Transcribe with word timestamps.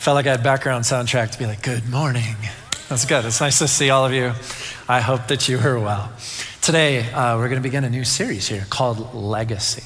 Felt 0.00 0.14
like 0.14 0.26
I 0.26 0.30
had 0.30 0.42
background 0.42 0.84
soundtrack 0.84 1.32
to 1.32 1.38
be 1.38 1.44
like, 1.44 1.60
good 1.60 1.86
morning. 1.90 2.34
That's 2.88 3.04
good. 3.04 3.26
It's 3.26 3.38
nice 3.38 3.58
to 3.58 3.68
see 3.68 3.90
all 3.90 4.06
of 4.06 4.14
you. 4.14 4.32
I 4.88 5.00
hope 5.00 5.26
that 5.26 5.46
you 5.46 5.58
are 5.58 5.78
well. 5.78 6.10
Today, 6.62 7.12
uh, 7.12 7.36
we're 7.36 7.50
going 7.50 7.60
to 7.60 7.62
begin 7.62 7.84
a 7.84 7.90
new 7.90 8.04
series 8.04 8.48
here 8.48 8.64
called 8.70 9.14
Legacy. 9.14 9.82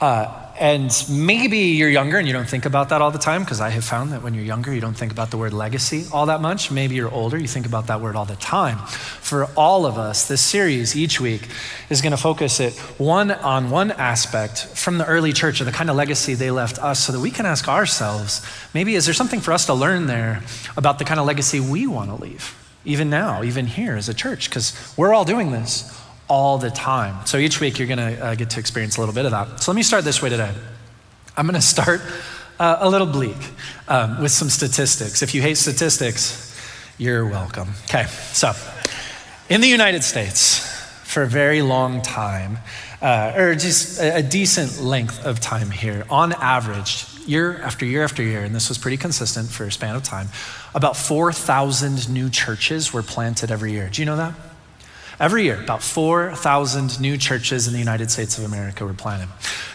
Uh, 0.00 0.41
and 0.58 0.92
maybe 1.10 1.58
you're 1.58 1.88
younger 1.88 2.18
and 2.18 2.26
you 2.26 2.32
don't 2.32 2.48
think 2.48 2.66
about 2.66 2.90
that 2.90 3.00
all 3.00 3.10
the 3.10 3.18
time, 3.18 3.42
because 3.42 3.60
I 3.60 3.70
have 3.70 3.84
found 3.84 4.12
that 4.12 4.22
when 4.22 4.34
you're 4.34 4.44
younger, 4.44 4.72
you 4.72 4.80
don't 4.80 4.96
think 4.96 5.10
about 5.10 5.30
the 5.30 5.38
word 5.38 5.52
legacy 5.52 6.04
all 6.12 6.26
that 6.26 6.40
much. 6.40 6.70
Maybe 6.70 6.94
you're 6.94 7.10
older, 7.10 7.38
you 7.38 7.48
think 7.48 7.66
about 7.66 7.86
that 7.86 8.00
word 8.00 8.16
all 8.16 8.24
the 8.24 8.36
time. 8.36 8.78
For 8.86 9.46
all 9.56 9.86
of 9.86 9.98
us, 9.98 10.28
this 10.28 10.40
series 10.40 10.96
each 10.96 11.20
week 11.20 11.48
is 11.88 12.02
going 12.02 12.10
to 12.10 12.16
focus 12.16 12.60
it 12.60 12.74
one 12.98 13.30
on 13.30 13.70
one 13.70 13.92
aspect 13.92 14.66
from 14.66 14.98
the 14.98 15.06
early 15.06 15.32
church 15.32 15.60
or 15.60 15.64
the 15.64 15.72
kind 15.72 15.88
of 15.88 15.96
legacy 15.96 16.34
they 16.34 16.50
left 16.50 16.78
us 16.78 17.00
so 17.00 17.12
that 17.12 17.20
we 17.20 17.30
can 17.30 17.46
ask 17.46 17.68
ourselves 17.68 18.44
maybe 18.74 18.94
is 18.94 19.04
there 19.04 19.14
something 19.14 19.40
for 19.40 19.52
us 19.52 19.66
to 19.66 19.74
learn 19.74 20.06
there 20.06 20.42
about 20.76 20.98
the 20.98 21.04
kind 21.04 21.18
of 21.18 21.26
legacy 21.26 21.60
we 21.60 21.86
want 21.86 22.10
to 22.10 22.16
leave, 22.16 22.54
even 22.84 23.08
now, 23.08 23.42
even 23.42 23.66
here 23.66 23.96
as 23.96 24.08
a 24.08 24.14
church? 24.14 24.48
Because 24.48 24.94
we're 24.96 25.14
all 25.14 25.24
doing 25.24 25.52
this 25.52 26.01
all 26.32 26.56
the 26.56 26.70
time. 26.70 27.26
So 27.26 27.36
each 27.36 27.60
week 27.60 27.78
you're 27.78 27.86
going 27.86 27.98
to 27.98 28.24
uh, 28.24 28.34
get 28.34 28.48
to 28.50 28.58
experience 28.58 28.96
a 28.96 29.00
little 29.00 29.14
bit 29.14 29.26
of 29.26 29.32
that. 29.32 29.62
So 29.62 29.70
let 29.70 29.76
me 29.76 29.82
start 29.82 30.02
this 30.02 30.22
way 30.22 30.30
today. 30.30 30.50
I'm 31.36 31.46
going 31.46 31.60
to 31.60 31.66
start 31.66 32.00
uh, 32.58 32.78
a 32.80 32.88
little 32.88 33.06
bleak 33.06 33.36
um, 33.86 34.18
with 34.18 34.30
some 34.32 34.48
statistics. 34.48 35.20
If 35.20 35.34
you 35.34 35.42
hate 35.42 35.58
statistics, 35.58 36.58
you're 36.96 37.26
welcome. 37.26 37.68
Okay, 37.84 38.06
so 38.32 38.52
in 39.50 39.60
the 39.60 39.68
United 39.68 40.02
States, 40.02 40.66
for 41.04 41.22
a 41.22 41.26
very 41.26 41.60
long 41.60 42.00
time, 42.00 42.56
uh, 43.02 43.34
or 43.36 43.54
just 43.54 44.00
a, 44.00 44.16
a 44.16 44.22
decent 44.22 44.80
length 44.80 45.26
of 45.26 45.38
time 45.38 45.70
here, 45.70 46.06
on 46.08 46.32
average, 46.32 47.04
year 47.26 47.60
after 47.60 47.84
year 47.84 48.04
after 48.04 48.22
year, 48.22 48.42
and 48.42 48.54
this 48.54 48.70
was 48.70 48.78
pretty 48.78 48.96
consistent 48.96 49.50
for 49.50 49.64
a 49.64 49.70
span 49.70 49.96
of 49.96 50.02
time, 50.02 50.28
about 50.74 50.96
4,000 50.96 52.08
new 52.08 52.30
churches 52.30 52.90
were 52.90 53.02
planted 53.02 53.50
every 53.50 53.72
year. 53.72 53.90
Do 53.92 54.00
you 54.00 54.06
know 54.06 54.16
that? 54.16 54.32
Every 55.22 55.44
year, 55.44 55.60
about 55.60 55.84
4,000 55.84 57.00
new 57.00 57.16
churches 57.16 57.68
in 57.68 57.72
the 57.72 57.78
United 57.78 58.10
States 58.10 58.38
of 58.38 58.44
America 58.44 58.84
were 58.84 58.92
planted. 58.92 59.28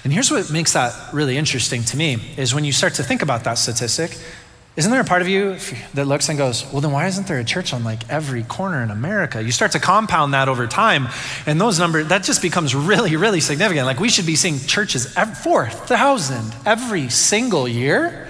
And 0.03 0.11
here's 0.11 0.29
what 0.29 0.51
makes 0.51 0.73
that 0.73 0.93
really 1.13 1.37
interesting 1.37 1.85
to 1.85 1.95
me 1.95 2.17
is 2.35 2.53
when 2.53 2.65
you 2.65 2.73
start 2.73 2.95
to 2.95 3.03
think 3.03 3.21
about 3.21 3.45
that 3.45 3.53
statistic, 3.53 4.17
isn't 4.75 4.91
there 4.91 4.99
a 4.99 5.05
part 5.05 5.21
of 5.21 5.29
you 5.29 5.55
that 5.93 6.03
looks 6.03 6.27
and 6.27 6.37
goes, 6.37 6.69
well, 6.73 6.81
then 6.81 6.91
why 6.91 7.07
isn't 7.07 7.27
there 7.27 7.39
a 7.39 7.45
church 7.45 7.73
on 7.73 7.85
like 7.85 8.09
every 8.09 8.43
corner 8.43 8.83
in 8.83 8.91
America? 8.91 9.41
You 9.41 9.53
start 9.53 9.71
to 9.71 9.79
compound 9.79 10.33
that 10.33 10.49
over 10.49 10.67
time, 10.67 11.07
and 11.45 11.61
those 11.61 11.79
numbers, 11.79 12.07
that 12.09 12.23
just 12.23 12.41
becomes 12.41 12.75
really, 12.75 13.15
really 13.15 13.39
significant. 13.39 13.85
Like 13.85 14.01
we 14.01 14.09
should 14.09 14.25
be 14.25 14.35
seeing 14.35 14.59
churches, 14.59 15.13
4,000 15.13 16.55
every 16.65 17.07
single 17.07 17.69
year. 17.69 18.27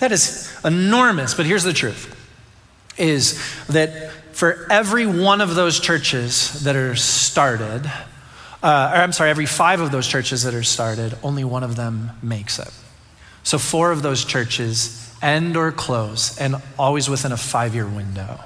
That 0.00 0.12
is 0.12 0.54
enormous. 0.66 1.32
But 1.32 1.46
here's 1.46 1.64
the 1.64 1.72
truth 1.72 2.14
is 2.98 3.40
that 3.68 4.12
for 4.38 4.68
every 4.70 5.04
one 5.04 5.40
of 5.40 5.56
those 5.56 5.80
churches 5.80 6.62
that 6.62 6.76
are 6.76 6.94
started, 6.94 7.84
uh, 8.62 8.92
or 8.94 9.00
I'm 9.00 9.12
sorry, 9.12 9.30
every 9.30 9.46
five 9.46 9.80
of 9.80 9.90
those 9.90 10.06
churches 10.06 10.44
that 10.44 10.54
are 10.54 10.62
started, 10.62 11.18
only 11.24 11.42
one 11.42 11.64
of 11.64 11.74
them 11.74 12.12
makes 12.22 12.60
it. 12.60 12.72
So 13.42 13.58
four 13.58 13.90
of 13.90 14.02
those 14.02 14.24
churches 14.24 15.12
end 15.20 15.56
or 15.56 15.72
close, 15.72 16.38
and 16.38 16.54
always 16.78 17.08
within 17.10 17.32
a 17.32 17.36
five 17.36 17.74
year 17.74 17.88
window. 17.88 18.38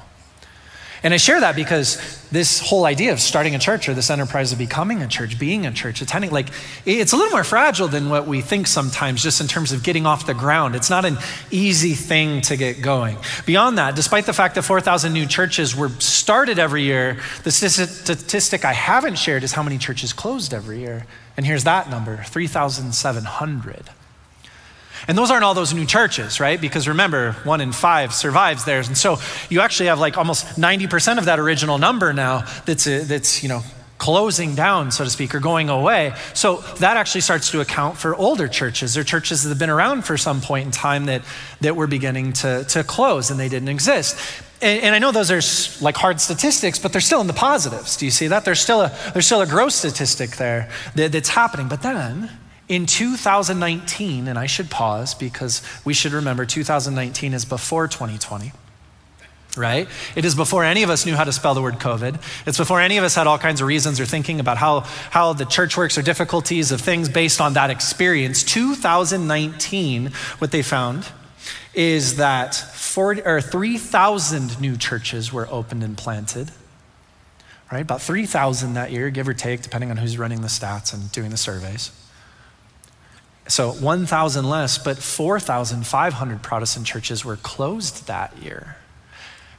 And 1.05 1.13
I 1.13 1.17
share 1.17 1.41
that 1.41 1.57
because 1.57 1.99
this 2.31 2.61
whole 2.61 2.85
idea 2.85 3.13
of 3.13 3.21
starting 3.21 3.55
a 3.55 3.59
church 3.59 3.89
or 3.89 3.95
this 3.95 4.09
enterprise 4.09 4.53
of 4.53 4.59
becoming 4.59 5.03
a 5.03 5.09
church, 5.09 5.39
being 5.39 5.67
a 5.67 5.73
church, 5.73 6.01
attending, 6.01 6.31
like 6.31 6.47
it's 6.87 7.13
a 7.13 7.17
little 7.17 7.33
more 7.33 7.43
fragile 7.45 7.89
than 7.89 8.09
what 8.09 8.27
we 8.27 8.41
think 8.41 8.69
sometimes, 8.69 9.23
just 9.23 9.41
in 9.41 9.49
terms 9.49 9.73
of 9.73 9.83
getting 9.83 10.07
off 10.07 10.27
the 10.27 10.35
ground. 10.35 10.77
It's 10.77 10.91
not 10.91 11.05
an 11.05 11.19
easy 11.51 11.95
thing 11.95 12.41
to 12.43 12.57
get 12.57 12.81
going. 12.83 13.19
Beyond 13.47 13.79
that, 13.79 13.97
despite 13.97 14.27
the 14.27 14.33
fact 14.33 14.55
that 14.55 14.63
4,000 14.63 15.13
new 15.13 15.27
churches 15.27 15.75
were 15.75 15.89
started 15.89 16.59
every 16.59 16.85
year, 16.85 17.19
the 17.43 17.51
statistic 17.51 18.65
I 18.65 18.73
haven't 18.73 19.19
shared 19.19 19.43
is 19.43 19.53
how 19.53 19.63
many 19.63 19.79
churches 19.79 20.13
closed 20.13 20.55
every 20.55 20.79
year. 20.81 21.05
And 21.37 21.45
here's 21.45 21.65
that 21.65 21.91
number 21.91 22.23
3,700. 22.25 23.91
And 25.09 25.19
those 25.19 25.31
aren't 25.31 25.45
all 25.45 25.55
those 25.55 25.75
new 25.75 25.87
churches, 25.87 26.41
right? 26.41 26.61
Because 26.61 26.89
remember, 26.89 27.33
one 27.45 27.61
in 27.61 27.73
five 27.73 28.15
survives 28.15 28.65
theirs. 28.65 28.89
And 28.89 28.97
so 28.97 29.19
you 29.49 29.61
actually 29.61 29.87
have 29.87 29.99
like 29.99 30.17
almost 30.17 30.47
90% 30.57 31.19
of 31.19 31.25
that 31.27 31.39
original 31.39 31.79
number 31.79 32.13
now 32.13 32.45
that's, 32.67 32.87
uh, 32.87 33.05
that's 33.07 33.43
you 33.43 33.49
know, 33.49 33.63
closing 34.03 34.57
down, 34.57 34.91
so 34.91 35.05
to 35.05 35.11
speak, 35.11 35.33
or 35.33 35.39
going 35.39 35.69
away. 35.69 36.13
So 36.35 36.57
that 36.81 36.97
actually 36.97 37.21
starts 37.21 37.53
to 37.53 37.61
account 37.61 37.97
for 37.97 38.17
older 38.17 38.49
churches 38.49 38.97
or 38.97 39.05
churches 39.05 39.45
that 39.45 39.51
have 39.51 39.61
been 39.61 39.71
around 39.71 40.05
for 40.05 40.17
some 40.17 40.41
point 40.41 40.67
in 40.67 40.73
time 40.73 41.05
that, 41.05 41.23
that 41.61 41.77
were 41.77 41.87
beginning 41.87 42.33
to, 42.35 42.65
to 42.65 42.83
close 42.83 43.31
and 43.31 43.39
they 43.39 43.49
didn't 43.49 43.69
exist. 43.69 44.19
And, 44.61 44.83
and 44.83 44.95
I 44.97 44.99
know 44.99 45.13
those 45.13 45.31
are 45.31 45.85
like 45.85 45.97
hard 45.97 46.21
statistics, 46.21 46.81
but 46.81 46.91
they're 46.91 47.01
still 47.01 47.21
in 47.21 47.29
the 47.29 47.33
positives. 47.33 47.97
Do 47.97 48.05
you 48.05 48.11
see 48.11 48.27
that? 48.27 48.45
There's 48.45 48.61
still 48.61 48.81
a, 48.81 48.93
there's 49.13 49.27
still 49.27 49.41
a 49.41 49.47
growth 49.47 49.73
statistic 49.73 50.31
there 50.31 50.69
that, 50.97 51.13
that's 51.13 51.29
happening. 51.29 51.69
But 51.69 51.83
then 51.83 52.29
in 52.73 52.87
2019, 52.87 54.27
and 54.27 54.39
I 54.39 54.47
should 54.47 54.71
pause 54.71 55.13
because 55.13 55.61
we 55.85 55.93
should 55.93 56.13
remember 56.13 56.47
2019 56.47 57.35
is 57.35 57.45
before 57.45 57.87
2020 57.87 58.53
right? 59.55 59.87
It 60.17 60.25
is 60.25 60.35
before 60.35 60.65
any 60.65 60.83
of 60.83 60.89
us 60.89 61.05
knew 61.05 61.15
how 61.15 61.25
to 61.25 61.33
spell 61.33 61.53
the 61.53 61.61
word 61.61 61.75
COVID. 61.75 62.23
It's 62.47 62.57
before 62.57 62.81
any 62.81 62.97
of 62.97 63.05
us 63.05 63.15
had 63.15 63.27
all 63.27 63.37
kinds 63.37 63.61
of 63.61 63.67
reasons 63.67 64.01
or 64.01 64.07
thinking 64.07 64.41
about 64.41 64.57
how, 64.57 64.81
how 65.11 65.35
the 65.35 65.45
church 65.45 65.77
works 65.77 65.99
or 65.99 66.01
difficulties 66.01 66.73
of 66.73 66.81
things 66.81 67.11
based 67.11 67.39
on 67.39 67.53
that 67.53 67.69
experience. 67.69 68.43
2019, 68.43 70.07
what 70.39 70.53
they 70.53 70.63
found 70.63 71.07
is 71.75 72.17
that 72.17 72.55
40, 72.55 73.21
or 73.27 73.43
3,000 73.43 74.59
new 74.59 74.79
churches 74.79 75.35
were 75.35 75.47
opened 75.51 75.83
and 75.83 75.99
planted. 75.99 76.51
Right? 77.71 77.83
About 77.83 78.01
3,000 78.01 78.73
that 78.73 78.91
year, 78.91 79.11
give 79.11 79.29
or 79.29 79.35
take, 79.35 79.61
depending 79.61 79.91
on 79.91 79.99
who's 79.99 80.17
running 80.17 80.41
the 80.41 80.49
stats 80.49 80.95
and 80.95 81.13
doing 81.13 81.29
the 81.29 81.37
surveys. 81.37 81.91
So 83.49 83.73
1,000 83.73 84.49
less, 84.49 84.79
but 84.79 84.99
4,500 84.99 86.43
Protestant 86.43 86.87
churches 86.87 87.25
were 87.25 87.37
closed 87.37 88.07
that 88.07 88.37
year. 88.39 88.77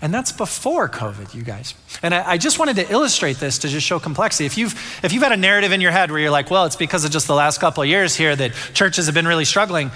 And 0.02 0.14
that's 0.14 0.32
before 0.34 0.90
COVID, 0.90 1.34
you 1.34 1.44
guys. 1.44 1.76
And 2.02 2.14
I, 2.14 2.32
I, 2.32 2.38
just 2.38 2.60
wanted 2.60 2.76
to 2.76 2.92
illustrate 2.92 3.38
this 3.38 3.60
to 3.60 3.70
just 3.70 3.88
show 3.88 4.00
complexity. 4.00 4.46
If 4.46 4.58
you've, 4.58 4.74
if 5.02 5.14
you've 5.14 5.24
had 5.24 5.32
a 5.32 5.38
narrative 5.38 5.72
in 5.72 5.80
your 5.80 5.92
head 5.92 6.12
where 6.12 6.20
you're 6.20 6.30
like, 6.30 6.52
well, 6.52 6.66
it's 6.66 6.76
because 6.76 7.06
of 7.06 7.12
just 7.12 7.28
the 7.28 7.36
last 7.36 7.62
couple 7.62 7.84
of 7.84 7.90
years 7.90 8.14
here 8.14 8.36
that 8.36 8.52
churches 8.74 9.06
have 9.06 9.16
been 9.16 9.28
really 9.28 9.46
struggling. 9.46 9.92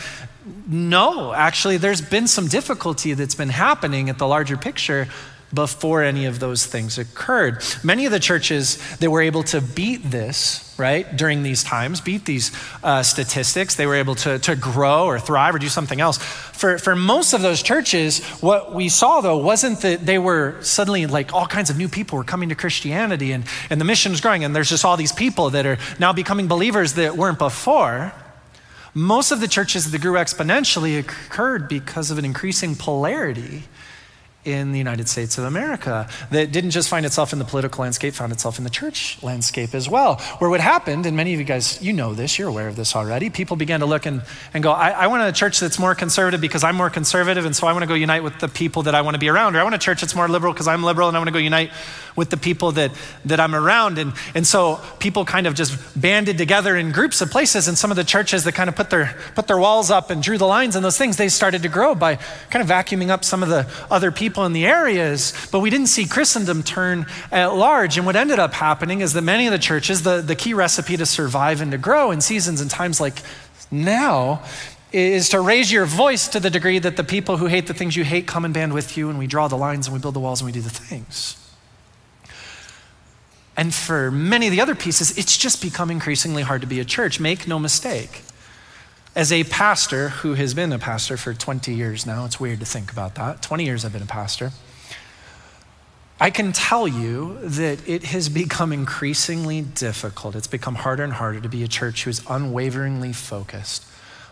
No, 0.66 1.34
actually, 1.34 1.76
there's 1.76 2.00
been 2.00 2.28
some 2.28 2.48
difficulty 2.48 3.16
that's 3.16 3.36
been 3.36 3.50
happening 3.50 4.10
at 4.10 4.18
the 4.18 4.28
larger 4.28 4.56
picture 4.56 5.10
before 5.54 6.04
any 6.04 6.26
of 6.26 6.40
those 6.40 6.66
things 6.66 6.98
occurred. 6.98 7.64
Many 7.84 8.06
of 8.06 8.12
the 8.12 8.20
churches 8.20 8.78
that 8.98 9.10
were 9.10 9.22
able 9.22 9.44
to 9.44 9.62
beat 9.62 10.12
this, 10.12 10.76
right, 10.78 11.16
during 11.16 11.44
these 11.44 11.64
times, 11.64 12.02
beat 12.02 12.26
these 12.26 12.52
uh, 12.84 13.02
statistics, 13.02 13.76
they 13.76 13.88
were 13.88 13.96
able 13.96 14.16
to, 14.16 14.40
to 14.40 14.56
grow 14.56 15.06
or 15.06 15.20
thrive 15.20 15.56
or 15.56 15.60
do 15.60 15.70
something 15.70 16.02
else. 16.02 16.18
For, 16.18 16.78
for 16.78 16.96
most 16.96 17.34
of 17.34 17.42
those 17.42 17.64
churches, 17.64 18.24
what 18.42 18.74
we 18.74 18.90
saw 18.90 19.22
though 19.22 19.38
wasn't 19.38 19.82
that 19.82 20.06
they 20.06 20.20
were 20.20 20.56
suddenly 20.62 21.06
like 21.06 21.34
all 21.34 21.48
kinds 21.48 21.70
of 21.70 21.78
new 21.78 21.88
people 21.88 22.18
were 22.18 22.26
coming 22.26 22.50
to 22.50 22.56
Christianity 22.56 23.32
and, 23.32 23.46
and 23.70 23.80
the 23.80 23.86
mission 23.86 24.12
was 24.12 24.20
growing, 24.20 24.44
and 24.44 24.56
there's 24.56 24.70
just 24.70 24.84
all 24.84 24.98
these 24.98 25.14
people 25.14 25.52
that 25.52 25.66
are 25.66 25.78
now 25.98 26.12
becoming 26.12 26.48
believers 26.48 26.94
that 26.94 27.16
weren't 27.16 27.40
before. 27.40 28.12
Most 28.94 29.32
of 29.32 29.40
the 29.40 29.48
churches 29.48 29.92
that 29.92 30.02
grew 30.02 30.14
exponentially 30.14 31.00
occurred 31.00 31.70
because 31.70 32.10
of 32.10 32.18
an 32.18 32.26
increasing 32.26 32.76
polarity 32.76 33.64
in 34.48 34.72
the 34.72 34.78
United 34.78 35.10
States 35.10 35.38
of 35.38 35.44
America 35.44 36.08
that 36.32 36.52
didn't 36.54 36.72
just 36.72 36.88
find 36.88 37.06
itself 37.06 37.34
in 37.34 37.40
the 37.40 37.46
political 37.46 37.82
landscape, 37.82 38.14
found 38.14 38.32
itself 38.32 38.58
in 38.58 38.64
the 38.64 38.70
church 38.70 39.22
landscape 39.22 39.76
as 39.76 39.90
well. 39.90 40.16
Where 40.40 40.50
what 40.50 40.62
happened, 40.62 41.06
and 41.06 41.18
many 41.18 41.34
of 41.34 41.40
you 41.40 41.46
guys, 41.46 41.82
you 41.82 41.92
know 41.92 42.14
this, 42.14 42.40
you're 42.40 42.48
aware 42.48 42.70
of 42.70 42.78
this 42.78 42.96
already, 42.96 43.30
people 43.30 43.58
began 43.58 43.82
to 43.82 43.86
look 43.86 44.06
and, 44.06 44.22
and 44.54 44.64
go, 44.64 44.72
I, 44.72 44.92
I 44.92 45.08
want 45.08 45.28
a 45.28 45.34
church 45.34 45.60
that's 45.60 45.78
more 45.78 45.94
conservative 45.94 46.40
because 46.40 46.64
I'm 46.64 46.76
more 46.76 46.90
conservative, 46.90 47.46
and 47.46 47.54
so 47.54 47.68
I 47.68 47.74
want 47.74 47.84
to 47.84 47.88
go 47.88 47.94
unite 47.94 48.24
with 48.24 48.40
the 48.40 48.48
people 48.48 48.84
that 48.84 48.96
I 48.96 49.02
want 49.02 49.16
to 49.16 49.20
be 49.20 49.28
around. 49.28 49.56
Or 49.56 49.60
I 49.60 49.64
want 49.64 49.76
a 49.76 49.80
church 49.80 50.00
that's 50.00 50.16
more 50.16 50.30
liberal 50.30 50.54
because 50.54 50.68
I'm 50.68 50.82
liberal, 50.82 51.10
and 51.10 51.18
I 51.18 51.20
want 51.20 51.28
to 51.28 51.34
go 51.34 51.40
unite 51.40 51.72
with 52.16 52.30
the 52.30 52.38
people 52.38 52.72
that, 52.74 52.92
that 53.26 53.40
I'm 53.42 53.54
around. 53.54 53.98
And, 53.98 54.14
and 54.34 54.48
so 54.48 54.80
people 55.00 55.26
kind 55.26 55.46
of 55.46 55.56
just 55.56 55.78
banded 56.00 56.38
together 56.38 56.78
in 56.78 56.94
groups 56.94 57.20
of 57.20 57.30
places, 57.32 57.68
and 57.68 57.78
some 57.78 57.92
of 57.92 57.98
the 57.98 58.06
churches 58.06 58.46
that 58.46 58.54
kind 58.54 58.70
of 58.70 58.76
put 58.76 58.90
their, 58.90 59.18
put 59.36 59.48
their 59.48 59.58
walls 59.58 59.92
up 59.92 60.10
and 60.10 60.24
drew 60.24 60.38
the 60.38 60.48
lines 60.48 60.76
and 60.76 60.86
those 60.86 60.98
things, 60.98 61.18
they 61.18 61.30
started 61.30 61.64
to 61.64 61.70
grow 61.70 61.94
by 61.94 62.16
kind 62.50 62.62
of 62.62 62.68
vacuuming 62.68 63.10
up 63.10 63.26
some 63.26 63.44
of 63.44 63.50
the 63.50 63.68
other 63.92 64.12
people 64.12 64.37
people 64.38 64.46
in 64.46 64.54
the 64.54 64.68
areas, 64.68 65.34
but 65.52 65.62
we 65.62 65.72
didn't 65.72 65.88
see 65.88 66.06
Christendom 66.06 66.62
turn 66.62 67.08
at 67.32 67.56
large. 67.56 67.98
And 67.98 68.06
what 68.06 68.16
ended 68.16 68.38
up 68.38 68.54
happening 68.54 69.02
is 69.02 69.14
that 69.14 69.24
many 69.24 69.48
of 69.48 69.52
the 69.52 69.58
churches, 69.58 70.04
the, 70.04 70.22
the 70.22 70.36
key 70.36 70.54
recipe 70.54 70.96
to 70.96 71.08
survive 71.08 71.60
and 71.60 71.72
to 71.72 71.80
grow 71.80 72.12
in 72.12 72.22
seasons 72.22 72.62
and 72.62 72.70
times 72.70 73.02
like 73.02 73.24
now, 73.72 74.44
is 74.92 75.30
to 75.30 75.42
raise 75.42 75.72
your 75.72 75.86
voice 75.86 76.28
to 76.28 76.40
the 76.40 76.52
degree 76.52 76.78
that 76.78 76.98
the 76.98 77.04
people 77.04 77.38
who 77.38 77.48
hate 77.48 77.66
the 77.66 77.74
things 77.74 77.96
you 77.96 78.04
hate 78.04 78.28
come 78.28 78.46
and 78.46 78.54
band 78.54 78.74
with 78.74 78.96
you, 78.96 79.10
and 79.10 79.18
we 79.18 79.26
draw 79.26 79.48
the 79.48 79.58
lines 79.58 79.88
and 79.88 79.96
we 79.96 80.00
build 80.00 80.14
the 80.14 80.20
walls 80.20 80.40
and 80.40 80.46
we 80.46 80.52
do 80.52 80.62
the 80.62 80.70
things. 80.70 81.36
And 83.58 83.74
for 83.74 84.12
many 84.12 84.46
of 84.46 84.52
the 84.52 84.62
other 84.62 84.76
pieces, 84.76 85.18
it's 85.18 85.36
just 85.36 85.64
become 85.64 85.90
increasingly 85.90 86.44
hard 86.44 86.62
to 86.62 86.68
be 86.68 86.80
a 86.80 86.86
church. 86.86 87.20
Make 87.20 87.48
no 87.48 87.58
mistake. 87.58 88.22
As 89.18 89.32
a 89.32 89.44
pastor 89.46 90.10
who 90.10 90.36
has 90.36 90.54
been 90.54 90.72
a 90.72 90.78
pastor 90.78 91.18
for 91.18 91.34
20 91.34 91.74
years 91.74 92.06
now, 92.06 92.24
it's 92.24 92.40
weird 92.40 92.60
to 92.60 92.68
think 92.68 92.92
about 92.92 93.16
that. 93.16 93.42
20 93.42 93.66
years 93.66 93.84
I've 93.84 93.92
been 93.92 94.04
a 94.04 94.06
pastor. 94.06 94.52
I 96.20 96.30
can 96.30 96.52
tell 96.52 96.88
you 96.88 97.40
that 97.42 97.80
it 97.90 98.04
has 98.04 98.30
become 98.30 98.72
increasingly 98.72 99.64
difficult. 99.64 100.36
It's 100.36 100.46
become 100.46 100.76
harder 100.76 101.04
and 101.04 101.14
harder 101.14 101.42
to 101.42 101.50
be 101.50 101.64
a 101.64 101.68
church 101.68 102.04
who 102.04 102.12
is 102.12 102.22
unwaveringly 102.30 103.12
focused 103.12 103.88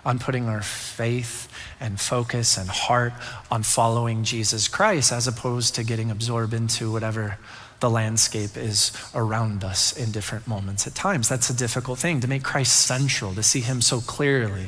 on 0.06 0.20
putting 0.20 0.48
our 0.48 0.62
faith 0.62 1.52
and 1.80 2.00
focus 2.00 2.56
and 2.56 2.70
heart 2.70 3.14
on 3.50 3.64
following 3.64 4.24
Jesus 4.24 4.68
Christ 4.68 5.12
as 5.12 5.28
opposed 5.28 5.74
to 5.76 5.84
getting 5.84 6.12
absorbed 6.12 6.54
into 6.54 6.92
whatever 6.92 7.40
the 7.80 7.90
landscape 7.90 8.58
is 8.58 8.92
around 9.14 9.64
us 9.64 9.96
in 9.96 10.12
different 10.12 10.48
moments 10.48 10.88
at 10.88 10.96
times. 10.96 11.28
That's 11.28 11.50
a 11.50 11.54
difficult 11.54 12.00
thing 12.00 12.22
to 12.22 12.28
make 12.28 12.44
Christ 12.44 12.86
central, 12.86 13.34
to 13.36 13.44
see 13.44 13.62
him 13.62 13.82
so 13.82 14.00
clearly. 14.02 14.68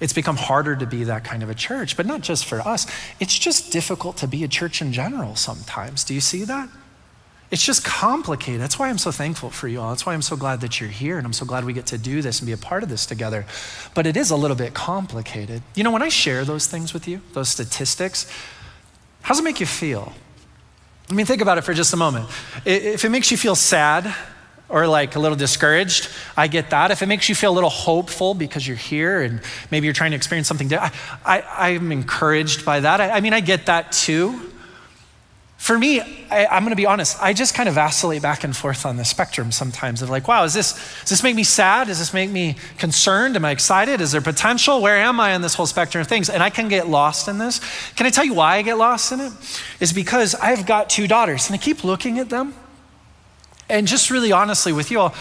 It's 0.00 0.14
become 0.14 0.36
harder 0.36 0.74
to 0.76 0.86
be 0.86 1.04
that 1.04 1.24
kind 1.24 1.42
of 1.42 1.50
a 1.50 1.54
church, 1.54 1.96
but 1.96 2.06
not 2.06 2.22
just 2.22 2.46
for 2.46 2.60
us. 2.60 2.86
It's 3.20 3.38
just 3.38 3.70
difficult 3.70 4.16
to 4.18 4.26
be 4.26 4.42
a 4.44 4.48
church 4.48 4.80
in 4.80 4.92
general 4.92 5.36
sometimes. 5.36 6.04
Do 6.04 6.14
you 6.14 6.20
see 6.20 6.44
that? 6.44 6.70
It's 7.50 7.64
just 7.64 7.84
complicated. 7.84 8.60
That's 8.60 8.78
why 8.78 8.88
I'm 8.88 8.98
so 8.98 9.10
thankful 9.10 9.50
for 9.50 9.66
you 9.66 9.80
all. 9.80 9.90
That's 9.90 10.06
why 10.06 10.14
I'm 10.14 10.22
so 10.22 10.36
glad 10.36 10.60
that 10.60 10.80
you're 10.80 10.88
here 10.88 11.18
and 11.18 11.26
I'm 11.26 11.32
so 11.32 11.44
glad 11.44 11.64
we 11.64 11.72
get 11.72 11.86
to 11.86 11.98
do 11.98 12.22
this 12.22 12.38
and 12.38 12.46
be 12.46 12.52
a 12.52 12.56
part 12.56 12.82
of 12.82 12.88
this 12.88 13.04
together. 13.04 13.44
But 13.92 14.06
it 14.06 14.16
is 14.16 14.30
a 14.30 14.36
little 14.36 14.56
bit 14.56 14.72
complicated. 14.72 15.62
You 15.74 15.82
know, 15.82 15.90
when 15.90 16.02
I 16.02 16.08
share 16.08 16.44
those 16.44 16.68
things 16.68 16.94
with 16.94 17.08
you, 17.08 17.20
those 17.32 17.48
statistics, 17.48 18.30
how 19.22 19.34
does 19.34 19.40
it 19.40 19.44
make 19.44 19.58
you 19.58 19.66
feel? 19.66 20.12
I 21.10 21.12
mean, 21.12 21.26
think 21.26 21.42
about 21.42 21.58
it 21.58 21.62
for 21.62 21.74
just 21.74 21.92
a 21.92 21.96
moment. 21.96 22.28
If 22.64 23.04
it 23.04 23.08
makes 23.08 23.32
you 23.32 23.36
feel 23.36 23.56
sad 23.56 24.14
or 24.68 24.86
like 24.86 25.16
a 25.16 25.18
little 25.18 25.36
discouraged, 25.36 26.08
I 26.36 26.46
get 26.46 26.70
that. 26.70 26.92
If 26.92 27.02
it 27.02 27.06
makes 27.06 27.28
you 27.28 27.34
feel 27.34 27.50
a 27.50 27.56
little 27.56 27.70
hopeful 27.70 28.32
because 28.34 28.66
you're 28.66 28.76
here 28.76 29.20
and 29.22 29.40
maybe 29.72 29.86
you're 29.86 29.94
trying 29.94 30.12
to 30.12 30.16
experience 30.16 30.46
something, 30.46 30.72
I, 30.72 30.92
I, 31.26 31.70
am 31.70 31.90
encouraged 31.90 32.64
by 32.64 32.80
that. 32.80 33.00
I, 33.00 33.10
I 33.10 33.20
mean, 33.20 33.32
I 33.32 33.40
get 33.40 33.66
that 33.66 33.90
too. 33.90 34.49
For 35.60 35.78
me, 35.78 36.00
I, 36.30 36.56
am 36.56 36.62
going 36.62 36.70
to 36.70 36.74
be 36.74 36.86
honest, 36.86 37.22
I 37.22 37.34
just 37.34 37.54
kind 37.54 37.68
of 37.68 37.74
vacillate 37.74 38.22
back 38.22 38.44
and 38.44 38.56
forth 38.56 38.86
on 38.86 38.96
the 38.96 39.04
spectrum 39.04 39.52
sometimes 39.52 40.00
of 40.00 40.08
like, 40.08 40.26
wow, 40.26 40.44
is 40.44 40.54
this, 40.54 40.72
does 41.00 41.10
this 41.10 41.22
make 41.22 41.36
me 41.36 41.44
sad? 41.44 41.88
Does 41.88 41.98
this 41.98 42.14
make 42.14 42.30
me 42.30 42.56
concerned? 42.78 43.36
Am 43.36 43.44
I 43.44 43.50
excited? 43.50 44.00
Is 44.00 44.10
there 44.10 44.22
potential? 44.22 44.80
Where 44.80 44.96
am 44.96 45.20
I 45.20 45.34
on 45.34 45.42
this 45.42 45.52
whole 45.52 45.66
spectrum 45.66 46.00
of 46.00 46.08
things? 46.08 46.30
And 46.30 46.42
I 46.42 46.48
can 46.48 46.68
get 46.68 46.88
lost 46.88 47.28
in 47.28 47.36
this. 47.36 47.60
Can 47.94 48.06
I 48.06 48.10
tell 48.10 48.24
you 48.24 48.32
why 48.32 48.56
I 48.56 48.62
get 48.62 48.78
lost 48.78 49.12
in 49.12 49.20
it? 49.20 49.32
Is 49.80 49.92
because 49.92 50.34
I've 50.34 50.64
got 50.64 50.88
two 50.88 51.06
daughters 51.06 51.50
and 51.50 51.54
I 51.54 51.58
keep 51.62 51.84
looking 51.84 52.18
at 52.18 52.30
them. 52.30 52.54
And 53.68 53.86
just 53.86 54.10
really 54.10 54.32
honestly 54.32 54.72
with 54.72 54.90
you 54.90 54.98
all, 55.00 55.14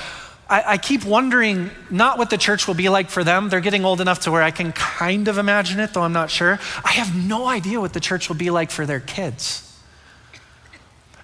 I, 0.50 0.64
I 0.66 0.78
keep 0.78 1.04
wondering 1.04 1.70
not 1.90 2.18
what 2.18 2.30
the 2.30 2.38
church 2.38 2.66
will 2.66 2.76
be 2.76 2.88
like 2.88 3.10
for 3.10 3.26
them. 3.26 3.50
They're 3.50 3.60
getting 3.60 3.84
old 3.84 4.00
enough 4.00 4.22
to 4.22 4.32
where 4.32 4.42
I 4.42 4.52
can 4.52 4.72
kind 4.72 5.28
of 5.28 5.38
imagine 5.38 5.82
it, 5.82 5.94
though 5.94 6.04
I'm 6.04 6.14
not 6.14 6.32
sure. 6.32 6.60
I 6.86 6.92
have 6.92 7.14
no 7.14 7.46
idea 7.46 7.82
what 7.82 7.92
the 7.92 8.00
church 8.00 8.30
will 8.30 8.38
be 8.38 8.52
like 8.52 8.72
for 8.72 8.86
their 8.86 9.02
kids. 9.02 9.69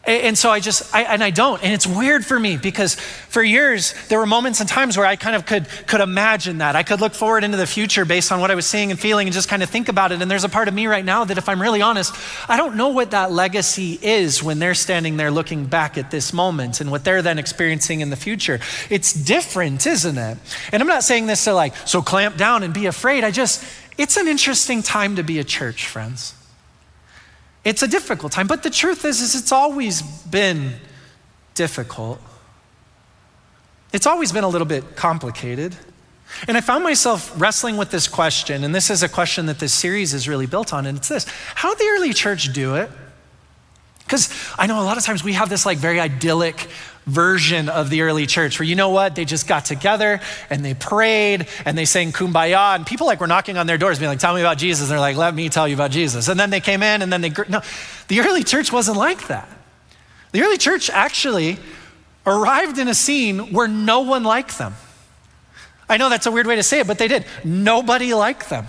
And 0.07 0.37
so 0.37 0.51
I 0.51 0.59
just, 0.59 0.93
I, 0.93 1.01
and 1.01 1.23
I 1.23 1.31
don't. 1.31 1.63
And 1.63 1.73
it's 1.73 1.87
weird 1.87 2.23
for 2.23 2.39
me 2.39 2.57
because 2.57 2.93
for 2.93 3.41
years, 3.41 3.95
there 4.07 4.19
were 4.19 4.27
moments 4.27 4.59
and 4.59 4.69
times 4.69 4.97
where 4.97 5.05
I 5.07 5.15
kind 5.15 5.35
of 5.35 5.47
could, 5.47 5.67
could 5.87 5.99
imagine 5.99 6.59
that. 6.59 6.75
I 6.75 6.83
could 6.83 7.01
look 7.01 7.15
forward 7.15 7.43
into 7.43 7.57
the 7.57 7.65
future 7.65 8.05
based 8.05 8.31
on 8.31 8.39
what 8.39 8.51
I 8.51 8.55
was 8.55 8.67
seeing 8.67 8.91
and 8.91 8.99
feeling 8.99 9.25
and 9.25 9.33
just 9.33 9.49
kind 9.49 9.63
of 9.63 9.69
think 9.69 9.89
about 9.89 10.11
it. 10.11 10.21
And 10.21 10.29
there's 10.29 10.43
a 10.43 10.49
part 10.49 10.67
of 10.67 10.75
me 10.75 10.85
right 10.85 11.03
now 11.03 11.25
that, 11.25 11.39
if 11.39 11.49
I'm 11.49 11.59
really 11.59 11.81
honest, 11.81 12.13
I 12.47 12.55
don't 12.55 12.75
know 12.75 12.89
what 12.89 13.11
that 13.11 13.31
legacy 13.31 13.97
is 13.99 14.43
when 14.43 14.59
they're 14.59 14.75
standing 14.75 15.17
there 15.17 15.31
looking 15.31 15.65
back 15.65 15.97
at 15.97 16.11
this 16.11 16.33
moment 16.33 16.81
and 16.81 16.91
what 16.91 17.03
they're 17.03 17.23
then 17.23 17.39
experiencing 17.39 18.01
in 18.01 18.11
the 18.11 18.15
future. 18.15 18.59
It's 18.91 19.11
different, 19.11 19.87
isn't 19.87 20.17
it? 20.19 20.37
And 20.71 20.81
I'm 20.83 20.87
not 20.87 21.03
saying 21.03 21.25
this 21.25 21.45
to 21.45 21.53
like, 21.53 21.75
so 21.87 22.03
clamp 22.03 22.37
down 22.37 22.61
and 22.61 22.75
be 22.75 22.85
afraid. 22.85 23.23
I 23.23 23.31
just, 23.31 23.65
it's 23.97 24.17
an 24.17 24.27
interesting 24.27 24.83
time 24.83 25.15
to 25.15 25.23
be 25.23 25.39
a 25.39 25.43
church, 25.43 25.87
friends. 25.87 26.35
It's 27.65 27.81
a 27.81 27.87
difficult 27.87 28.31
time, 28.31 28.45
but 28.45 28.61
the 28.61 28.69
truth 28.69 29.03
is, 29.03 29.19
is 29.21 29.35
it's 29.35 29.51
always 29.51 30.03
been 30.03 30.75
difficult. 31.55 32.21
It's 33.91 34.05
always 34.05 34.31
been 34.31 34.43
a 34.43 34.47
little 34.47 34.67
bit 34.67 34.95
complicated. 34.95 35.75
And 36.47 36.57
I 36.57 36.61
found 36.61 36.83
myself 36.83 37.33
wrestling 37.39 37.77
with 37.77 37.89
this 37.89 38.07
question, 38.07 38.63
and 38.63 38.73
this 38.73 38.89
is 38.89 39.01
a 39.03 39.09
question 39.09 39.47
that 39.47 39.59
this 39.59 39.73
series 39.73 40.13
is 40.13 40.27
really 40.27 40.45
built 40.45 40.73
on, 40.73 40.85
and 40.85 40.97
it's 40.97 41.09
this 41.09 41.25
How 41.55 41.73
did 41.73 41.79
the 41.79 41.89
early 41.97 42.13
church 42.13 42.53
do 42.53 42.75
it? 42.75 42.89
Because 43.99 44.29
I 44.59 44.67
know 44.67 44.79
a 44.79 44.83
lot 44.83 44.97
of 44.97 45.03
times 45.03 45.23
we 45.23 45.33
have 45.33 45.49
this 45.49 45.65
like 45.65 45.79
very 45.79 45.99
idyllic 45.99 46.67
version 47.05 47.69
of 47.69 47.89
the 47.89 48.01
early 48.01 48.25
church 48.25 48.59
where 48.59 48.67
you 48.67 48.75
know 48.75 48.89
what? 48.89 49.15
They 49.15 49.25
just 49.25 49.47
got 49.47 49.65
together 49.65 50.19
and 50.49 50.65
they 50.65 50.73
prayed 50.73 51.47
and 51.63 51.77
they 51.77 51.85
sang 51.85 52.11
kumbaya 52.11 52.75
and 52.75 52.85
people 52.85 53.07
like 53.07 53.19
were 53.19 53.27
knocking 53.27 53.57
on 53.57 53.67
their 53.67 53.77
doors 53.77 53.99
being 53.99 54.09
like 54.09 54.19
tell 54.19 54.33
me 54.33 54.41
about 54.41 54.57
jesus. 54.57 54.83
And 54.83 54.91
they're 54.91 54.99
like 54.99 55.15
let 55.15 55.33
me 55.33 55.49
tell 55.49 55.67
you 55.67 55.75
about 55.75 55.91
jesus. 55.91 56.27
And 56.27 56.39
then 56.39 56.49
they 56.49 56.59
came 56.59 56.81
in 56.81 57.01
and 57.01 57.11
then 57.11 57.21
they 57.21 57.31
no 57.47 57.61
the 58.07 58.21
early 58.21 58.43
church 58.43 58.71
wasn't 58.71 58.97
like 58.97 59.27
that. 59.27 59.47
The 60.31 60.41
early 60.41 60.57
church 60.57 60.89
actually 60.89 61.57
arrived 62.25 62.79
in 62.79 62.87
a 62.87 62.95
scene 62.95 63.53
where 63.53 63.67
no 63.67 64.01
one 64.01 64.23
liked 64.23 64.57
them. 64.57 64.73
I 65.87 65.97
know 65.97 66.09
that's 66.09 66.25
a 66.25 66.31
weird 66.31 66.47
way 66.47 66.55
to 66.55 66.63
say 66.63 66.79
it 66.79 66.87
but 66.87 66.97
they 66.97 67.07
did. 67.07 67.25
Nobody 67.43 68.13
liked 68.13 68.49
them 68.49 68.65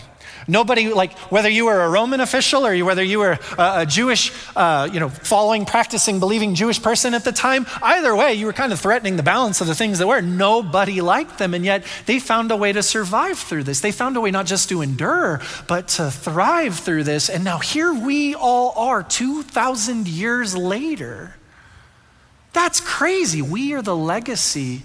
Nobody, 0.48 0.93
like, 0.93 1.19
whether 1.31 1.48
you 1.48 1.66
were 1.66 1.82
a 1.82 1.88
Roman 1.88 2.20
official 2.20 2.64
or 2.64 2.84
whether 2.84 3.02
you 3.02 3.19
were 3.19 3.38
a, 3.58 3.81
a 3.81 3.87
Jewish, 3.87 4.32
uh, 4.54 4.88
you 4.93 5.00
know, 5.00 5.08
following, 5.08 5.64
practicing, 5.64 6.20
believing 6.20 6.54
Jewish 6.54 6.81
person 6.81 7.14
at 7.14 7.25
the 7.25 7.32
time, 7.32 7.66
either 7.82 8.14
way, 8.14 8.34
you 8.34 8.46
were 8.46 8.52
kind 8.52 8.72
of 8.72 8.78
threatening 8.78 9.16
the 9.16 9.25
balance 9.25 9.60
of 9.60 9.66
the 9.66 9.75
things 9.75 9.98
that 9.98 10.06
were. 10.06 10.20
Nobody 10.20 11.00
liked 11.00 11.38
them, 11.38 11.53
and 11.53 11.65
yet 11.65 11.84
they 12.06 12.20
found 12.20 12.53
a 12.53 12.56
way 12.56 12.72
to 12.72 12.82
survive 12.82 13.38
through 13.38 13.65
this. 13.65 13.81
They 13.81 13.91
found 13.91 14.17
a 14.17 14.20
way 14.20 14.31
not 14.31 14.46
just 14.46 14.69
to 14.69 14.82
endure, 14.82 15.41
but 15.67 15.88
to 15.88 16.10
thrive 16.10 16.79
through 16.79 17.05
this. 17.05 17.29
And 17.29 17.43
now 17.43 17.58
here 17.58 17.93
we 17.93 18.34
all 18.34 18.72
are, 18.76 19.03
2,000 19.03 20.06
years 20.06 20.56
later. 20.56 21.34
That's 22.53 22.81
crazy. 22.81 23.43
We 23.43 23.74
are 23.74 23.82
the 23.82 23.96
legacy 23.96 24.82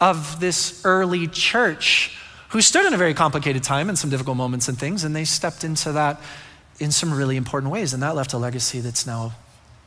of 0.00 0.38
this 0.38 0.84
early 0.84 1.26
church 1.26 2.16
who 2.54 2.60
stood 2.60 2.86
in 2.86 2.94
a 2.94 2.96
very 2.96 3.14
complicated 3.14 3.64
time 3.64 3.88
and 3.88 3.98
some 3.98 4.10
difficult 4.10 4.36
moments 4.36 4.68
and 4.68 4.78
things, 4.78 5.02
and 5.02 5.14
they 5.14 5.24
stepped 5.24 5.64
into 5.64 5.90
that 5.90 6.20
in 6.78 6.92
some 6.92 7.12
really 7.12 7.36
important 7.36 7.72
ways. 7.72 7.92
And 7.92 8.00
that 8.04 8.14
left 8.14 8.32
a 8.32 8.38
legacy 8.38 8.78
that's 8.78 9.04
now 9.04 9.32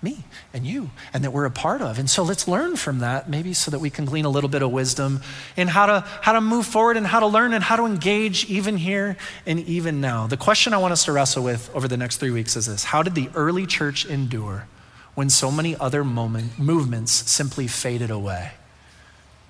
me 0.01 0.25
and 0.53 0.67
you 0.67 0.89
and 1.13 1.23
that 1.23 1.31
we're 1.31 1.45
a 1.45 1.49
part 1.49 1.81
of. 1.81 1.97
And 1.97 2.09
so 2.09 2.23
let's 2.23 2.45
learn 2.45 2.75
from 2.75 2.99
that, 2.99 3.29
maybe 3.29 3.53
so 3.53 3.71
that 3.71 3.79
we 3.79 3.89
can 3.89 4.03
glean 4.03 4.25
a 4.25 4.29
little 4.29 4.49
bit 4.49 4.61
of 4.63 4.69
wisdom 4.69 5.21
in 5.55 5.69
how 5.69 5.85
to 5.85 6.01
how 6.21 6.33
to 6.33 6.41
move 6.41 6.65
forward 6.65 6.97
and 6.97 7.07
how 7.07 7.21
to 7.21 7.25
learn 7.25 7.53
and 7.53 7.63
how 7.63 7.77
to 7.77 7.85
engage 7.85 8.43
even 8.49 8.75
here 8.75 9.15
and 9.45 9.61
even 9.61 10.01
now. 10.01 10.27
The 10.27 10.35
question 10.35 10.73
I 10.73 10.77
want 10.77 10.91
us 10.91 11.05
to 11.05 11.13
wrestle 11.13 11.45
with 11.45 11.73
over 11.73 11.87
the 11.87 11.95
next 11.95 12.17
three 12.17 12.31
weeks 12.31 12.57
is 12.57 12.65
this: 12.65 12.83
How 12.83 13.01
did 13.01 13.15
the 13.15 13.29
early 13.33 13.65
church 13.65 14.05
endure 14.05 14.67
when 15.15 15.29
so 15.29 15.49
many 15.49 15.77
other 15.77 16.03
moment, 16.03 16.59
movements 16.59 17.13
simply 17.31 17.65
faded 17.67 18.11
away? 18.11 18.51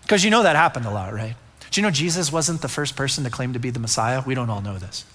Because 0.04 0.24
you 0.24 0.30
know 0.30 0.44
that 0.44 0.56
happened 0.56 0.86
a 0.86 0.92
lot, 0.92 1.16
right? 1.16 1.34
Do 1.72 1.82
you 1.82 1.86
know 1.86 1.92
Jesus 1.92 2.32
wasn't 2.32 2.62
the 2.62 2.68
first 2.68 2.96
person 2.96 3.24
to 3.24 3.30
claim 3.30 3.54
to 3.54 3.60
be 3.60 3.70
the 3.70 3.80
Messiah? 3.80 4.22
We 4.26 4.36
don't 4.36 4.50
all 4.50 4.62
know 4.62 4.78
this. 4.78 5.06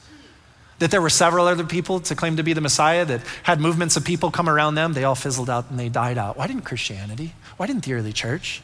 That 0.78 0.90
there 0.90 1.02
were 1.02 1.10
several 1.10 1.46
other 1.46 1.64
people 1.64 2.00
to 2.00 2.14
claim 2.14 2.36
to 2.36 2.42
be 2.42 2.52
the 2.52 2.60
Messiah 2.60 3.04
that 3.04 3.22
had 3.44 3.60
movements 3.60 3.96
of 3.96 4.04
people 4.04 4.30
come 4.30 4.48
around 4.48 4.74
them. 4.74 4.92
They 4.92 5.04
all 5.04 5.14
fizzled 5.14 5.48
out 5.48 5.70
and 5.70 5.78
they 5.78 5.88
died 5.88 6.18
out. 6.18 6.36
Why 6.36 6.46
didn't 6.46 6.62
Christianity? 6.64 7.34
Why 7.56 7.66
didn't 7.66 7.84
the 7.84 7.94
early 7.94 8.12
church? 8.12 8.62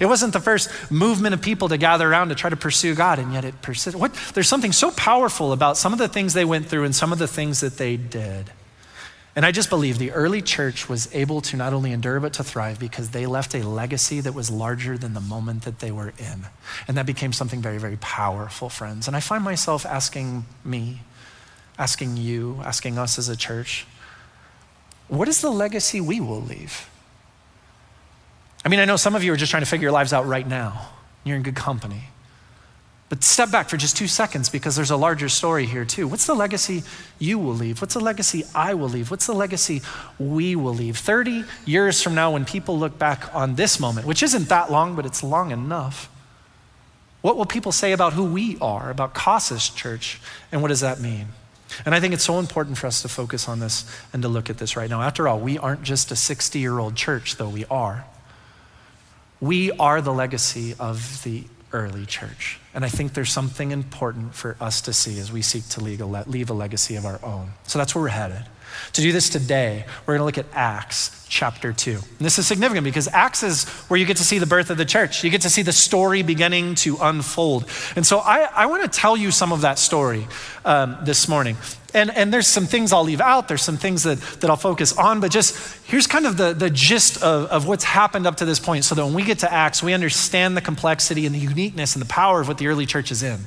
It 0.00 0.06
wasn't 0.06 0.32
the 0.32 0.40
first 0.40 0.70
movement 0.90 1.34
of 1.34 1.42
people 1.42 1.68
to 1.68 1.76
gather 1.76 2.08
around 2.08 2.28
to 2.28 2.34
try 2.34 2.50
to 2.50 2.56
pursue 2.56 2.94
God, 2.94 3.18
and 3.18 3.32
yet 3.32 3.44
it 3.44 3.60
persisted. 3.60 4.00
What, 4.00 4.14
there's 4.34 4.48
something 4.48 4.72
so 4.72 4.92
powerful 4.92 5.52
about 5.52 5.76
some 5.76 5.92
of 5.92 5.98
the 5.98 6.06
things 6.06 6.32
they 6.32 6.44
went 6.44 6.66
through 6.66 6.84
and 6.84 6.94
some 6.94 7.12
of 7.12 7.18
the 7.18 7.26
things 7.26 7.60
that 7.60 7.76
they 7.76 7.96
did. 7.96 8.50
And 9.36 9.46
I 9.46 9.52
just 9.52 9.70
believe 9.70 9.98
the 9.98 10.10
early 10.10 10.42
church 10.42 10.88
was 10.88 11.12
able 11.14 11.40
to 11.42 11.56
not 11.56 11.72
only 11.72 11.92
endure, 11.92 12.18
but 12.18 12.32
to 12.34 12.44
thrive 12.44 12.80
because 12.80 13.10
they 13.10 13.26
left 13.26 13.54
a 13.54 13.62
legacy 13.62 14.20
that 14.20 14.34
was 14.34 14.50
larger 14.50 14.98
than 14.98 15.14
the 15.14 15.20
moment 15.20 15.62
that 15.62 15.78
they 15.78 15.92
were 15.92 16.12
in. 16.18 16.46
And 16.88 16.96
that 16.96 17.06
became 17.06 17.32
something 17.32 17.62
very, 17.62 17.78
very 17.78 17.96
powerful, 18.00 18.68
friends. 18.68 19.06
And 19.06 19.16
I 19.16 19.20
find 19.20 19.44
myself 19.44 19.86
asking 19.86 20.46
me, 20.64 21.02
asking 21.78 22.16
you, 22.16 22.60
asking 22.64 22.98
us 22.98 23.18
as 23.18 23.28
a 23.28 23.36
church, 23.36 23.86
what 25.06 25.28
is 25.28 25.40
the 25.40 25.50
legacy 25.50 26.00
we 26.00 26.20
will 26.20 26.42
leave? 26.42 26.90
I 28.64 28.68
mean, 28.68 28.80
I 28.80 28.84
know 28.84 28.96
some 28.96 29.14
of 29.14 29.22
you 29.22 29.32
are 29.32 29.36
just 29.36 29.50
trying 29.50 29.62
to 29.62 29.68
figure 29.68 29.86
your 29.86 29.92
lives 29.92 30.12
out 30.12 30.26
right 30.26 30.46
now. 30.46 30.88
You're 31.24 31.36
in 31.36 31.42
good 31.42 31.56
company. 31.56 32.09
But 33.10 33.24
step 33.24 33.50
back 33.50 33.68
for 33.68 33.76
just 33.76 33.96
two 33.96 34.06
seconds 34.06 34.48
because 34.48 34.76
there's 34.76 34.92
a 34.92 34.96
larger 34.96 35.28
story 35.28 35.66
here, 35.66 35.84
too. 35.84 36.06
What's 36.06 36.26
the 36.26 36.34
legacy 36.34 36.84
you 37.18 37.40
will 37.40 37.54
leave? 37.54 37.80
What's 37.82 37.94
the 37.94 38.00
legacy 38.00 38.44
I 38.54 38.74
will 38.74 38.88
leave? 38.88 39.10
What's 39.10 39.26
the 39.26 39.34
legacy 39.34 39.82
we 40.20 40.54
will 40.54 40.72
leave? 40.72 40.96
30 40.96 41.44
years 41.66 42.00
from 42.00 42.14
now, 42.14 42.30
when 42.30 42.44
people 42.44 42.78
look 42.78 43.00
back 43.00 43.34
on 43.34 43.56
this 43.56 43.80
moment, 43.80 44.06
which 44.06 44.22
isn't 44.22 44.48
that 44.48 44.70
long, 44.70 44.94
but 44.94 45.04
it's 45.04 45.24
long 45.24 45.50
enough, 45.50 46.08
what 47.20 47.36
will 47.36 47.46
people 47.46 47.72
say 47.72 47.90
about 47.90 48.12
who 48.12 48.24
we 48.24 48.56
are, 48.60 48.90
about 48.90 49.12
Casas 49.12 49.70
Church, 49.70 50.20
and 50.52 50.62
what 50.62 50.68
does 50.68 50.80
that 50.80 51.00
mean? 51.00 51.26
And 51.84 51.96
I 51.96 51.98
think 51.98 52.14
it's 52.14 52.24
so 52.24 52.38
important 52.38 52.78
for 52.78 52.86
us 52.86 53.02
to 53.02 53.08
focus 53.08 53.48
on 53.48 53.58
this 53.58 53.90
and 54.12 54.22
to 54.22 54.28
look 54.28 54.50
at 54.50 54.58
this 54.58 54.76
right 54.76 54.88
now. 54.88 55.02
After 55.02 55.26
all, 55.26 55.40
we 55.40 55.58
aren't 55.58 55.82
just 55.82 56.12
a 56.12 56.16
60 56.16 56.60
year 56.60 56.78
old 56.78 56.94
church, 56.94 57.36
though 57.38 57.48
we 57.48 57.64
are. 57.64 58.04
We 59.40 59.72
are 59.72 60.00
the 60.00 60.12
legacy 60.12 60.76
of 60.78 61.24
the 61.24 61.42
early 61.72 62.06
church. 62.06 62.59
And 62.72 62.84
I 62.84 62.88
think 62.88 63.14
there's 63.14 63.32
something 63.32 63.72
important 63.72 64.34
for 64.34 64.56
us 64.60 64.80
to 64.82 64.92
see 64.92 65.18
as 65.18 65.32
we 65.32 65.42
seek 65.42 65.68
to 65.70 65.80
leave 65.80 66.50
a 66.50 66.54
legacy 66.54 66.96
of 66.96 67.04
our 67.04 67.18
own. 67.22 67.52
So 67.66 67.78
that's 67.78 67.94
where 67.94 68.02
we're 68.02 68.08
headed. 68.08 68.44
To 68.94 69.02
do 69.02 69.12
this 69.12 69.28
today, 69.28 69.84
we're 70.06 70.14
going 70.16 70.20
to 70.20 70.24
look 70.24 70.38
at 70.38 70.46
Acts 70.52 71.26
chapter 71.28 71.72
2. 71.72 71.92
And 71.92 72.00
this 72.18 72.38
is 72.38 72.46
significant 72.46 72.84
because 72.84 73.08
Acts 73.08 73.42
is 73.42 73.68
where 73.88 73.98
you 73.98 74.04
get 74.04 74.16
to 74.18 74.24
see 74.24 74.38
the 74.38 74.46
birth 74.46 74.68
of 74.68 74.76
the 74.76 74.84
church. 74.84 75.22
You 75.24 75.30
get 75.30 75.42
to 75.42 75.50
see 75.50 75.62
the 75.62 75.72
story 75.72 76.22
beginning 76.22 76.74
to 76.76 76.98
unfold. 77.00 77.66
And 77.96 78.04
so 78.04 78.18
I, 78.18 78.48
I 78.52 78.66
want 78.66 78.82
to 78.82 78.88
tell 78.88 79.16
you 79.16 79.30
some 79.30 79.52
of 79.52 79.60
that 79.62 79.78
story 79.78 80.26
um, 80.64 80.98
this 81.04 81.28
morning. 81.28 81.56
And, 81.94 82.10
and 82.16 82.32
there's 82.32 82.46
some 82.46 82.66
things 82.66 82.92
I'll 82.92 83.04
leave 83.04 83.20
out, 83.20 83.48
there's 83.48 83.62
some 83.62 83.76
things 83.76 84.04
that, 84.04 84.18
that 84.40 84.50
I'll 84.50 84.56
focus 84.56 84.96
on, 84.96 85.20
but 85.20 85.30
just 85.30 85.84
here's 85.84 86.06
kind 86.06 86.24
of 86.26 86.36
the, 86.36 86.52
the 86.52 86.70
gist 86.70 87.20
of, 87.22 87.50
of 87.50 87.66
what's 87.66 87.84
happened 87.84 88.26
up 88.26 88.36
to 88.36 88.44
this 88.44 88.60
point 88.60 88.84
so 88.84 88.94
that 88.94 89.04
when 89.04 89.14
we 89.14 89.24
get 89.24 89.40
to 89.40 89.52
Acts, 89.52 89.82
we 89.82 89.92
understand 89.92 90.56
the 90.56 90.60
complexity 90.60 91.26
and 91.26 91.34
the 91.34 91.40
uniqueness 91.40 91.94
and 91.94 92.02
the 92.02 92.08
power 92.08 92.40
of 92.40 92.48
what 92.48 92.58
the 92.58 92.68
early 92.68 92.86
church 92.86 93.10
is 93.10 93.22
in. 93.22 93.40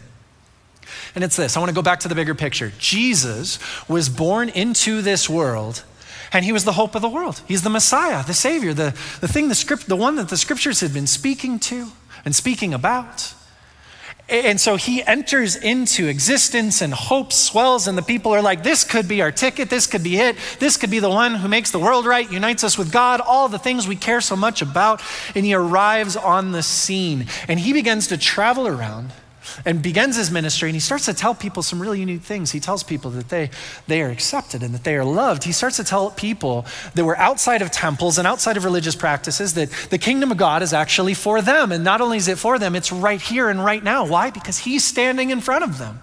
And 1.15 1.24
it's 1.24 1.36
this 1.36 1.55
I 1.55 1.60
want 1.60 1.70
to 1.70 1.75
go 1.75 1.82
back 1.82 2.00
to 2.01 2.08
the 2.08 2.15
bigger 2.15 2.36
picture. 2.36 2.72
Jesus 2.79 3.60
was 3.88 4.10
born 4.10 4.50
into 4.50 5.01
this 5.01 5.29
world. 5.29 5.84
And 6.36 6.43
he 6.43 6.51
was 6.51 6.65
the 6.65 6.74
hope 6.74 6.96
of 6.96 7.03
the 7.03 7.10
world. 7.10 7.41
He's 7.48 7.62
the 7.62 7.70
Messiah, 7.70 8.25
the 8.25 8.34
Savior, 8.34 8.74
the, 8.74 8.96
the 9.22 9.27
thing, 9.27 9.50
the 9.50 9.55
script, 9.55 9.88
the 9.88 9.96
one 9.96 10.15
that 10.15 10.29
the 10.29 10.38
scriptures 10.38 10.79
had 10.79 10.91
been 10.91 11.05
speaking 11.05 11.60
to 11.60 11.89
and 12.25 12.36
speaking 12.36 12.74
about. 12.74 13.36
And 14.29 14.60
so 14.60 14.77
he 14.77 15.03
enters 15.03 15.55
into 15.55 16.08
existence 16.08 16.82
and 16.82 16.91
hope 16.91 17.32
swells, 17.32 17.88
and 17.88 17.96
the 17.96 18.01
people 18.01 18.32
are 18.32 18.41
like, 18.41 18.63
This 18.63 18.84
could 18.84 19.08
be 19.08 19.22
our 19.22 19.32
ticket. 19.32 19.70
This 19.70 19.86
could 19.86 20.01
be 20.01 20.17
it. 20.17 20.36
This 20.60 20.75
could 20.75 20.89
be 20.89 21.00
the 21.00 21.10
one 21.10 21.36
who 21.36 21.48
makes 21.48 21.70
the 21.70 21.77
world 21.77 22.05
right, 22.05 22.32
unites 22.32 22.63
us 22.63 22.77
with 22.77 22.91
God, 22.91 23.22
all 23.22 23.48
the 23.48 23.60
things 23.60 23.88
we 23.88 23.96
care 23.96 24.22
so 24.22 24.36
much 24.36 24.63
about. 24.63 25.03
And 25.36 25.46
he 25.46 25.53
arrives 25.53 26.15
on 26.15 26.51
the 26.51 26.63
scene 26.63 27.27
and 27.48 27.60
he 27.60 27.74
begins 27.74 28.08
to 28.08 28.17
travel 28.17 28.67
around 28.67 29.12
and 29.66 29.82
begins 29.82 30.16
his 30.16 30.32
ministry 30.32 30.70
and 30.70 30.76
he 30.76 30.80
starts 30.80 31.06
to 31.06 31.14
tell 31.14 31.36
people 31.36 31.64
some 31.64 31.82
really 31.82 32.00
unique 32.00 32.22
things. 32.22 32.52
He 32.52 32.60
tells 32.60 32.84
people 32.84 33.12
that 33.12 33.30
they, 33.30 33.50
they 33.88 34.02
are 34.02 34.10
accepted 34.10 34.64
and 34.64 34.74
that 34.74 34.84
they 34.84 34.96
are 34.96 35.06
loved. 35.06 35.44
He 35.44 35.52
starts 35.52 35.78
to 35.78 35.84
tell 35.84 36.12
people 36.12 36.66
that 36.96 37.04
were 37.04 37.18
outside 37.18 37.62
of 37.62 37.72
temples 37.72 38.18
and 38.18 38.28
outside 38.28 38.58
of 38.58 38.66
religious 38.66 38.96
practices 38.96 39.54
that 39.56 39.70
the 39.90 39.98
kingdom 39.98 40.32
of 40.32 40.38
God 40.38 40.62
is 40.62 40.74
actually 40.74 41.14
for 41.14 41.42
them. 41.42 41.72
And 41.72 41.84
not 41.84 42.02
only 42.02 42.18
is 42.18 42.28
it 42.28 42.38
for 42.38 42.60
them, 42.60 42.76
it's 42.76 42.92
right 42.92 43.22
here 43.22 43.50
and 43.50 43.64
right 43.64 43.84
now. 43.84 44.06
Why? 44.06 44.30
Because 44.30 44.60
he's 44.60 44.84
standing 44.84 45.30
in 45.30 45.42
front 45.42 45.64
of 45.64 45.78
them. 45.78 46.02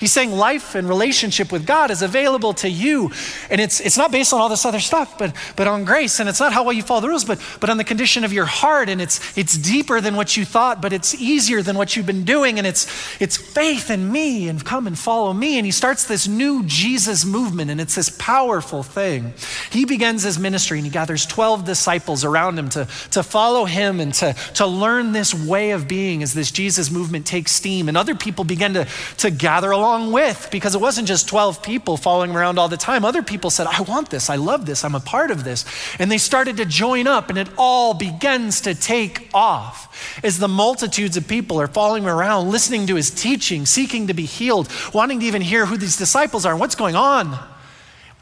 He's 0.00 0.12
saying 0.12 0.32
life 0.32 0.74
and 0.74 0.88
relationship 0.88 1.52
with 1.52 1.66
God 1.66 1.90
is 1.90 2.00
available 2.00 2.54
to 2.54 2.70
you. 2.70 3.10
And 3.50 3.60
it's, 3.60 3.80
it's 3.80 3.98
not 3.98 4.10
based 4.10 4.32
on 4.32 4.40
all 4.40 4.48
this 4.48 4.64
other 4.64 4.80
stuff, 4.80 5.18
but, 5.18 5.36
but 5.56 5.68
on 5.68 5.84
grace. 5.84 6.20
And 6.20 6.28
it's 6.28 6.40
not 6.40 6.54
how 6.54 6.64
well 6.64 6.72
you 6.72 6.82
follow 6.82 7.02
the 7.02 7.08
rules, 7.08 7.26
but, 7.26 7.38
but 7.60 7.68
on 7.68 7.76
the 7.76 7.84
condition 7.84 8.24
of 8.24 8.32
your 8.32 8.46
heart. 8.46 8.88
And 8.88 8.98
it's, 8.98 9.36
it's 9.36 9.58
deeper 9.58 10.00
than 10.00 10.16
what 10.16 10.38
you 10.38 10.46
thought, 10.46 10.80
but 10.80 10.94
it's 10.94 11.14
easier 11.14 11.60
than 11.60 11.76
what 11.76 11.94
you've 11.94 12.06
been 12.06 12.24
doing. 12.24 12.56
And 12.56 12.66
it's, 12.66 12.86
it's 13.20 13.36
faith 13.36 13.90
in 13.90 14.10
me 14.10 14.48
and 14.48 14.64
come 14.64 14.86
and 14.86 14.98
follow 14.98 15.34
me. 15.34 15.58
And 15.58 15.66
he 15.66 15.72
starts 15.72 16.06
this 16.06 16.26
new 16.26 16.64
Jesus 16.64 17.26
movement, 17.26 17.70
and 17.70 17.78
it's 17.78 17.94
this 17.94 18.08
powerful 18.08 18.82
thing. 18.82 19.34
He 19.70 19.84
begins 19.84 20.22
his 20.22 20.38
ministry 20.38 20.78
and 20.78 20.86
he 20.86 20.90
gathers 20.90 21.26
12 21.26 21.66
disciples 21.66 22.24
around 22.24 22.58
him 22.58 22.70
to, 22.70 22.88
to 23.10 23.22
follow 23.22 23.66
him 23.66 24.00
and 24.00 24.14
to, 24.14 24.32
to 24.54 24.66
learn 24.66 25.12
this 25.12 25.34
way 25.34 25.72
of 25.72 25.86
being 25.86 26.22
as 26.22 26.32
this 26.32 26.50
Jesus 26.50 26.90
movement 26.90 27.26
takes 27.26 27.52
steam. 27.52 27.86
And 27.86 27.98
other 27.98 28.14
people 28.14 28.44
begin 28.44 28.72
to, 28.72 28.86
to 29.18 29.30
gather 29.30 29.70
along 29.70 29.89
along 29.90 30.12
with 30.12 30.48
because 30.50 30.74
it 30.74 30.80
wasn't 30.80 31.08
just 31.08 31.28
12 31.28 31.62
people 31.62 31.96
following 31.96 32.34
around 32.34 32.58
all 32.58 32.68
the 32.68 32.76
time. 32.76 33.04
Other 33.04 33.22
people 33.22 33.50
said, 33.50 33.66
I 33.66 33.82
want 33.82 34.10
this, 34.10 34.30
I 34.30 34.36
love 34.36 34.66
this, 34.66 34.84
I'm 34.84 34.94
a 34.94 35.00
part 35.00 35.30
of 35.30 35.42
this. 35.42 35.64
And 35.98 36.10
they 36.10 36.18
started 36.18 36.56
to 36.58 36.64
join 36.64 37.06
up, 37.06 37.28
and 37.28 37.38
it 37.38 37.48
all 37.58 37.94
begins 37.94 38.60
to 38.62 38.74
take 38.74 39.28
off 39.34 40.20
as 40.22 40.38
the 40.38 40.48
multitudes 40.48 41.16
of 41.16 41.26
people 41.26 41.60
are 41.60 41.66
following 41.66 42.06
around, 42.06 42.50
listening 42.50 42.86
to 42.86 42.94
his 42.94 43.10
teaching, 43.10 43.66
seeking 43.66 44.06
to 44.06 44.14
be 44.14 44.24
healed, 44.26 44.68
wanting 44.94 45.20
to 45.20 45.26
even 45.26 45.42
hear 45.42 45.66
who 45.66 45.76
these 45.76 45.96
disciples 45.96 46.46
are 46.46 46.52
and 46.52 46.60
what's 46.60 46.76
going 46.76 46.96
on. 46.96 47.36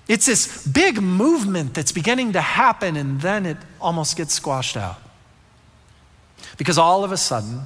It's 0.09 0.25
this 0.25 0.67
big 0.67 1.03
movement 1.03 1.75
that's 1.75 1.93
beginning 1.93 2.33
to 2.33 2.41
happen, 2.41 2.97
and 2.97 3.21
then 3.21 3.45
it 3.45 3.59
almost 3.79 4.17
gets 4.17 4.33
squashed 4.33 4.77
out. 4.77 4.97
Because 6.57 6.79
all 6.79 7.05
of 7.05 7.13
a 7.13 7.19
sudden, 7.19 7.61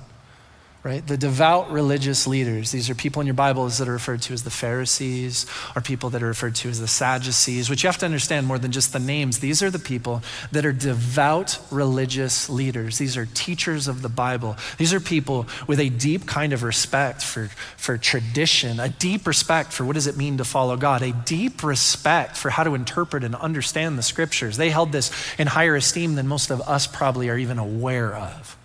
right? 0.84 1.06
The 1.06 1.16
devout 1.16 1.70
religious 1.70 2.26
leaders, 2.26 2.72
these 2.72 2.90
are 2.90 2.94
people 2.96 3.20
in 3.20 3.26
your 3.26 3.34
Bibles 3.34 3.78
that 3.78 3.88
are 3.88 3.92
referred 3.92 4.20
to 4.22 4.34
as 4.34 4.42
the 4.42 4.50
Pharisees, 4.50 5.46
or 5.76 5.82
people 5.82 6.10
that 6.10 6.24
are 6.24 6.26
referred 6.26 6.56
to 6.56 6.68
as 6.68 6.80
the 6.80 6.88
Sadducees, 6.88 7.70
which 7.70 7.84
you 7.84 7.86
have 7.86 7.98
to 7.98 8.04
understand 8.04 8.48
more 8.48 8.58
than 8.58 8.72
just 8.72 8.92
the 8.92 8.98
names. 8.98 9.38
These 9.38 9.62
are 9.62 9.70
the 9.70 9.78
people 9.78 10.22
that 10.50 10.66
are 10.66 10.72
devout 10.72 11.60
religious 11.70 12.50
leaders. 12.50 12.98
These 12.98 13.16
are 13.16 13.26
teachers 13.26 13.86
of 13.86 14.02
the 14.02 14.08
Bible. 14.08 14.56
These 14.76 14.92
are 14.92 14.98
people 14.98 15.46
with 15.68 15.78
a 15.78 15.88
deep 15.88 16.26
kind 16.26 16.52
of 16.52 16.64
respect 16.64 17.22
for, 17.22 17.48
for 17.76 17.96
tradition, 17.96 18.80
a 18.80 18.88
deep 18.88 19.24
respect 19.24 19.72
for 19.72 19.84
what 19.84 19.94
does 19.94 20.08
it 20.08 20.16
mean 20.16 20.38
to 20.38 20.44
follow 20.44 20.76
God, 20.76 21.02
a 21.02 21.12
deep 21.12 21.62
respect 21.62 22.36
for 22.36 22.50
how 22.50 22.64
to 22.64 22.74
interpret 22.74 23.22
and 23.22 23.36
understand 23.36 23.96
the 23.96 24.02
scriptures. 24.02 24.56
They 24.56 24.70
held 24.70 24.90
this 24.90 25.12
in 25.38 25.46
higher 25.46 25.76
esteem 25.76 26.16
than 26.16 26.26
most 26.26 26.50
of 26.50 26.60
us 26.62 26.88
probably 26.88 27.28
are 27.28 27.38
even 27.38 27.60
aware 27.60 28.16
of 28.16 28.56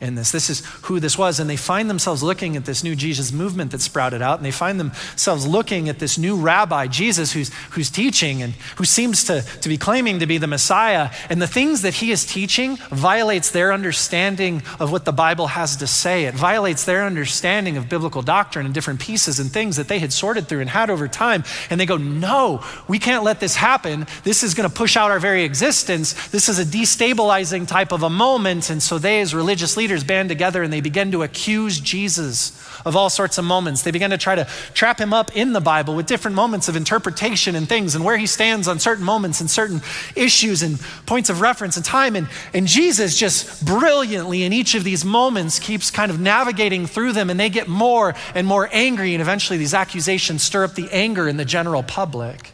in 0.00 0.14
this. 0.14 0.30
This 0.32 0.50
is 0.50 0.64
who 0.82 1.00
this 1.00 1.16
was. 1.16 1.40
And 1.40 1.48
they 1.48 1.56
find 1.56 1.88
themselves 1.88 2.22
looking 2.22 2.56
at 2.56 2.64
this 2.64 2.84
new 2.84 2.94
Jesus 2.94 3.32
movement 3.32 3.70
that 3.72 3.80
sprouted 3.80 4.22
out, 4.22 4.38
and 4.38 4.44
they 4.44 4.50
find 4.50 4.78
themselves 4.78 5.46
looking 5.46 5.88
at 5.88 5.98
this 5.98 6.18
new 6.18 6.36
rabbi, 6.36 6.86
Jesus, 6.86 7.32
who's, 7.32 7.52
who's 7.70 7.90
teaching 7.90 8.42
and 8.42 8.54
who 8.76 8.84
seems 8.84 9.24
to, 9.24 9.42
to 9.60 9.68
be 9.68 9.78
claiming 9.78 10.18
to 10.18 10.26
be 10.26 10.38
the 10.38 10.46
Messiah. 10.46 11.10
And 11.30 11.40
the 11.40 11.46
things 11.46 11.82
that 11.82 11.94
he 11.94 12.10
is 12.10 12.24
teaching 12.24 12.76
violates 12.90 13.50
their 13.50 13.72
understanding 13.72 14.62
of 14.78 14.92
what 14.92 15.04
the 15.04 15.12
Bible 15.12 15.48
has 15.48 15.76
to 15.76 15.86
say. 15.86 16.24
It 16.24 16.34
violates 16.34 16.84
their 16.84 17.04
understanding 17.04 17.76
of 17.76 17.88
biblical 17.88 18.22
doctrine 18.22 18.66
and 18.66 18.74
different 18.74 19.00
pieces 19.00 19.38
and 19.38 19.50
things 19.50 19.76
that 19.76 19.88
they 19.88 19.98
had 19.98 20.12
sorted 20.12 20.48
through 20.48 20.60
and 20.60 20.70
had 20.70 20.90
over 20.90 21.08
time. 21.08 21.44
And 21.70 21.80
they 21.80 21.86
go, 21.86 21.96
No, 21.96 22.64
we 22.88 22.98
can't 22.98 23.24
let 23.24 23.40
this 23.40 23.56
happen. 23.56 24.06
This 24.22 24.42
is 24.42 24.54
going 24.54 24.68
to 24.68 24.74
push 24.74 24.96
out 24.96 25.10
our 25.10 25.20
very 25.20 25.44
existence. 25.44 26.28
This 26.28 26.48
is 26.48 26.58
a 26.58 26.64
destabilizing 26.64 27.66
type 27.66 27.92
of 27.92 28.02
a 28.02 28.10
moment. 28.10 28.70
And 28.70 28.82
so 28.82 28.98
they, 28.98 29.20
as 29.20 29.34
religious 29.34 29.76
leaders, 29.76 29.83
leaders 29.84 30.02
band 30.02 30.30
together 30.30 30.62
and 30.62 30.72
they 30.72 30.80
begin 30.80 31.12
to 31.12 31.22
accuse 31.22 31.78
Jesus 31.78 32.58
of 32.86 32.96
all 32.96 33.10
sorts 33.10 33.36
of 33.36 33.44
moments. 33.44 33.82
They 33.82 33.90
begin 33.90 34.12
to 34.12 34.16
try 34.16 34.34
to 34.34 34.46
trap 34.72 34.98
him 34.98 35.12
up 35.12 35.36
in 35.36 35.52
the 35.52 35.60
Bible 35.60 35.94
with 35.94 36.06
different 36.06 36.34
moments 36.34 36.70
of 36.70 36.74
interpretation 36.74 37.54
and 37.54 37.68
things 37.68 37.94
and 37.94 38.02
where 38.02 38.16
he 38.16 38.24
stands 38.24 38.66
on 38.66 38.78
certain 38.78 39.04
moments 39.04 39.42
and 39.42 39.50
certain 39.50 39.82
issues 40.16 40.62
and 40.62 40.80
points 41.04 41.28
of 41.28 41.42
reference 41.42 41.76
and 41.76 41.84
time. 41.84 42.16
And, 42.16 42.28
and 42.54 42.66
Jesus 42.66 43.18
just 43.18 43.66
brilliantly 43.66 44.44
in 44.44 44.54
each 44.54 44.74
of 44.74 44.84
these 44.84 45.04
moments 45.04 45.58
keeps 45.58 45.90
kind 45.90 46.10
of 46.10 46.18
navigating 46.18 46.86
through 46.86 47.12
them 47.12 47.28
and 47.28 47.38
they 47.38 47.50
get 47.50 47.68
more 47.68 48.14
and 48.34 48.46
more 48.46 48.70
angry. 48.72 49.12
And 49.12 49.20
eventually 49.20 49.58
these 49.58 49.74
accusations 49.74 50.42
stir 50.42 50.64
up 50.64 50.76
the 50.76 50.88
anger 50.92 51.28
in 51.28 51.36
the 51.36 51.44
general 51.44 51.82
public. 51.82 52.53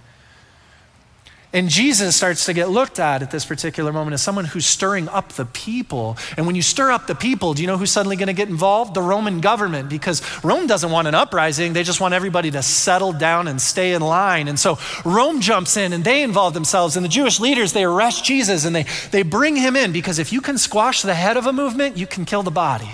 And 1.52 1.68
Jesus 1.68 2.14
starts 2.14 2.44
to 2.46 2.52
get 2.52 2.68
looked 2.68 3.00
at 3.00 3.22
at 3.22 3.32
this 3.32 3.44
particular 3.44 3.92
moment 3.92 4.14
as 4.14 4.22
someone 4.22 4.44
who's 4.44 4.66
stirring 4.66 5.08
up 5.08 5.32
the 5.32 5.44
people. 5.44 6.16
And 6.36 6.46
when 6.46 6.54
you 6.54 6.62
stir 6.62 6.92
up 6.92 7.08
the 7.08 7.16
people, 7.16 7.54
do 7.54 7.62
you 7.62 7.66
know 7.66 7.76
who's 7.76 7.90
suddenly 7.90 8.14
going 8.16 8.28
to 8.28 8.32
get 8.32 8.48
involved? 8.48 8.94
The 8.94 9.02
Roman 9.02 9.40
government, 9.40 9.88
because 9.88 10.22
Rome 10.44 10.68
doesn't 10.68 10.92
want 10.92 11.08
an 11.08 11.16
uprising. 11.16 11.72
They 11.72 11.82
just 11.82 12.00
want 12.00 12.14
everybody 12.14 12.52
to 12.52 12.62
settle 12.62 13.12
down 13.12 13.48
and 13.48 13.60
stay 13.60 13.94
in 13.94 14.02
line. 14.02 14.46
And 14.46 14.60
so 14.60 14.78
Rome 15.04 15.40
jumps 15.40 15.76
in 15.76 15.92
and 15.92 16.04
they 16.04 16.22
involve 16.22 16.54
themselves. 16.54 16.94
And 16.94 17.04
the 17.04 17.10
Jewish 17.10 17.40
leaders, 17.40 17.72
they 17.72 17.82
arrest 17.82 18.24
Jesus 18.24 18.64
and 18.64 18.74
they, 18.74 18.86
they 19.10 19.22
bring 19.22 19.56
him 19.56 19.74
in 19.74 19.90
because 19.90 20.20
if 20.20 20.32
you 20.32 20.40
can 20.40 20.56
squash 20.56 21.02
the 21.02 21.14
head 21.14 21.36
of 21.36 21.46
a 21.46 21.52
movement, 21.52 21.96
you 21.96 22.06
can 22.06 22.24
kill 22.24 22.44
the 22.44 22.52
body 22.52 22.90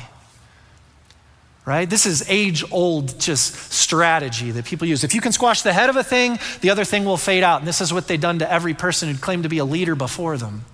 right? 1.66 1.90
This 1.90 2.06
is 2.06 2.24
age 2.28 2.64
old 2.70 3.18
just 3.18 3.72
strategy 3.72 4.52
that 4.52 4.64
people 4.64 4.86
use. 4.86 5.04
If 5.04 5.14
you 5.14 5.20
can 5.20 5.32
squash 5.32 5.62
the 5.62 5.72
head 5.72 5.90
of 5.90 5.96
a 5.96 6.04
thing, 6.04 6.38
the 6.60 6.70
other 6.70 6.84
thing 6.84 7.04
will 7.04 7.16
fade 7.16 7.42
out. 7.42 7.60
And 7.60 7.68
this 7.68 7.80
is 7.80 7.92
what 7.92 8.06
they've 8.06 8.20
done 8.20 8.38
to 8.38 8.50
every 8.50 8.72
person 8.72 9.10
who 9.10 9.18
claimed 9.18 9.42
to 9.42 9.48
be 9.48 9.58
a 9.58 9.64
leader 9.64 9.96
before 9.96 10.38
them. 10.38 10.64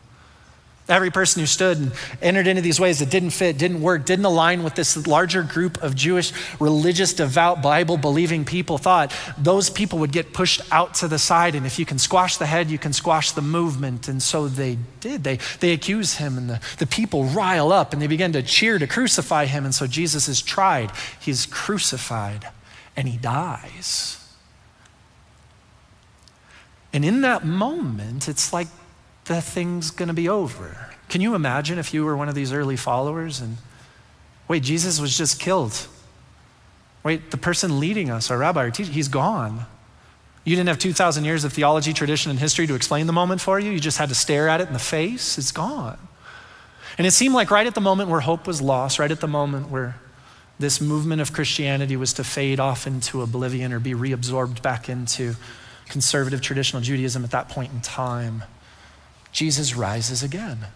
Every 0.88 1.12
person 1.12 1.40
who 1.40 1.46
stood 1.46 1.78
and 1.78 1.92
entered 2.20 2.48
into 2.48 2.60
these 2.60 2.80
ways 2.80 2.98
that 2.98 3.08
didn't 3.08 3.30
fit, 3.30 3.56
didn't 3.56 3.80
work, 3.82 4.04
didn't 4.04 4.24
align 4.24 4.64
with 4.64 4.74
this 4.74 5.06
larger 5.06 5.44
group 5.44 5.80
of 5.80 5.94
Jewish, 5.94 6.32
religious, 6.58 7.12
devout, 7.14 7.62
Bible 7.62 7.96
believing 7.96 8.44
people 8.44 8.78
thought 8.78 9.14
those 9.38 9.70
people 9.70 10.00
would 10.00 10.10
get 10.10 10.32
pushed 10.32 10.60
out 10.72 10.94
to 10.94 11.06
the 11.06 11.20
side. 11.20 11.54
And 11.54 11.66
if 11.66 11.78
you 11.78 11.86
can 11.86 12.00
squash 12.00 12.36
the 12.36 12.46
head, 12.46 12.68
you 12.68 12.78
can 12.78 12.92
squash 12.92 13.30
the 13.30 13.42
movement. 13.42 14.08
And 14.08 14.20
so 14.20 14.48
they 14.48 14.76
did. 14.98 15.22
They, 15.22 15.38
they 15.60 15.72
accuse 15.72 16.16
him, 16.16 16.36
and 16.36 16.50
the, 16.50 16.60
the 16.78 16.86
people 16.86 17.24
rile 17.24 17.70
up 17.70 17.92
and 17.92 18.02
they 18.02 18.08
begin 18.08 18.32
to 18.32 18.42
cheer 18.42 18.78
to 18.80 18.86
crucify 18.88 19.46
him. 19.46 19.64
And 19.64 19.74
so 19.74 19.86
Jesus 19.86 20.28
is 20.28 20.42
tried, 20.42 20.90
he's 21.20 21.46
crucified, 21.46 22.48
and 22.96 23.06
he 23.06 23.18
dies. 23.18 24.18
And 26.92 27.04
in 27.04 27.22
that 27.22 27.44
moment, 27.44 28.28
it's 28.28 28.52
like 28.52 28.66
the 29.24 29.40
thing's 29.40 29.90
going 29.90 30.08
to 30.08 30.14
be 30.14 30.28
over. 30.28 30.90
Can 31.08 31.20
you 31.20 31.34
imagine 31.34 31.78
if 31.78 31.92
you 31.92 32.04
were 32.04 32.16
one 32.16 32.28
of 32.28 32.34
these 32.34 32.52
early 32.52 32.76
followers 32.76 33.40
and 33.40 33.58
wait, 34.48 34.62
Jesus 34.62 35.00
was 35.00 35.16
just 35.16 35.40
killed? 35.40 35.86
Wait, 37.04 37.30
the 37.30 37.36
person 37.36 37.80
leading 37.80 38.10
us, 38.10 38.30
our 38.30 38.38
rabbi, 38.38 38.60
our 38.60 38.70
teacher, 38.70 38.92
he's 38.92 39.08
gone. 39.08 39.66
You 40.44 40.56
didn't 40.56 40.68
have 40.68 40.78
2,000 40.78 41.24
years 41.24 41.44
of 41.44 41.52
theology, 41.52 41.92
tradition, 41.92 42.30
and 42.30 42.38
history 42.38 42.66
to 42.66 42.74
explain 42.74 43.06
the 43.06 43.12
moment 43.12 43.40
for 43.40 43.60
you. 43.60 43.70
You 43.70 43.80
just 43.80 43.98
had 43.98 44.08
to 44.08 44.14
stare 44.14 44.48
at 44.48 44.60
it 44.60 44.66
in 44.66 44.72
the 44.72 44.78
face. 44.78 45.38
It's 45.38 45.52
gone. 45.52 45.98
And 46.98 47.06
it 47.06 47.12
seemed 47.12 47.34
like 47.34 47.50
right 47.50 47.66
at 47.66 47.74
the 47.74 47.80
moment 47.80 48.10
where 48.10 48.20
hope 48.20 48.46
was 48.46 48.60
lost, 48.60 48.98
right 48.98 49.10
at 49.10 49.20
the 49.20 49.28
moment 49.28 49.70
where 49.70 49.96
this 50.58 50.80
movement 50.80 51.20
of 51.20 51.32
Christianity 51.32 51.96
was 51.96 52.12
to 52.14 52.24
fade 52.24 52.60
off 52.60 52.86
into 52.86 53.22
oblivion 53.22 53.72
or 53.72 53.80
be 53.80 53.94
reabsorbed 53.94 54.62
back 54.62 54.88
into 54.88 55.34
conservative 55.88 56.40
traditional 56.40 56.82
Judaism 56.82 57.24
at 57.24 57.30
that 57.30 57.48
point 57.48 57.72
in 57.72 57.80
time, 57.80 58.44
Jesus 59.32 59.74
rises 59.74 60.22
again. 60.22 60.66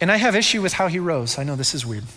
And 0.00 0.12
I 0.12 0.16
have 0.16 0.36
issue 0.36 0.62
with 0.62 0.74
how 0.74 0.86
he 0.86 0.98
rose. 0.98 1.38
I 1.38 1.42
know 1.44 1.56
this 1.56 1.74
is 1.74 1.84
weird. 1.84 2.04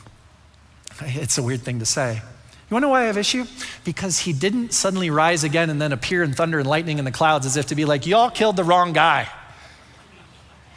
It's 1.03 1.39
a 1.39 1.43
weird 1.43 1.61
thing 1.61 1.79
to 1.79 1.85
say. 1.85 2.13
You 2.15 2.75
wanna 2.75 2.85
know 2.85 2.91
why 2.91 3.03
I 3.03 3.05
have 3.05 3.17
issue? 3.17 3.45
Because 3.83 4.19
he 4.19 4.33
didn't 4.33 4.71
suddenly 4.71 5.09
rise 5.09 5.43
again 5.43 5.71
and 5.71 5.81
then 5.81 5.91
appear 5.91 6.21
in 6.21 6.33
thunder 6.33 6.59
and 6.59 6.67
lightning 6.67 6.99
in 6.99 7.05
the 7.05 7.11
clouds 7.11 7.45
as 7.45 7.57
if 7.57 7.67
to 7.67 7.75
be 7.75 7.85
like, 7.85 8.05
y'all 8.05 8.29
killed 8.29 8.55
the 8.55 8.63
wrong 8.63 8.93
guy. 8.93 9.27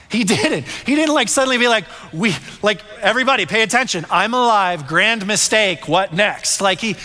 He 0.08 0.24
didn't. 0.24 0.66
He 0.86 0.94
didn't 0.94 1.14
like 1.14 1.28
suddenly 1.28 1.58
be 1.58 1.68
like, 1.68 1.84
we, 2.12 2.34
like, 2.62 2.80
everybody 3.00 3.46
pay 3.46 3.62
attention. 3.62 4.06
I'm 4.10 4.32
alive, 4.32 4.86
grand 4.86 5.26
mistake, 5.26 5.88
what 5.88 6.12
next? 6.12 6.60
Like, 6.60 6.80
he, 6.80 6.96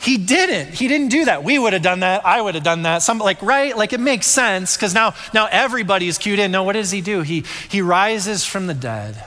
he 0.00 0.16
didn't. 0.16 0.74
He 0.74 0.86
didn't 0.86 1.08
do 1.08 1.24
that. 1.24 1.42
We 1.42 1.58
would 1.58 1.72
have 1.72 1.82
done 1.82 2.00
that. 2.00 2.24
I 2.24 2.40
would 2.40 2.54
have 2.54 2.64
done 2.64 2.82
that. 2.82 3.02
Some 3.02 3.18
like 3.18 3.42
right, 3.42 3.76
like 3.76 3.92
it 3.92 4.00
makes 4.00 4.26
sense 4.26 4.76
because 4.76 4.94
now 4.94 5.14
now 5.34 5.48
everybody's 5.50 6.18
cued 6.18 6.38
in. 6.38 6.52
No, 6.52 6.62
what 6.62 6.74
does 6.74 6.90
he 6.90 7.00
do? 7.00 7.22
He 7.22 7.44
he 7.68 7.82
rises 7.82 8.44
from 8.44 8.68
the 8.68 8.74
dead, 8.74 9.24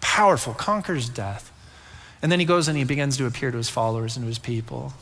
powerful, 0.00 0.52
conquers 0.52 1.08
death, 1.08 1.50
and 2.20 2.30
then 2.30 2.38
he 2.38 2.44
goes 2.44 2.68
and 2.68 2.76
he 2.76 2.84
begins 2.84 3.16
to 3.16 3.26
appear 3.26 3.50
to 3.50 3.56
his 3.56 3.70
followers 3.70 4.16
and 4.16 4.24
to 4.24 4.28
his 4.28 4.38
people. 4.38 4.92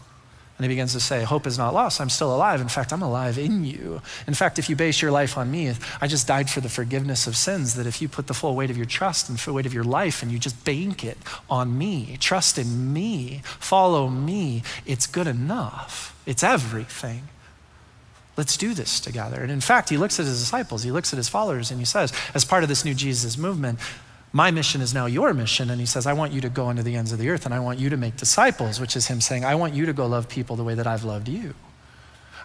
And 0.58 0.64
he 0.64 0.68
begins 0.68 0.92
to 0.94 1.00
say, 1.00 1.22
Hope 1.22 1.46
is 1.46 1.56
not 1.56 1.72
lost. 1.72 2.00
I'm 2.00 2.10
still 2.10 2.34
alive. 2.34 2.60
In 2.60 2.68
fact, 2.68 2.92
I'm 2.92 3.00
alive 3.00 3.38
in 3.38 3.64
you. 3.64 4.02
In 4.26 4.34
fact, 4.34 4.58
if 4.58 4.68
you 4.68 4.74
base 4.74 5.00
your 5.00 5.12
life 5.12 5.38
on 5.38 5.52
me, 5.52 5.72
I 6.00 6.08
just 6.08 6.26
died 6.26 6.50
for 6.50 6.60
the 6.60 6.68
forgiveness 6.68 7.28
of 7.28 7.36
sins. 7.36 7.74
That 7.74 7.86
if 7.86 8.02
you 8.02 8.08
put 8.08 8.26
the 8.26 8.34
full 8.34 8.56
weight 8.56 8.68
of 8.68 8.76
your 8.76 8.86
trust 8.86 9.28
and 9.28 9.38
full 9.38 9.54
weight 9.54 9.66
of 9.66 9.72
your 9.72 9.84
life 9.84 10.20
and 10.20 10.32
you 10.32 10.38
just 10.38 10.64
bank 10.64 11.04
it 11.04 11.16
on 11.48 11.78
me, 11.78 12.16
trust 12.18 12.58
in 12.58 12.92
me, 12.92 13.42
follow 13.44 14.08
me, 14.08 14.64
it's 14.84 15.06
good 15.06 15.28
enough. 15.28 16.20
It's 16.26 16.42
everything. 16.42 17.28
Let's 18.36 18.56
do 18.56 18.74
this 18.74 18.98
together. 18.98 19.40
And 19.40 19.52
in 19.52 19.60
fact, 19.60 19.88
he 19.88 19.96
looks 19.96 20.18
at 20.18 20.26
his 20.26 20.40
disciples, 20.40 20.82
he 20.82 20.90
looks 20.90 21.12
at 21.12 21.16
his 21.16 21.28
followers, 21.28 21.70
and 21.70 21.80
he 21.80 21.86
says, 21.86 22.12
as 22.34 22.44
part 22.44 22.62
of 22.62 22.68
this 22.68 22.84
new 22.84 22.94
Jesus 22.94 23.38
movement, 23.38 23.78
my 24.32 24.50
mission 24.50 24.80
is 24.80 24.92
now 24.92 25.06
your 25.06 25.32
mission. 25.32 25.70
And 25.70 25.80
he 25.80 25.86
says, 25.86 26.06
I 26.06 26.12
want 26.12 26.32
you 26.32 26.40
to 26.42 26.48
go 26.48 26.70
into 26.70 26.82
the 26.82 26.96
ends 26.96 27.12
of 27.12 27.18
the 27.18 27.30
earth 27.30 27.44
and 27.44 27.54
I 27.54 27.60
want 27.60 27.78
you 27.78 27.88
to 27.90 27.96
make 27.96 28.16
disciples, 28.16 28.80
which 28.80 28.96
is 28.96 29.06
him 29.06 29.20
saying, 29.20 29.44
I 29.44 29.54
want 29.54 29.74
you 29.74 29.86
to 29.86 29.92
go 29.92 30.06
love 30.06 30.28
people 30.28 30.56
the 30.56 30.64
way 30.64 30.74
that 30.74 30.86
I've 30.86 31.04
loved 31.04 31.28
you. 31.28 31.54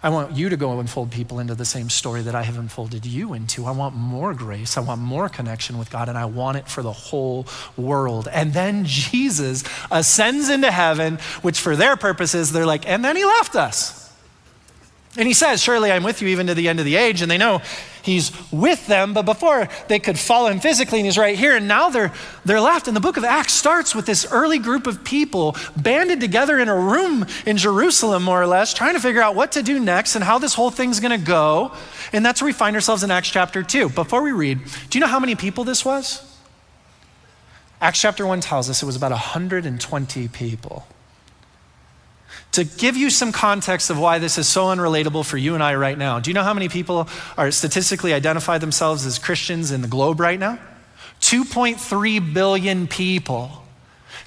I 0.04 0.10
want 0.10 0.36
you 0.36 0.50
to 0.50 0.56
go 0.58 0.78
unfold 0.80 1.10
people 1.10 1.40
into 1.40 1.54
the 1.54 1.64
same 1.64 1.88
story 1.88 2.20
that 2.20 2.34
I 2.34 2.42
have 2.42 2.58
unfolded 2.58 3.06
you 3.06 3.32
into. 3.32 3.64
I 3.64 3.70
want 3.70 3.94
more 3.94 4.34
grace. 4.34 4.76
I 4.76 4.82
want 4.82 5.00
more 5.00 5.30
connection 5.30 5.78
with 5.78 5.90
God, 5.90 6.10
and 6.10 6.18
I 6.18 6.26
want 6.26 6.58
it 6.58 6.68
for 6.68 6.82
the 6.82 6.92
whole 6.92 7.46
world. 7.78 8.28
And 8.30 8.52
then 8.52 8.84
Jesus 8.84 9.64
ascends 9.90 10.50
into 10.50 10.70
heaven, 10.70 11.16
which 11.40 11.58
for 11.58 11.74
their 11.74 11.96
purposes, 11.96 12.52
they're 12.52 12.66
like, 12.66 12.86
and 12.86 13.02
then 13.02 13.16
he 13.16 13.24
left 13.24 13.56
us. 13.56 14.03
And 15.16 15.28
he 15.28 15.34
says, 15.34 15.62
Surely 15.62 15.92
I'm 15.92 16.02
with 16.02 16.20
you 16.22 16.28
even 16.28 16.48
to 16.48 16.54
the 16.54 16.68
end 16.68 16.80
of 16.80 16.84
the 16.84 16.96
age. 16.96 17.22
And 17.22 17.30
they 17.30 17.38
know 17.38 17.62
he's 18.02 18.32
with 18.50 18.86
them, 18.88 19.14
but 19.14 19.22
before 19.22 19.68
they 19.86 20.00
could 20.00 20.18
follow 20.18 20.50
him 20.50 20.58
physically, 20.58 20.98
and 20.98 21.06
he's 21.06 21.16
right 21.16 21.38
here, 21.38 21.56
and 21.56 21.68
now 21.68 21.88
they're, 21.88 22.12
they're 22.44 22.60
left. 22.60 22.88
And 22.88 22.96
the 22.96 23.00
book 23.00 23.16
of 23.16 23.22
Acts 23.22 23.52
starts 23.52 23.94
with 23.94 24.06
this 24.06 24.26
early 24.32 24.58
group 24.58 24.88
of 24.88 25.04
people 25.04 25.56
banded 25.76 26.20
together 26.20 26.58
in 26.58 26.68
a 26.68 26.76
room 26.76 27.26
in 27.46 27.56
Jerusalem, 27.56 28.24
more 28.24 28.42
or 28.42 28.46
less, 28.46 28.74
trying 28.74 28.94
to 28.94 29.00
figure 29.00 29.22
out 29.22 29.36
what 29.36 29.52
to 29.52 29.62
do 29.62 29.78
next 29.78 30.16
and 30.16 30.24
how 30.24 30.38
this 30.38 30.54
whole 30.54 30.70
thing's 30.70 30.98
gonna 30.98 31.16
go. 31.16 31.72
And 32.12 32.26
that's 32.26 32.42
where 32.42 32.46
we 32.46 32.52
find 32.52 32.74
ourselves 32.74 33.04
in 33.04 33.10
Acts 33.12 33.30
chapter 33.30 33.62
2. 33.62 33.90
Before 33.90 34.22
we 34.22 34.32
read, 34.32 34.60
do 34.90 34.98
you 34.98 35.00
know 35.00 35.10
how 35.10 35.20
many 35.20 35.36
people 35.36 35.62
this 35.62 35.84
was? 35.84 36.30
Acts 37.80 38.00
chapter 38.00 38.26
1 38.26 38.40
tells 38.40 38.68
us 38.68 38.82
it 38.82 38.86
was 38.86 38.96
about 38.96 39.12
120 39.12 40.28
people. 40.28 40.86
To 42.52 42.64
give 42.64 42.96
you 42.96 43.10
some 43.10 43.32
context 43.32 43.90
of 43.90 43.98
why 43.98 44.18
this 44.18 44.38
is 44.38 44.46
so 44.46 44.66
unrelatable 44.66 45.24
for 45.24 45.36
you 45.36 45.54
and 45.54 45.62
I 45.62 45.74
right 45.74 45.98
now, 45.98 46.20
do 46.20 46.30
you 46.30 46.34
know 46.34 46.42
how 46.42 46.54
many 46.54 46.68
people 46.68 47.08
are 47.36 47.50
statistically 47.50 48.12
identify 48.12 48.58
themselves 48.58 49.04
as 49.06 49.18
Christians 49.18 49.70
in 49.70 49.82
the 49.82 49.88
globe 49.88 50.20
right 50.20 50.38
now? 50.38 50.58
2.3 51.20 52.32
billion 52.32 52.86
people. 52.86 53.64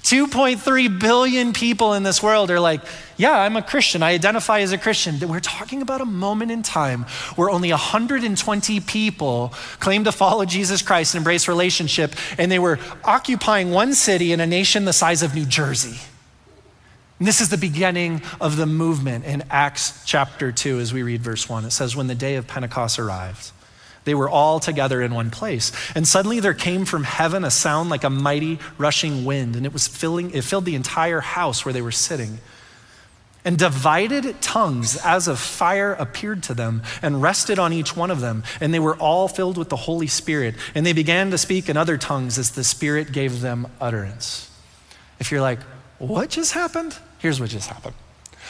2.3 0.02 1.00
billion 1.00 1.52
people 1.52 1.92
in 1.92 2.02
this 2.02 2.22
world 2.22 2.50
are 2.50 2.60
like, 2.60 2.80
yeah, 3.16 3.38
I'm 3.38 3.56
a 3.56 3.62
Christian. 3.62 4.02
I 4.02 4.12
identify 4.12 4.60
as 4.60 4.72
a 4.72 4.78
Christian. 4.78 5.18
We're 5.28 5.40
talking 5.40 5.82
about 5.82 6.00
a 6.00 6.06
moment 6.06 6.50
in 6.50 6.62
time 6.62 7.04
where 7.36 7.50
only 7.50 7.70
120 7.70 8.80
people 8.80 9.52
claimed 9.80 10.04
to 10.04 10.12
follow 10.12 10.44
Jesus 10.44 10.82
Christ 10.82 11.14
and 11.14 11.20
embrace 11.20 11.48
relationship, 11.48 12.14
and 12.38 12.50
they 12.50 12.58
were 12.58 12.78
occupying 13.04 13.70
one 13.70 13.92
city 13.92 14.32
in 14.32 14.40
a 14.40 14.46
nation 14.46 14.84
the 14.84 14.92
size 14.92 15.22
of 15.22 15.34
New 15.34 15.46
Jersey. 15.46 15.98
And 17.18 17.26
this 17.26 17.40
is 17.40 17.48
the 17.48 17.58
beginning 17.58 18.22
of 18.40 18.56
the 18.56 18.66
movement 18.66 19.24
in 19.24 19.42
Acts 19.50 20.02
chapter 20.04 20.52
2 20.52 20.78
as 20.78 20.92
we 20.92 21.02
read 21.02 21.20
verse 21.20 21.48
1. 21.48 21.64
It 21.64 21.72
says, 21.72 21.96
When 21.96 22.06
the 22.06 22.14
day 22.14 22.36
of 22.36 22.46
Pentecost 22.46 22.98
arrived, 22.98 23.50
they 24.04 24.14
were 24.14 24.30
all 24.30 24.60
together 24.60 25.02
in 25.02 25.12
one 25.12 25.30
place. 25.30 25.72
And 25.96 26.06
suddenly 26.06 26.38
there 26.38 26.54
came 26.54 26.84
from 26.84 27.04
heaven 27.04 27.44
a 27.44 27.50
sound 27.50 27.90
like 27.90 28.04
a 28.04 28.10
mighty 28.10 28.60
rushing 28.78 29.24
wind, 29.24 29.56
and 29.56 29.66
it 29.66 29.72
was 29.72 29.88
filling, 29.88 30.30
it 30.30 30.44
filled 30.44 30.64
the 30.64 30.76
entire 30.76 31.20
house 31.20 31.64
where 31.64 31.72
they 31.72 31.82
were 31.82 31.90
sitting. 31.90 32.38
And 33.44 33.58
divided 33.58 34.40
tongues 34.40 34.96
as 35.04 35.26
of 35.26 35.40
fire 35.40 35.94
appeared 35.94 36.42
to 36.44 36.54
them 36.54 36.82
and 37.02 37.20
rested 37.20 37.58
on 37.58 37.72
each 37.72 37.96
one 37.96 38.10
of 38.10 38.20
them. 38.20 38.44
And 38.60 38.72
they 38.72 38.78
were 38.78 38.96
all 38.96 39.26
filled 39.26 39.56
with 39.56 39.70
the 39.70 39.76
Holy 39.76 40.06
Spirit. 40.06 40.54
And 40.74 40.84
they 40.84 40.92
began 40.92 41.30
to 41.30 41.38
speak 41.38 41.68
in 41.68 41.76
other 41.76 41.96
tongues 41.96 42.38
as 42.38 42.50
the 42.50 42.64
Spirit 42.64 43.10
gave 43.10 43.40
them 43.40 43.66
utterance. 43.80 44.50
If 45.18 45.30
you're 45.30 45.40
like, 45.40 45.60
what 45.98 46.30
just 46.30 46.52
happened? 46.52 46.96
Here's 47.18 47.40
what 47.40 47.50
just 47.50 47.68
happened 47.68 47.94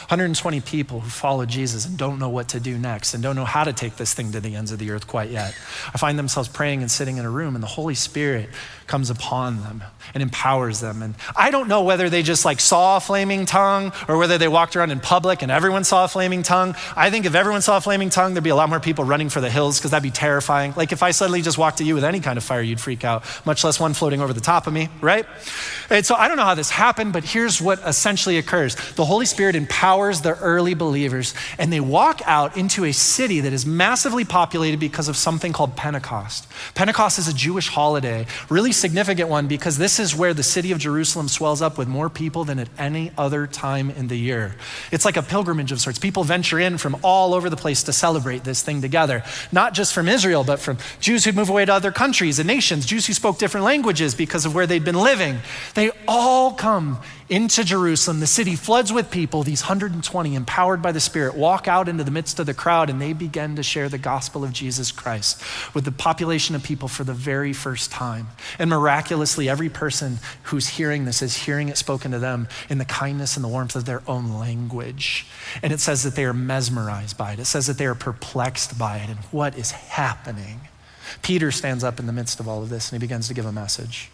120 0.09 0.61
people 0.61 1.01
who 1.01 1.11
follow 1.11 1.45
Jesus 1.45 1.85
and 1.85 1.99
don't 1.99 2.19
know 2.19 2.29
what 2.29 2.49
to 2.51 2.61
do 2.61 2.79
next 2.79 3.15
and 3.15 3.23
don't 3.23 3.35
know 3.35 3.45
how 3.45 3.65
to 3.65 3.73
take 3.73 3.97
this 3.97 4.15
thing 4.15 4.33
to 4.33 4.41
the 4.41 4.55
ends 4.55 4.71
of 4.71 4.79
the 4.79 4.91
earth 4.91 5.07
quite 5.07 5.31
yet. 5.31 5.55
I 5.93 5.99
find 5.99 6.19
themselves 6.19 6.49
praying 6.49 6.83
and 6.83 6.91
sitting 6.91 7.17
in 7.17 7.25
a 7.25 7.31
room, 7.31 7.55
and 7.55 7.63
the 7.63 7.69
Holy 7.69 7.95
Spirit 7.95 8.49
comes 8.87 9.11
upon 9.11 9.63
them 9.63 9.83
and 10.15 10.23
empowers 10.23 10.81
them. 10.81 11.03
And 11.03 11.15
I 11.37 11.51
don't 11.51 11.69
know 11.69 11.83
whether 11.83 12.09
they 12.09 12.23
just 12.23 12.45
like 12.45 12.61
saw 12.61 12.97
a 12.97 13.01
flaming 13.01 13.47
tongue 13.47 13.93
or 14.09 14.19
whether 14.19 14.39
they 14.39 14.49
walked 14.49 14.77
around 14.77 14.91
in 14.91 15.01
public 15.01 15.43
and 15.43 15.51
everyone 15.51 15.85
saw 15.85 16.05
a 16.05 16.09
flaming 16.09 16.43
tongue. 16.43 16.75
I 16.97 17.11
think 17.11 17.27
if 17.27 17.35
everyone 17.35 17.63
saw 17.63 17.77
a 17.77 17.81
flaming 17.81 18.11
tongue, 18.11 18.35
there'd 18.35 18.45
be 18.45 18.51
a 18.51 18.57
lot 18.57 18.69
more 18.69 18.81
people 18.81 19.05
running 19.05 19.29
for 19.29 19.41
the 19.41 19.51
hills 19.51 19.79
because 19.79 19.91
that'd 19.91 20.03
be 20.03 20.11
terrifying. 20.11 20.75
Like 20.77 20.93
if 20.93 21.03
I 21.03 21.11
suddenly 21.11 21.43
just 21.43 21.59
walked 21.59 21.79
to 21.79 21.85
you 21.85 21.95
with 21.95 22.05
any 22.05 22.21
kind 22.21 22.37
of 22.37 22.45
fire, 22.45 22.63
you'd 22.63 22.81
freak 22.81 23.05
out, 23.05 23.25
much 23.47 23.65
less 23.65 23.79
one 23.81 23.95
floating 23.95 24.21
over 24.21 24.33
the 24.33 24.41
top 24.41 24.67
of 24.67 24.73
me, 24.73 24.89
right? 25.01 25.27
And 25.91 26.05
so 26.05 26.15
I 26.15 26.29
don't 26.29 26.37
know 26.37 26.45
how 26.45 26.55
this 26.55 26.71
happened, 26.71 27.13
but 27.13 27.25
here's 27.25 27.61
what 27.61 27.81
essentially 27.87 28.39
occurs 28.39 28.75
the 28.93 29.05
Holy 29.05 29.27
Spirit 29.27 29.57
empowers 29.57 30.21
the 30.21 30.37
early 30.39 30.75
believers, 30.75 31.35
and 31.59 31.73
they 31.73 31.81
walk 31.81 32.21
out 32.25 32.57
into 32.57 32.85
a 32.85 32.93
city 32.93 33.41
that 33.41 33.53
is 33.53 33.67
massively 33.67 34.25
populated 34.25 34.81
because 34.81 35.09
of 35.09 35.17
something 35.17 35.53
called 35.53 35.77
Pentecost. 35.77 36.47
Pentecost 36.75 37.19
is 37.19 37.29
a 37.29 37.35
Jewish 37.35 37.69
holiday, 37.69 38.27
really 38.49 38.73
significant 38.73 39.29
one 39.29 39.47
because 39.47 39.79
this 39.79 39.98
is 39.99 40.15
where 40.15 40.35
the 40.35 40.43
city 40.43 40.73
of 40.73 40.79
Jerusalem 40.79 41.29
swells 41.29 41.63
up 41.63 41.79
with 41.79 41.89
more 41.89 42.09
people 42.09 42.45
than 42.45 42.59
at 42.59 42.69
any 42.79 43.13
other 43.17 43.47
time 43.47 43.91
in 43.91 44.09
the 44.09 44.17
year. 44.17 44.55
It's 44.93 45.05
like 45.05 45.17
a 45.17 45.23
pilgrimage 45.23 45.73
of 45.73 45.81
sorts. 45.81 45.99
People 45.99 46.25
venture 46.25 46.59
in 46.59 46.79
from 46.79 46.97
all 47.03 47.35
over 47.35 47.51
the 47.51 47.57
place 47.57 47.83
to 47.85 47.93
celebrate 47.93 48.45
this 48.45 48.63
thing 48.63 48.81
together, 48.81 49.23
not 49.53 49.75
just 49.75 49.93
from 49.95 50.09
Israel, 50.09 50.45
but 50.45 50.61
from 50.61 50.79
Jews 51.01 51.25
who'd 51.25 51.37
move 51.37 51.49
away 51.49 51.65
to 51.65 51.73
other 51.73 51.93
countries 51.93 52.39
and 52.39 52.47
nations, 52.47 52.87
Jews 52.87 53.07
who 53.07 53.13
spoke 53.13 53.39
different 53.39 53.65
languages 53.65 54.15
because 54.15 54.45
of 54.45 54.55
where 54.55 54.67
they'd 54.67 54.85
been 54.85 55.01
living. 55.01 55.39
They 55.75 55.91
all 56.07 56.53
come 56.53 56.99
into 57.29 57.63
Jerusalem. 57.63 58.21
The 58.21 58.27
city 58.27 58.57
floods 58.57 58.93
with 58.93 59.11
people. 59.11 59.43
These 59.43 59.63
120, 59.63 60.35
empowered 60.35 60.81
by 60.81 60.93
the 60.93 61.01
Spirit, 61.01 61.35
walk 61.35 61.69
out 61.69 61.89
into 61.89 62.05
the 62.05 62.11
midst 62.11 62.39
of 62.39 62.47
the 62.47 62.55
crowd 62.55 62.89
and 62.89 63.01
they 63.01 63.13
begin 63.13 63.57
to 63.57 63.63
share 63.63 63.89
the 63.89 63.99
gospel 63.99 64.45
of 64.45 64.53
Jesus 64.53 64.91
Christ 64.91 65.43
with 65.75 65.85
the 65.85 65.93
population 65.93 66.55
of 66.55 66.63
people 66.63 66.89
for 66.89 67.05
the 67.05 67.13
very 67.13 67.53
first 67.53 67.91
time. 67.91 68.29
And 68.59 68.71
miraculously, 68.71 69.49
every 69.49 69.69
person 69.69 70.19
who's 70.45 70.69
hearing 70.69 71.05
this 71.05 71.23
is 71.23 71.37
hearing 71.37 71.69
it 71.69 71.77
spoken 71.77 72.13
to 72.13 72.19
them 72.19 72.49
in 72.69 72.79
the 72.79 72.85
kindness 72.85 73.37
and 73.37 73.45
the 73.45 73.49
warmth 73.49 73.77
of 73.77 73.85
their 73.85 74.03
own 74.07 74.39
language. 74.39 75.27
And 75.63 75.73
it 75.73 75.81
says 75.81 76.03
that 76.05 76.15
they 76.15 76.25
are 76.25 76.35
mesmerized 76.35 77.19
by 77.19 77.33
it, 77.33 77.39
it 77.39 77.45
says 77.45 77.67
that 77.67 77.79
they 77.79 77.87
are 77.87 77.95
perplexed 77.95 78.79
by 78.79 78.99
it. 78.99 79.11
And 79.11 79.19
what 79.31 79.57
is 79.59 79.73
happening? 79.73 80.61
Peter 81.23 81.51
stands 81.51 81.85
up 81.85 81.99
in 81.99 82.07
the 82.07 82.13
midst 82.13 82.39
of 82.39 82.49
all 82.49 82.63
of 82.63 82.69
this 82.69 82.93
and 82.93 83.01
he 83.01 83.07
begins 83.07 83.29
to 83.29 83.35
give 83.35 83.47
a 83.47 83.53
message. 83.53 84.11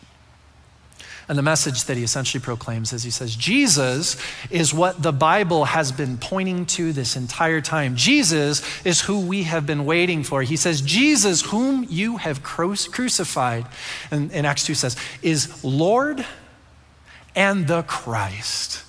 And 1.28 1.38
the 1.38 1.42
message 1.42 1.84
that 1.84 1.96
he 1.96 2.02
essentially 2.02 2.42
proclaims 2.42 2.92
is 2.92 3.02
he 3.02 3.10
says, 3.10 3.34
Jesus 3.34 4.16
is 4.50 4.74
what 4.74 5.02
the 5.02 5.12
Bible 5.12 5.64
has 5.64 5.90
been 5.90 6.18
pointing 6.18 6.66
to 6.66 6.92
this 6.92 7.16
entire 7.16 7.62
time. 7.62 7.96
Jesus 7.96 8.62
is 8.84 9.00
who 9.00 9.20
we 9.20 9.44
have 9.44 9.64
been 9.64 9.86
waiting 9.86 10.22
for. 10.22 10.42
He 10.42 10.56
says, 10.56 10.82
Jesus, 10.82 11.42
whom 11.42 11.86
you 11.88 12.18
have 12.18 12.42
crucified, 12.42 13.66
and, 14.10 14.30
and 14.32 14.46
Acts 14.46 14.66
2 14.66 14.74
says, 14.74 14.96
is 15.22 15.64
Lord 15.64 16.26
and 17.34 17.66
the 17.66 17.82
Christ. 17.82 18.84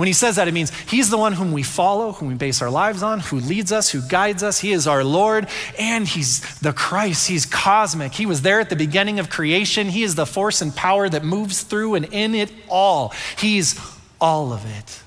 When 0.00 0.06
he 0.06 0.14
says 0.14 0.36
that, 0.36 0.48
it 0.48 0.54
means 0.54 0.70
he's 0.88 1.10
the 1.10 1.18
one 1.18 1.34
whom 1.34 1.52
we 1.52 1.62
follow, 1.62 2.12
whom 2.12 2.28
we 2.28 2.34
base 2.34 2.62
our 2.62 2.70
lives 2.70 3.02
on, 3.02 3.20
who 3.20 3.38
leads 3.38 3.70
us, 3.70 3.90
who 3.90 4.00
guides 4.00 4.42
us. 4.42 4.58
He 4.58 4.72
is 4.72 4.86
our 4.86 5.04
Lord, 5.04 5.46
and 5.78 6.08
he's 6.08 6.40
the 6.60 6.72
Christ. 6.72 7.28
He's 7.28 7.44
cosmic. 7.44 8.14
He 8.14 8.24
was 8.24 8.40
there 8.40 8.60
at 8.60 8.70
the 8.70 8.76
beginning 8.76 9.18
of 9.18 9.28
creation. 9.28 9.90
He 9.90 10.02
is 10.02 10.14
the 10.14 10.24
force 10.24 10.62
and 10.62 10.74
power 10.74 11.10
that 11.10 11.22
moves 11.22 11.64
through 11.64 11.96
and 11.96 12.06
in 12.06 12.34
it 12.34 12.50
all. 12.66 13.12
He's 13.36 13.78
all 14.22 14.54
of 14.54 14.64
it. 14.64 15.02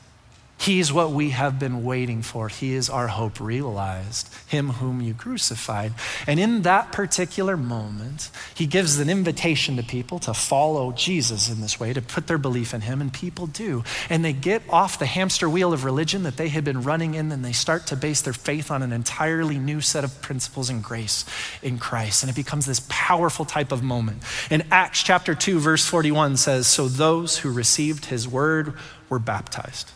He's 0.64 0.94
what 0.94 1.12
we 1.12 1.32
have 1.32 1.60
been 1.60 1.84
waiting 1.84 2.22
for. 2.22 2.48
He 2.48 2.74
is 2.74 2.90
our 2.90 3.10
hope 3.10 3.42
realized, 3.42 4.34
Him 4.48 4.70
whom 4.70 5.02
you 5.02 5.14
crucified. 5.14 5.92
And 6.26 6.40
in 6.40 6.62
that 6.62 6.94
particular 6.94 7.58
moment, 7.58 8.32
He 8.56 8.66
gives 8.66 8.98
an 8.98 9.10
invitation 9.10 9.76
to 9.76 9.84
people 9.84 10.20
to 10.20 10.34
follow 10.34 10.94
Jesus 10.94 11.50
in 11.50 11.60
this 11.60 11.82
way, 11.82 11.92
to 11.92 12.02
put 12.02 12.28
their 12.28 12.38
belief 12.38 12.74
in 12.74 12.80
Him, 12.80 13.02
and 13.02 13.12
people 13.12 13.46
do. 13.46 13.84
And 14.10 14.24
they 14.24 14.32
get 14.32 14.62
off 14.70 14.98
the 14.98 15.06
hamster 15.06 15.50
wheel 15.50 15.74
of 15.74 15.84
religion 15.84 16.24
that 16.24 16.38
they 16.38 16.48
had 16.48 16.64
been 16.64 16.82
running 16.82 17.16
in, 17.16 17.34
and 17.34 17.44
they 17.44 17.52
start 17.52 17.86
to 17.88 17.98
base 17.98 18.22
their 18.22 18.32
faith 18.32 18.72
on 18.72 18.82
an 18.82 18.94
entirely 18.94 19.58
new 19.58 19.82
set 19.82 20.06
of 20.06 20.22
principles 20.22 20.70
and 20.70 20.82
grace 20.82 21.26
in 21.62 21.78
Christ. 21.78 22.24
And 22.24 22.30
it 22.30 22.38
becomes 22.38 22.66
this 22.66 22.86
powerful 22.88 23.44
type 23.44 23.74
of 23.74 23.84
moment. 23.84 24.24
In 24.50 24.64
Acts 24.72 25.04
chapter 25.04 25.36
2, 25.36 25.60
verse 25.60 25.86
41 25.86 26.38
says, 26.38 26.68
So 26.68 26.88
those 26.88 27.40
who 27.40 27.52
received 27.52 28.06
His 28.06 28.30
word 28.30 28.76
were 29.10 29.20
baptized. 29.20 29.92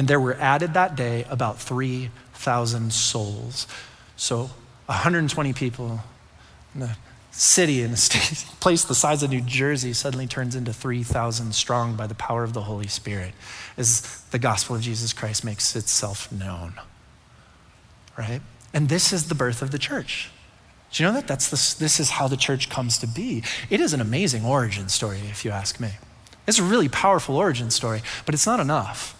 And 0.00 0.08
there 0.08 0.18
were 0.18 0.32
added 0.36 0.72
that 0.72 0.96
day 0.96 1.26
about 1.28 1.58
3,000 1.58 2.90
souls. 2.90 3.66
So 4.16 4.48
120 4.86 5.52
people 5.52 6.00
in 6.74 6.80
a 6.80 6.96
city, 7.30 7.82
in 7.82 7.90
a 7.90 7.98
state, 7.98 8.46
place 8.60 8.82
the 8.82 8.94
size 8.94 9.22
of 9.22 9.28
New 9.28 9.42
Jersey 9.42 9.92
suddenly 9.92 10.26
turns 10.26 10.56
into 10.56 10.72
3,000 10.72 11.54
strong 11.54 11.96
by 11.96 12.06
the 12.06 12.14
power 12.14 12.44
of 12.44 12.54
the 12.54 12.62
Holy 12.62 12.86
Spirit 12.86 13.34
as 13.76 14.22
the 14.30 14.38
gospel 14.38 14.74
of 14.74 14.80
Jesus 14.80 15.12
Christ 15.12 15.44
makes 15.44 15.76
itself 15.76 16.32
known. 16.32 16.80
Right? 18.16 18.40
And 18.72 18.88
this 18.88 19.12
is 19.12 19.28
the 19.28 19.34
birth 19.34 19.60
of 19.60 19.70
the 19.70 19.78
church. 19.78 20.30
Do 20.92 21.02
you 21.02 21.10
know 21.10 21.14
that? 21.14 21.28
That's 21.28 21.50
the, 21.50 21.78
this 21.78 22.00
is 22.00 22.08
how 22.08 22.26
the 22.26 22.38
church 22.38 22.70
comes 22.70 22.96
to 23.00 23.06
be. 23.06 23.42
It 23.68 23.82
is 23.82 23.92
an 23.92 24.00
amazing 24.00 24.46
origin 24.46 24.88
story, 24.88 25.20
if 25.28 25.44
you 25.44 25.50
ask 25.50 25.78
me. 25.78 25.90
It's 26.46 26.58
a 26.58 26.62
really 26.62 26.88
powerful 26.88 27.36
origin 27.36 27.70
story, 27.70 28.00
but 28.24 28.34
it's 28.34 28.46
not 28.46 28.60
enough. 28.60 29.14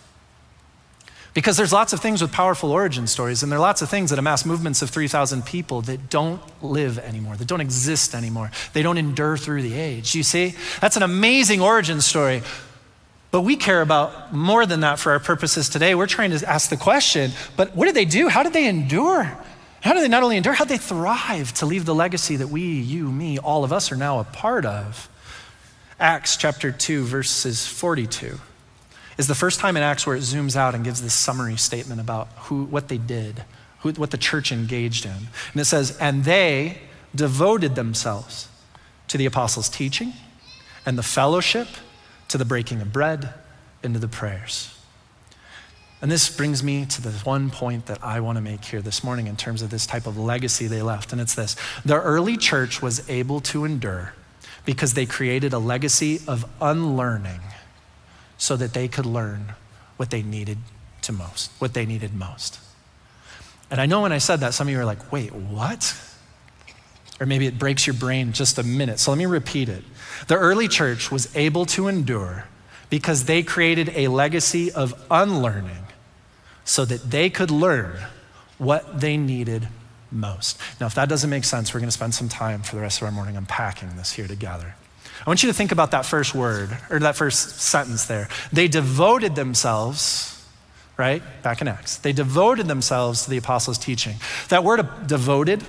Because 1.33 1.57
there's 1.57 1.73
lots 1.73 1.93
of 1.93 2.01
things 2.01 2.21
with 2.21 2.33
powerful 2.33 2.73
origin 2.73 3.07
stories, 3.07 3.43
and 3.43 3.53
there 3.53 3.59
are 3.59 3.63
lots 3.63 3.83
of 3.83 3.89
things 3.89 4.11
that 4.11 4.19
amass 4.19 4.45
movements 4.45 4.83
of 4.83 4.91
3,000 4.91 5.45
people 5.47 5.81
that 5.83 6.11
don't 6.11 6.43
live 6.63 6.99
anymore, 6.99 7.37
that 7.37 7.47
don't 7.47 7.61
exist 7.61 8.15
anymore. 8.15 8.51
They 8.73 8.83
don't 8.83 8.99
endure 8.99 9.37
through 9.37 9.63
the 9.63 9.75
age. 9.75 10.15
You 10.17 10.25
see? 10.25 10.55
That's 10.81 10.97
an 10.97 11.05
amazing 11.05 11.61
origin 11.61 12.01
story. 12.01 12.43
But 13.31 13.43
we 13.43 13.55
care 13.55 13.81
about 13.81 14.35
more 14.35 14.67
than 14.67 14.81
that 14.81 14.99
for 14.99 15.13
our 15.13 15.21
purposes 15.21 15.69
today. 15.69 15.95
We're 15.95 16.09
trying 16.09 16.37
to 16.37 16.49
ask 16.49 16.69
the 16.69 16.77
question, 16.77 17.31
but 17.57 17.77
what 17.77 17.87
did 17.87 17.95
they 17.95 18.05
do? 18.05 18.27
How 18.27 18.43
did 18.43 18.53
they 18.53 18.67
endure? 18.67 19.39
How 19.83 19.95
did 19.95 20.03
they 20.03 20.09
not 20.09 20.25
only 20.25 20.37
endure, 20.37 20.53
how 20.53 20.65
did 20.65 20.75
they 20.75 20.83
thrive 20.83 21.55
to 21.55 21.67
leave 21.67 21.85
the 21.85 21.95
legacy 21.95 22.37
that 22.37 22.49
we, 22.49 22.63
you, 22.63 23.11
me, 23.11 23.39
all 23.39 23.63
of 23.63 23.73
us 23.73 23.93
are 23.93 23.97
now 23.97 24.19
a 24.19 24.25
part 24.25 24.67
of? 24.67 25.09
Acts 26.01 26.37
chapter 26.37 26.73
2, 26.73 27.05
verses 27.05 27.67
42 27.69 28.41
is 29.21 29.27
the 29.27 29.35
first 29.35 29.61
time 29.61 29.77
in 29.77 29.83
Acts 29.83 30.07
where 30.07 30.17
it 30.17 30.23
zooms 30.23 30.57
out 30.57 30.75
and 30.75 30.83
gives 30.83 31.03
this 31.03 31.13
summary 31.13 31.59
statement 31.59 32.01
about 32.01 32.29
who, 32.45 32.65
what 32.65 32.89
they 32.89 32.97
did, 32.97 33.45
who, 33.81 33.93
what 33.93 34.13
the 34.13 34.17
church 34.17 34.51
engaged 34.51 35.05
in. 35.05 35.13
And 35.53 35.61
it 35.61 35.67
says, 35.67 35.95
And 35.99 36.25
they 36.25 36.79
devoted 37.15 37.75
themselves 37.75 38.49
to 39.09 39.19
the 39.19 39.27
apostles' 39.27 39.69
teaching 39.69 40.15
and 40.87 40.97
the 40.97 41.03
fellowship, 41.03 41.69
to 42.29 42.39
the 42.39 42.47
breaking 42.47 42.81
of 42.81 42.95
bread, 42.95 43.35
and 43.83 43.93
to 43.93 44.01
the 44.01 44.09
prayers. 44.09 44.75
And 46.01 46.11
this 46.11 46.35
brings 46.35 46.63
me 46.63 46.87
to 46.87 47.03
the 47.03 47.11
one 47.11 47.51
point 47.51 47.87
that 47.87 48.03
I 48.03 48.21
want 48.21 48.37
to 48.37 48.43
make 48.43 48.65
here 48.65 48.81
this 48.81 49.05
morning 49.05 49.27
in 49.27 49.37
terms 49.37 49.61
of 49.61 49.69
this 49.69 49.85
type 49.87 50.07
of 50.07 50.17
legacy 50.17 50.67
they 50.67 50.81
left. 50.81 51.13
And 51.13 51.21
it's 51.21 51.35
this 51.35 51.57
the 51.85 52.01
early 52.01 52.39
church 52.39 52.81
was 52.81 53.07
able 53.11 53.41
to 53.41 53.67
endure 53.67 54.15
because 54.65 54.95
they 54.95 55.05
created 55.05 55.53
a 55.53 55.59
legacy 55.59 56.23
of 56.27 56.47
unlearning 56.59 57.41
so 58.41 58.57
that 58.57 58.73
they 58.73 58.89
could 58.89 59.05
learn 59.05 59.53
what 59.99 60.09
they 60.09 60.23
needed 60.23 60.57
to 61.03 61.13
most, 61.13 61.51
what 61.59 61.75
they 61.75 61.85
needed 61.85 62.15
most. 62.15 62.59
And 63.71 63.79
I 63.79 63.85
know 63.85 64.01
when 64.01 64.13
I 64.13 64.19
said 64.19 64.41
that, 64.41 64.55
some 64.55 64.67
of 64.67 64.73
you 64.73 64.81
are 64.81 64.85
like, 64.87 65.13
wait, 65.13 65.33
what? 65.33 65.95
Or 67.21 67.27
maybe 67.27 67.47
it 67.47 67.59
breaks 67.59 67.87
your 67.87 67.93
brain 67.93 68.33
just 68.33 68.57
a 68.59 68.63
minute. 68.63 68.99
So 68.99 69.11
let 69.11 69.19
me 69.19 69.27
repeat 69.27 69.69
it. 69.69 69.85
The 70.27 70.37
early 70.37 70.69
church 70.69 71.13
was 71.13 71.35
able 71.37 71.67
to 71.67 71.87
endure 71.87 72.47
because 72.89 73.27
they 73.27 73.43
created 73.43 73.91
a 73.95 74.09
legacy 74.09 74.73
of 74.73 74.95
unlearning 75.11 75.85
so 76.65 76.87
that 76.87 77.11
they 77.11 77.29
could 77.29 77.51
learn 77.51 77.99
what 78.57 79.01
they 79.01 79.19
needed 79.19 79.69
most. 80.11 80.59
Now, 80.81 80.87
if 80.87 80.95
that 80.95 81.11
doesn't 81.11 81.29
make 81.29 81.45
sense, 81.45 81.75
we're 81.75 81.81
going 81.81 81.89
to 81.89 81.93
spend 81.93 82.15
some 82.15 82.31
time 82.31 82.63
for 82.63 82.75
the 82.75 82.81
rest 82.81 83.03
of 83.03 83.07
our 83.07 83.13
morning 83.13 83.37
unpacking 83.37 83.97
this 83.97 84.13
here 84.13 84.27
together. 84.27 84.77
I 85.27 85.29
want 85.29 85.43
you 85.43 85.49
to 85.49 85.55
think 85.55 85.73
about 85.73 85.91
that 85.91 86.07
first 86.07 86.35
word, 86.35 86.77
or 86.89 86.99
that 87.01 87.17
first 87.17 87.61
sentence 87.61 88.07
there. 88.07 88.29
They 88.53 88.69
devoted 88.69 89.35
themselves, 89.35 90.45
right? 90.97 91.23
Back 91.43 91.61
in 91.61 91.69
Acts. 91.69 91.99
They 91.99 92.13
devoted 92.13 92.69
themselves 92.69 93.25
to 93.25 93.31
the 93.31 93.37
apostles' 93.37 93.79
teaching. 93.79 94.17
That 94.49 94.65
word 94.65 94.87
devoted, 95.07 95.63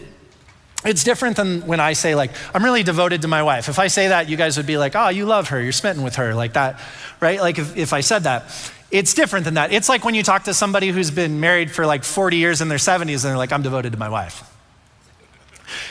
it's 0.85 1.03
different 1.03 1.35
than 1.35 1.67
when 1.67 1.79
I 1.79 1.93
say, 1.93 2.15
like, 2.15 2.31
I'm 2.55 2.63
really 2.63 2.83
devoted 2.83 3.21
to 3.23 3.27
my 3.27 3.43
wife. 3.43 3.69
If 3.69 3.77
I 3.77 3.87
say 3.87 4.07
that, 4.07 4.29
you 4.29 4.37
guys 4.37 4.57
would 4.57 4.65
be 4.65 4.77
like, 4.77 4.95
oh, 4.95 5.09
you 5.09 5.25
love 5.25 5.49
her, 5.49 5.61
you're 5.61 5.71
smitten 5.73 6.03
with 6.03 6.15
her, 6.15 6.33
like 6.33 6.53
that, 6.53 6.79
right? 7.19 7.39
Like 7.39 7.59
if, 7.59 7.77
if 7.77 7.93
I 7.93 8.01
said 8.01 8.23
that. 8.23 8.45
It's 8.89 9.13
different 9.13 9.45
than 9.45 9.53
that. 9.53 9.71
It's 9.71 9.87
like 9.87 10.03
when 10.03 10.15
you 10.15 10.23
talk 10.23 10.43
to 10.45 10.53
somebody 10.53 10.89
who's 10.89 11.11
been 11.11 11.39
married 11.39 11.71
for 11.71 11.85
like 11.85 12.03
40 12.03 12.35
years 12.37 12.59
in 12.61 12.67
their 12.67 12.77
70s 12.77 12.99
and 12.99 13.19
they're 13.19 13.37
like, 13.37 13.53
I'm 13.53 13.61
devoted 13.61 13.93
to 13.93 13.99
my 13.99 14.09
wife. 14.09 14.50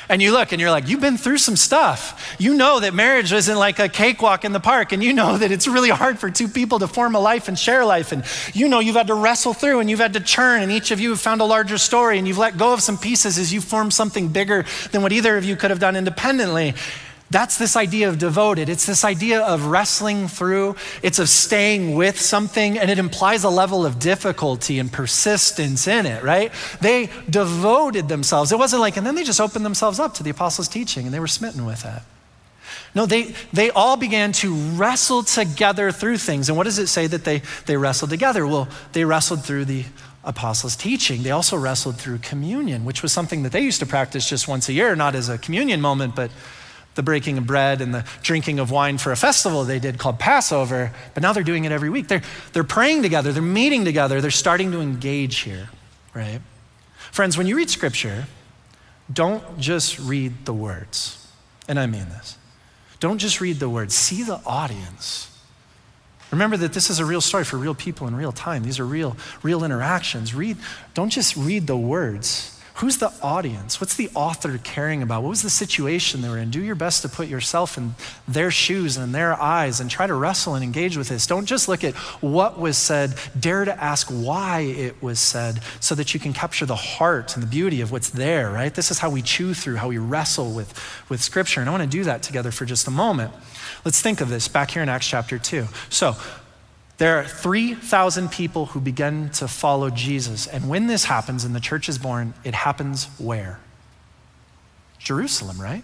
And 0.09 0.21
you 0.21 0.33
look 0.33 0.53
and 0.53 0.61
you're 0.61 0.71
like, 0.71 0.89
you've 0.89 1.01
been 1.01 1.17
through 1.17 1.39
some 1.39 1.57
stuff. 1.57 2.37
You 2.39 2.55
know 2.55 2.81
that 2.81 2.95
marriage 2.95 3.33
isn't 3.33 3.57
like 3.57 3.79
a 3.79 3.89
cakewalk 3.89 4.45
in 4.45 4.53
the 4.53 4.61
park, 4.61 4.93
and 4.93 5.03
you 5.03 5.13
know 5.13 5.39
that 5.39 5.51
it's 5.51 5.67
really 5.67 5.91
hard 5.91 6.19
for 6.19 6.31
two 6.31 6.49
people 6.49 6.79
to 6.81 6.89
form 6.89 7.15
a 7.15 7.21
life 7.21 7.49
and 7.49 7.59
share 7.59 7.85
life. 7.85 8.13
And 8.13 8.25
you 8.55 8.69
know 8.69 8.81
you've 8.81 8.97
had 8.97 9.09
to 9.09 9.15
wrestle 9.15 9.55
through 9.55 9.81
and 9.81 9.91
you've 9.91 10.01
had 10.01 10.15
to 10.15 10.21
churn, 10.21 10.63
and 10.63 10.73
each 10.73 10.91
of 10.91 11.01
you 11.01 11.11
have 11.11 11.21
found 11.21 11.41
a 11.41 11.45
larger 11.45 11.79
story, 11.79 12.19
and 12.19 12.27
you've 12.27 12.39
let 12.39 12.59
go 12.59 12.73
of 12.73 12.81
some 12.81 12.99
pieces 12.99 13.39
as 13.39 13.53
you 13.53 13.61
form 13.61 13.91
something 13.91 14.29
bigger 14.29 14.65
than 14.93 15.03
what 15.03 15.13
either 15.13 15.37
of 15.37 15.45
you 15.45 15.57
could 15.57 15.71
have 15.71 15.81
done 15.81 15.97
independently. 15.97 16.75
That's 17.31 17.59
this 17.59 17.77
idea 17.77 18.09
of 18.09 18.19
devoted. 18.19 18.69
It's 18.69 18.87
this 18.87 19.05
idea 19.05 19.41
of 19.43 19.67
wrestling 19.67 20.27
through, 20.27 20.75
it's 21.01 21.21
of 21.21 21.29
staying 21.29 21.95
with 21.95 22.21
something, 22.21 22.77
and 22.77 22.91
it 22.91 22.99
implies 22.99 23.45
a 23.45 23.49
level 23.49 23.87
of 23.87 24.01
difficulty 24.01 24.81
and 24.81 24.93
persistence 24.93 25.87
in 25.87 26.07
it, 26.07 26.25
right? 26.25 26.53
They 26.81 27.09
devoted 27.29 28.09
themselves. 28.09 28.51
It 28.51 28.59
wasn't 28.59 28.81
like, 28.81 28.97
and 28.97 29.07
then 29.07 29.15
they 29.15 29.23
just 29.23 29.41
opened 29.41 29.65
themselves 29.65 30.01
up 30.01 30.15
to 30.15 30.25
the 30.25 30.31
apostles' 30.31 30.67
teaching 30.67 31.07
and 31.07 31.15
they 31.15 31.21
were 31.21 31.29
smitten 31.29 31.65
with 31.65 31.85
it. 31.85 32.03
No, 32.95 33.07
they, 33.07 33.35
they 33.53 33.71
all 33.71 33.97
began 33.97 34.33
to 34.33 34.53
wrestle 34.53 35.23
together 35.23 35.93
through 35.93 36.19
things. 36.19 36.49
And 36.49 36.59
what 36.59 36.65
does 36.65 36.81
it 36.81 36.89
say 36.89 37.07
that 37.07 37.25
they, 37.25 37.43
they 37.67 37.77
wrestled 37.77 38.11
together? 38.11 38.45
Well, 38.45 38.69
they 38.93 39.05
wrestled 39.05 39.45
through 39.45 39.67
the 39.67 39.85
apostles' 40.25 40.75
teaching. 40.75 41.23
They 41.23 41.31
also 41.31 41.57
wrestled 41.57 41.97
through 41.97 42.19
communion, 42.19 42.85
which 42.85 43.03
was 43.03 43.13
something 43.13 43.45
that 43.45 43.53
they 43.53 43.61
used 43.61 43.79
to 43.81 43.87
practice 43.87 44.29
just 44.29 44.49
once 44.49 44.69
a 44.69 44.73
year, 44.73 44.97
not 44.97 45.15
as 45.15 45.29
a 45.29 45.39
communion 45.39 45.81
moment, 45.81 46.17
but 46.17 46.33
the 46.95 47.03
breaking 47.03 47.39
of 47.39 47.47
bread 47.47 47.81
and 47.81 47.95
the 47.95 48.05
drinking 48.23 48.59
of 48.59 48.71
wine 48.71 48.99
for 48.99 49.13
a 49.13 49.17
festival 49.17 49.65
they 49.65 49.79
did 49.79 49.99
called 49.99 50.19
Passover, 50.19 50.93
but 51.15 51.23
now 51.23 51.33
they're 51.33 51.43
doing 51.43 51.65
it 51.65 51.73
every 51.73 51.91
week. 51.91 52.09
They're, 52.09 52.23
they're 52.53 52.65
praying 52.65 53.03
together, 53.03 53.33
they're 53.33 53.43
meeting 53.43 53.85
together, 53.85 54.21
they're 54.21 54.31
starting 54.31 54.73
to 54.73 54.81
engage 54.81 55.39
here, 55.39 55.69
right? 56.15 56.41
Friends, 57.13 57.39
when 57.39 57.47
you 57.47 57.57
read 57.57 57.71
scripture, 57.71 58.27
don't 59.13 59.59
just 59.59 59.99
read 59.99 60.45
the 60.45 60.53
words. 60.53 61.29
And 61.69 61.79
I 61.79 61.87
mean 61.87 62.09
this. 62.09 62.37
Don't 62.99 63.19
just 63.19 63.41
read 63.41 63.61
the 63.61 63.69
words, 63.69 63.95
see 63.95 64.23
the 64.23 64.41
audience. 64.45 65.27
Remember 66.31 66.57
that 66.59 66.73
this 66.73 66.91
is 66.91 67.01
a 67.01 67.05
real 67.05 67.21
story 67.21 67.45
for 67.45 67.57
real 67.57 67.75
people 67.75 68.07
in 68.07 68.15
real 68.15 68.31
time. 68.31 68.63
These 68.63 68.79
are 68.79 68.87
real, 68.87 69.17
real 69.43 69.65
interactions. 69.65 70.33
Read, 70.33 70.59
don't 70.95 71.11
just 71.11 71.37
read 71.37 71.67
the 71.67 71.77
words 71.77 72.60
Who's 72.81 72.97
the 72.97 73.13
audience? 73.23 73.79
What's 73.79 73.97
the 73.97 74.09
author 74.15 74.57
caring 74.57 75.03
about? 75.03 75.23
What 75.23 75.29
was 75.29 75.43
the 75.43 75.51
situation 75.51 76.23
they 76.23 76.31
were 76.31 76.39
in? 76.39 76.51
Do 76.51 76.63
your 76.63 76.75
best 76.75 77.03
to 77.03 77.11
put 77.11 77.29
yourself 77.29 77.77
in 77.77 77.95
their 78.27 78.51
shoes 78.51 78.97
and 78.97 79.05
in 79.05 79.13
their 79.13 79.35
eyes 79.35 79.81
and 79.81 79.91
try 79.91 80.07
to 80.07 80.15
wrestle 80.15 80.55
and 80.55 80.65
engage 80.65 80.97
with 80.97 81.11
this. 81.11 81.27
Don't 81.27 81.45
just 81.45 81.69
look 81.69 81.85
at 81.85 81.95
what 82.23 82.59
was 82.59 82.79
said, 82.79 83.17
dare 83.39 83.67
to 83.67 83.85
ask 83.85 84.09
why 84.09 84.61
it 84.61 85.03
was 85.03 85.21
said 85.21 85.61
so 85.81 85.95
that 85.95 86.15
you 86.15 86.21
can 86.21 86.33
capture 86.33 86.65
the 86.65 86.75
heart 86.75 87.35
and 87.35 87.43
the 87.43 87.47
beauty 87.47 87.83
of 87.83 87.93
what's 87.93 88.09
there, 88.09 88.51
right? 88.51 88.75
This 88.75 88.91
is 88.91 88.99
how 88.99 89.11
we 89.11 89.21
chew 89.21 89.53
through, 89.53 89.77
how 89.77 89.89
we 89.89 89.99
wrestle 89.99 90.51
with, 90.51 90.73
with 91.11 91.21
Scripture. 91.23 91.61
And 91.61 91.69
I 91.69 91.73
want 91.73 91.83
to 91.83 91.89
do 91.99 92.05
that 92.05 92.23
together 92.23 92.51
for 92.51 92.65
just 92.65 92.89
a 92.89 92.91
moment. 92.91 93.35
Let's 93.85 94.01
think 94.01 94.23
of 94.23 94.31
this 94.31 94.49
back 94.49 94.71
here 94.71 94.83
in 94.83 94.89
Acts 94.89 95.07
chapter 95.07 95.39
2. 95.39 95.67
So, 95.91 96.17
there 97.01 97.19
are 97.19 97.25
3,000 97.25 98.31
people 98.31 98.67
who 98.67 98.79
begin 98.79 99.31
to 99.31 99.49
follow 99.49 99.89
Jesus. 99.89 100.47
And 100.47 100.69
when 100.69 100.87
this 100.87 101.05
happens 101.05 101.47
and 101.47 101.55
the 101.55 101.61
church 101.61 101.89
is 101.89 101.97
born, 101.97 102.35
it 102.45 102.55
happens 102.55 103.07
where? 103.19 103.59
Jerusalem, 104.99 105.59
right? 105.59 105.83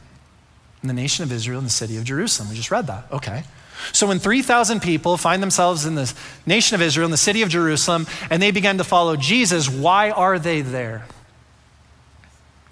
In 0.83 0.88
the 0.88 0.92
nation 0.92 1.24
of 1.24 1.33
Israel, 1.33 1.59
in 1.59 1.64
the 1.64 1.70
city 1.70 1.96
of 1.96 2.05
Jerusalem. 2.05 2.50
We 2.50 2.55
just 2.55 2.70
read 2.70 2.87
that. 2.88 3.11
Okay. 3.11 3.44
So 3.92 4.07
when 4.07 4.18
3,000 4.18 4.83
people 4.83 5.16
find 5.16 5.42
themselves 5.42 5.87
in 5.87 5.94
the 5.94 6.12
nation 6.44 6.74
of 6.74 6.83
Israel, 6.83 7.07
in 7.07 7.12
the 7.12 7.16
city 7.16 7.40
of 7.40 7.48
Jerusalem, 7.48 8.07
and 8.29 8.42
they 8.42 8.50
begin 8.50 8.76
to 8.76 8.85
follow 8.85 9.16
Jesus, 9.16 9.70
why 9.70 10.11
are 10.11 10.38
they 10.38 10.61
there? 10.61 11.07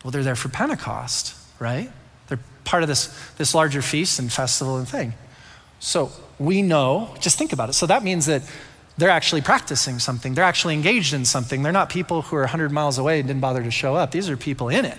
Well, 0.04 0.10
they're 0.10 0.22
there 0.22 0.36
for 0.36 0.50
Pentecost, 0.50 1.34
right? 1.58 1.90
They're 2.28 2.40
part 2.64 2.82
of 2.82 2.90
this, 2.90 3.06
this 3.38 3.54
larger 3.54 3.80
feast 3.80 4.18
and 4.18 4.30
festival 4.30 4.76
and 4.76 4.86
thing. 4.86 5.14
So 5.80 6.12
we 6.38 6.62
know, 6.62 7.14
just 7.20 7.38
think 7.38 7.52
about 7.52 7.68
it. 7.68 7.74
So 7.74 7.86
that 7.86 8.02
means 8.02 8.26
that 8.26 8.42
they're 8.96 9.10
actually 9.10 9.40
practicing 9.40 9.98
something. 9.98 10.34
They're 10.34 10.44
actually 10.44 10.74
engaged 10.74 11.14
in 11.14 11.24
something. 11.24 11.62
They're 11.62 11.72
not 11.72 11.88
people 11.88 12.22
who 12.22 12.36
are 12.36 12.40
100 12.40 12.70
miles 12.70 12.98
away 12.98 13.18
and 13.18 13.28
didn't 13.28 13.40
bother 13.40 13.62
to 13.62 13.70
show 13.70 13.96
up. 13.96 14.12
These 14.12 14.30
are 14.30 14.36
people 14.36 14.68
in 14.68 14.84
it. 14.84 14.98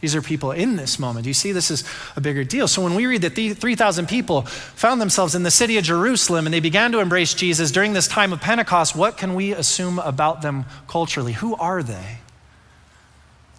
These 0.00 0.14
are 0.14 0.22
people 0.22 0.52
in 0.52 0.76
this 0.76 0.98
moment. 0.98 1.26
You 1.26 1.32
see, 1.32 1.52
this 1.52 1.70
is 1.70 1.82
a 2.16 2.20
bigger 2.20 2.44
deal. 2.44 2.68
So 2.68 2.82
when 2.82 2.94
we 2.94 3.06
read 3.06 3.22
that 3.22 3.30
3,000 3.30 4.06
people 4.06 4.42
found 4.42 5.00
themselves 5.00 5.34
in 5.34 5.42
the 5.42 5.50
city 5.50 5.78
of 5.78 5.84
Jerusalem 5.84 6.46
and 6.46 6.52
they 6.52 6.60
began 6.60 6.92
to 6.92 7.00
embrace 7.00 7.32
Jesus 7.32 7.70
during 7.70 7.92
this 7.92 8.06
time 8.06 8.32
of 8.32 8.40
Pentecost, 8.40 8.94
what 8.94 9.16
can 9.16 9.34
we 9.34 9.52
assume 9.52 9.98
about 9.98 10.42
them 10.42 10.66
culturally? 10.86 11.32
Who 11.32 11.56
are 11.56 11.82
they? 11.82 12.18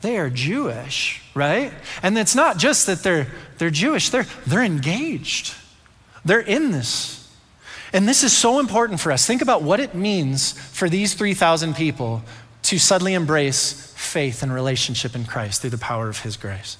They 0.01 0.17
are 0.17 0.29
Jewish, 0.29 1.23
right? 1.33 1.73
And 2.03 2.15
it's 2.17 2.35
not 2.35 2.57
just 2.59 2.85
that 2.85 3.01
they're, 3.01 3.27
they're 3.57 3.71
Jewish, 3.71 4.09
they're, 4.09 4.27
they're 4.45 4.63
engaged. 4.63 5.55
They're 6.23 6.39
in 6.39 6.71
this. 6.71 7.16
And 7.93 8.08
this 8.08 8.23
is 8.23 8.36
so 8.36 8.60
important 8.60 9.00
for 9.00 9.12
us. 9.12 9.26
Think 9.26 9.41
about 9.41 9.63
what 9.63 9.80
it 9.80 9.95
means 9.95 10.52
for 10.52 10.89
these 10.89 11.13
3,000 11.13 11.76
people 11.76 12.21
to 12.63 12.78
suddenly 12.78 13.13
embrace 13.13 13.93
faith 13.95 14.43
and 14.43 14.54
relationship 14.54 15.15
in 15.15 15.26
Christ 15.26 15.62
through 15.62 15.69
the 15.69 15.78
power 15.78 16.10
of 16.10 16.21
His 16.21 16.38
grace. 16.38 16.78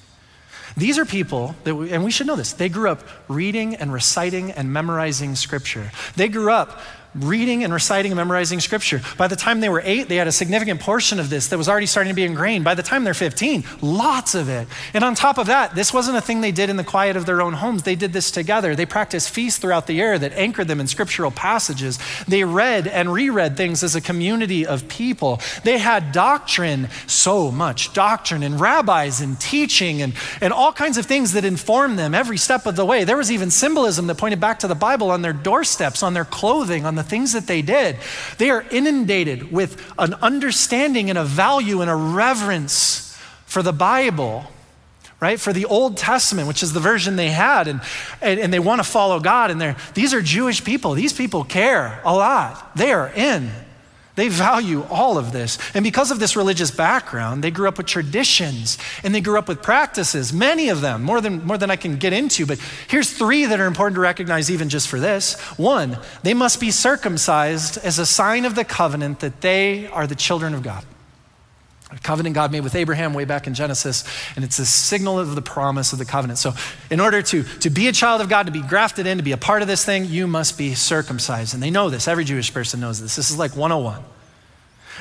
These 0.76 0.98
are 0.98 1.04
people 1.04 1.56
that, 1.64 1.74
we, 1.74 1.90
and 1.90 2.04
we 2.04 2.10
should 2.10 2.26
know 2.26 2.36
this, 2.36 2.52
they 2.52 2.68
grew 2.68 2.90
up 2.90 3.02
reading 3.26 3.74
and 3.74 3.92
reciting 3.92 4.52
and 4.52 4.72
memorizing 4.72 5.34
scripture. 5.34 5.90
They 6.14 6.28
grew 6.28 6.52
up 6.52 6.80
reading 7.14 7.64
and 7.64 7.72
reciting 7.72 8.12
and 8.12 8.16
memorizing 8.16 8.60
scripture. 8.60 9.00
By 9.16 9.28
the 9.28 9.36
time 9.36 9.60
they 9.60 9.68
were 9.68 9.82
eight, 9.84 10.08
they 10.08 10.16
had 10.16 10.26
a 10.26 10.32
significant 10.32 10.80
portion 10.80 11.18
of 11.18 11.30
this 11.30 11.48
that 11.48 11.58
was 11.58 11.68
already 11.68 11.86
starting 11.86 12.10
to 12.10 12.14
be 12.14 12.24
ingrained. 12.24 12.64
By 12.64 12.74
the 12.74 12.82
time 12.82 13.04
they're 13.04 13.14
15, 13.14 13.64
lots 13.80 14.34
of 14.34 14.48
it. 14.48 14.68
And 14.94 15.02
on 15.02 15.14
top 15.14 15.38
of 15.38 15.46
that, 15.46 15.74
this 15.74 15.92
wasn't 15.92 16.18
a 16.18 16.20
thing 16.20 16.40
they 16.40 16.52
did 16.52 16.70
in 16.70 16.76
the 16.76 16.84
quiet 16.84 17.16
of 17.16 17.26
their 17.26 17.40
own 17.40 17.54
homes. 17.54 17.82
They 17.82 17.94
did 17.94 18.12
this 18.12 18.30
together. 18.30 18.76
They 18.76 18.86
practiced 18.86 19.30
feasts 19.30 19.58
throughout 19.58 19.86
the 19.86 19.94
year 19.94 20.18
that 20.18 20.32
anchored 20.34 20.68
them 20.68 20.80
in 20.80 20.86
scriptural 20.86 21.30
passages. 21.30 21.98
They 22.26 22.44
read 22.44 22.86
and 22.86 23.12
reread 23.12 23.56
things 23.56 23.82
as 23.82 23.96
a 23.96 24.00
community 24.00 24.66
of 24.66 24.88
people. 24.88 25.40
They 25.64 25.78
had 25.78 26.12
doctrine, 26.12 26.88
so 27.06 27.50
much 27.50 27.92
doctrine, 27.94 28.42
and 28.42 28.60
rabbis 28.60 29.20
and 29.20 29.40
teaching 29.40 30.02
and, 30.02 30.14
and 30.40 30.52
all 30.52 30.72
kinds 30.72 30.98
of 30.98 31.06
things 31.06 31.32
that 31.32 31.44
informed 31.44 31.98
them 31.98 32.14
every 32.14 32.36
step 32.36 32.66
of 32.66 32.76
the 32.76 32.84
way. 32.84 33.04
There 33.04 33.16
was 33.16 33.32
even 33.32 33.50
symbolism 33.50 34.06
that 34.08 34.16
pointed 34.16 34.40
back 34.40 34.58
to 34.60 34.68
the 34.68 34.74
Bible 34.74 35.10
on 35.10 35.22
their 35.22 35.32
doorsteps, 35.32 36.02
on 36.02 36.14
their 36.14 36.24
clothing, 36.24 36.84
on 36.84 36.97
the 36.98 37.02
things 37.02 37.32
that 37.32 37.46
they 37.46 37.62
did. 37.62 37.96
They 38.38 38.50
are 38.50 38.64
inundated 38.70 39.50
with 39.52 39.82
an 39.98 40.14
understanding 40.14 41.08
and 41.08 41.18
a 41.18 41.24
value 41.24 41.80
and 41.80 41.90
a 41.90 41.94
reverence 41.94 43.16
for 43.46 43.62
the 43.62 43.72
Bible, 43.72 44.44
right? 45.20 45.40
For 45.40 45.52
the 45.52 45.64
Old 45.64 45.96
Testament, 45.96 46.48
which 46.48 46.62
is 46.62 46.72
the 46.72 46.80
version 46.80 47.16
they 47.16 47.30
had, 47.30 47.68
and, 47.68 47.80
and, 48.20 48.38
and 48.38 48.52
they 48.52 48.58
want 48.58 48.80
to 48.80 48.84
follow 48.84 49.20
God. 49.20 49.50
And 49.50 49.60
they're, 49.60 49.76
these 49.94 50.12
are 50.12 50.20
Jewish 50.20 50.62
people. 50.64 50.92
These 50.92 51.12
people 51.12 51.44
care 51.44 52.00
a 52.04 52.14
lot. 52.14 52.76
They 52.76 52.92
are 52.92 53.08
in. 53.08 53.50
They 54.18 54.26
value 54.26 54.82
all 54.90 55.16
of 55.16 55.30
this. 55.30 55.58
And 55.74 55.84
because 55.84 56.10
of 56.10 56.18
this 56.18 56.34
religious 56.34 56.72
background, 56.72 57.44
they 57.44 57.52
grew 57.52 57.68
up 57.68 57.78
with 57.78 57.86
traditions 57.86 58.76
and 59.04 59.14
they 59.14 59.20
grew 59.20 59.38
up 59.38 59.46
with 59.46 59.62
practices, 59.62 60.32
many 60.32 60.70
of 60.70 60.80
them, 60.80 61.04
more 61.04 61.20
than, 61.20 61.46
more 61.46 61.56
than 61.56 61.70
I 61.70 61.76
can 61.76 61.98
get 61.98 62.12
into. 62.12 62.44
But 62.44 62.58
here's 62.88 63.12
three 63.12 63.46
that 63.46 63.60
are 63.60 63.66
important 63.66 63.94
to 63.94 64.00
recognize, 64.00 64.50
even 64.50 64.70
just 64.70 64.88
for 64.88 64.98
this. 64.98 65.38
One, 65.56 65.98
they 66.24 66.34
must 66.34 66.58
be 66.58 66.72
circumcised 66.72 67.78
as 67.84 68.00
a 68.00 68.06
sign 68.06 68.44
of 68.44 68.56
the 68.56 68.64
covenant 68.64 69.20
that 69.20 69.40
they 69.40 69.86
are 69.86 70.08
the 70.08 70.16
children 70.16 70.52
of 70.52 70.64
God. 70.64 70.84
Covenant 72.02 72.34
God 72.34 72.52
made 72.52 72.60
with 72.60 72.74
Abraham 72.74 73.14
way 73.14 73.24
back 73.24 73.46
in 73.46 73.54
Genesis, 73.54 74.04
and 74.36 74.44
it's 74.44 74.58
a 74.58 74.66
signal 74.66 75.18
of 75.18 75.34
the 75.34 75.42
promise 75.42 75.94
of 75.94 75.98
the 75.98 76.04
covenant. 76.04 76.38
So, 76.38 76.52
in 76.90 77.00
order 77.00 77.22
to, 77.22 77.42
to 77.44 77.70
be 77.70 77.88
a 77.88 77.92
child 77.92 78.20
of 78.20 78.28
God, 78.28 78.44
to 78.44 78.52
be 78.52 78.60
grafted 78.60 79.06
in, 79.06 79.16
to 79.16 79.24
be 79.24 79.32
a 79.32 79.38
part 79.38 79.62
of 79.62 79.68
this 79.68 79.84
thing, 79.84 80.04
you 80.04 80.26
must 80.26 80.58
be 80.58 80.74
circumcised. 80.74 81.54
And 81.54 81.62
they 81.62 81.70
know 81.70 81.88
this. 81.88 82.06
Every 82.06 82.24
Jewish 82.24 82.52
person 82.52 82.80
knows 82.80 83.00
this. 83.00 83.16
This 83.16 83.30
is 83.30 83.38
like 83.38 83.56
101. 83.56 84.02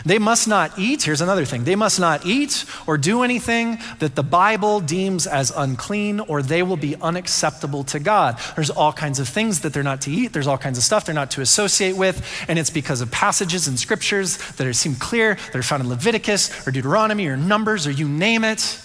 They 0.06 0.20
must 0.20 0.48
not 0.48 0.78
eat, 0.78 1.04
here's 1.04 1.22
another 1.22 1.46
thing, 1.46 1.64
they 1.64 1.76
must 1.76 2.00
not 2.00 2.26
eat 2.26 2.66
or 2.86 2.98
do 2.98 3.24
anything 3.24 3.80
that 4.00 4.16
the 4.16 4.24
Bible 4.24 4.80
deems 4.80 5.28
as 5.28 5.52
unclean 5.56 6.20
or 6.20 6.42
they 6.42 6.64
will 6.64 6.78
be 6.78 6.96
unacceptable 7.02 7.84
to 7.86 8.00
God. 8.00 8.40
There's 8.56 8.70
all 8.70 8.94
kinds 8.94 9.20
of 9.20 9.28
things 9.28 9.62
that 9.62 9.74
they're 9.74 9.84
not 9.84 10.02
to 10.02 10.12
eat, 10.12 10.34
there's 10.34 10.48
all 10.48 10.58
kinds 10.58 10.78
of 10.78 10.84
stuff 10.84 11.06
they're 11.06 11.16
not 11.16 11.32
to 11.32 11.42
associate 11.42 11.98
with, 11.98 12.26
and 12.48 12.60
it's 12.60 12.70
because 12.70 13.02
of 13.02 13.12
passages 13.12 13.68
in 13.68 13.78
scriptures 13.78 14.38
that 14.54 14.68
are, 14.68 14.74
seem 14.74 14.96
clear, 14.96 15.36
that 15.36 15.56
are 15.56 15.64
found 15.64 15.84
in 15.84 15.90
Leviticus 15.90 16.68
or 16.68 16.72
Deuteronomy 16.72 17.28
or 17.28 17.38
Numbers 17.38 17.88
or 17.88 17.92
you 17.92 18.08
name 18.08 18.44
it. 18.44 18.82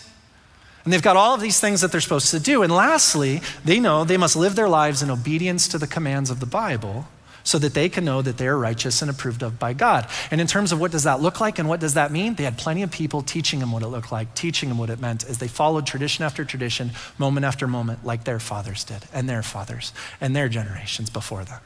And 0.85 0.93
they've 0.93 1.03
got 1.03 1.17
all 1.17 1.35
of 1.35 1.41
these 1.41 1.61
things 1.61 1.81
that 1.81 1.93
they're 1.93 2.01
supposed 2.01 2.31
to 2.33 2.41
do. 2.41 2.63
And 2.63 2.73
lastly, 2.73 3.41
they 3.65 3.79
know 3.79 4.05
they 4.05 4.17
must 4.17 4.35
live 4.35 4.57
their 4.57 4.69
lives 4.69 5.03
in 5.03 5.11
obedience 5.11 5.69
to 5.69 5.79
the 5.79 5.87
commands 5.87 6.29
of 6.29 6.41
the 6.41 6.47
Bible 6.47 7.07
so 7.45 7.59
that 7.59 7.75
they 7.75 7.89
can 7.89 8.05
know 8.05 8.23
that 8.23 8.39
they 8.39 8.47
are 8.47 8.59
righteous 8.59 9.03
and 9.03 9.11
approved 9.11 9.43
of 9.43 9.59
by 9.59 9.73
God. 9.73 10.09
And 10.31 10.41
in 10.41 10.47
terms 10.47 10.73
of 10.73 10.81
what 10.81 10.91
does 10.91 11.05
that 11.05 11.21
look 11.21 11.41
like 11.41 11.59
and 11.59 11.69
what 11.69 11.81
does 11.81 11.95
that 11.95 12.13
mean, 12.13 12.35
they 12.35 12.45
had 12.45 12.59
plenty 12.59 12.83
of 12.83 12.91
people 12.91 13.23
teaching 13.23 13.61
them 13.61 13.73
what 13.73 13.83
it 13.83 13.89
looked 13.89 14.13
like, 14.13 14.35
teaching 14.35 14.69
them 14.69 14.79
what 14.79 14.91
it 14.91 15.01
meant 15.01 15.25
as 15.25 15.39
they 15.39 15.49
followed 15.49 15.87
tradition 15.87 16.25
after 16.25 16.45
tradition, 16.45 16.93
moment 17.19 17.45
after 17.45 17.67
moment, 17.67 18.05
like 18.05 18.25
their 18.25 18.39
fathers 18.39 18.85
did, 18.85 19.05
and 19.13 19.29
their 19.29 19.43
fathers, 19.43 19.93
and 20.21 20.35
their 20.35 20.49
generations 20.49 21.11
before 21.11 21.45
them. 21.45 21.61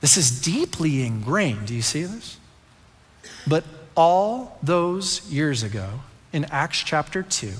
This 0.00 0.16
is 0.16 0.40
deeply 0.40 1.04
ingrained. 1.04 1.66
Do 1.66 1.74
you 1.74 1.82
see 1.82 2.04
this? 2.04 2.38
But 3.46 3.64
all 3.96 4.58
those 4.62 5.28
years 5.30 5.62
ago, 5.62 6.00
in 6.32 6.44
Acts 6.46 6.82
chapter 6.82 7.22
2, 7.22 7.52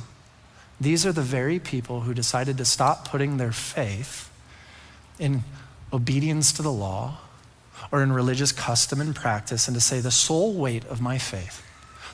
these 0.80 1.06
are 1.06 1.12
the 1.12 1.22
very 1.22 1.58
people 1.58 2.02
who 2.02 2.12
decided 2.12 2.58
to 2.58 2.64
stop 2.64 3.08
putting 3.08 3.38
their 3.38 3.52
faith 3.52 4.30
in 5.18 5.42
obedience 5.92 6.52
to 6.52 6.62
the 6.62 6.72
law 6.72 7.18
or 7.92 8.02
in 8.02 8.12
religious 8.12 8.52
custom 8.52 9.00
and 9.00 9.14
practice, 9.14 9.68
and 9.68 9.74
to 9.74 9.80
say, 9.80 10.00
the 10.00 10.10
sole 10.10 10.54
weight 10.54 10.84
of 10.86 11.00
my 11.00 11.18
faith, 11.18 11.62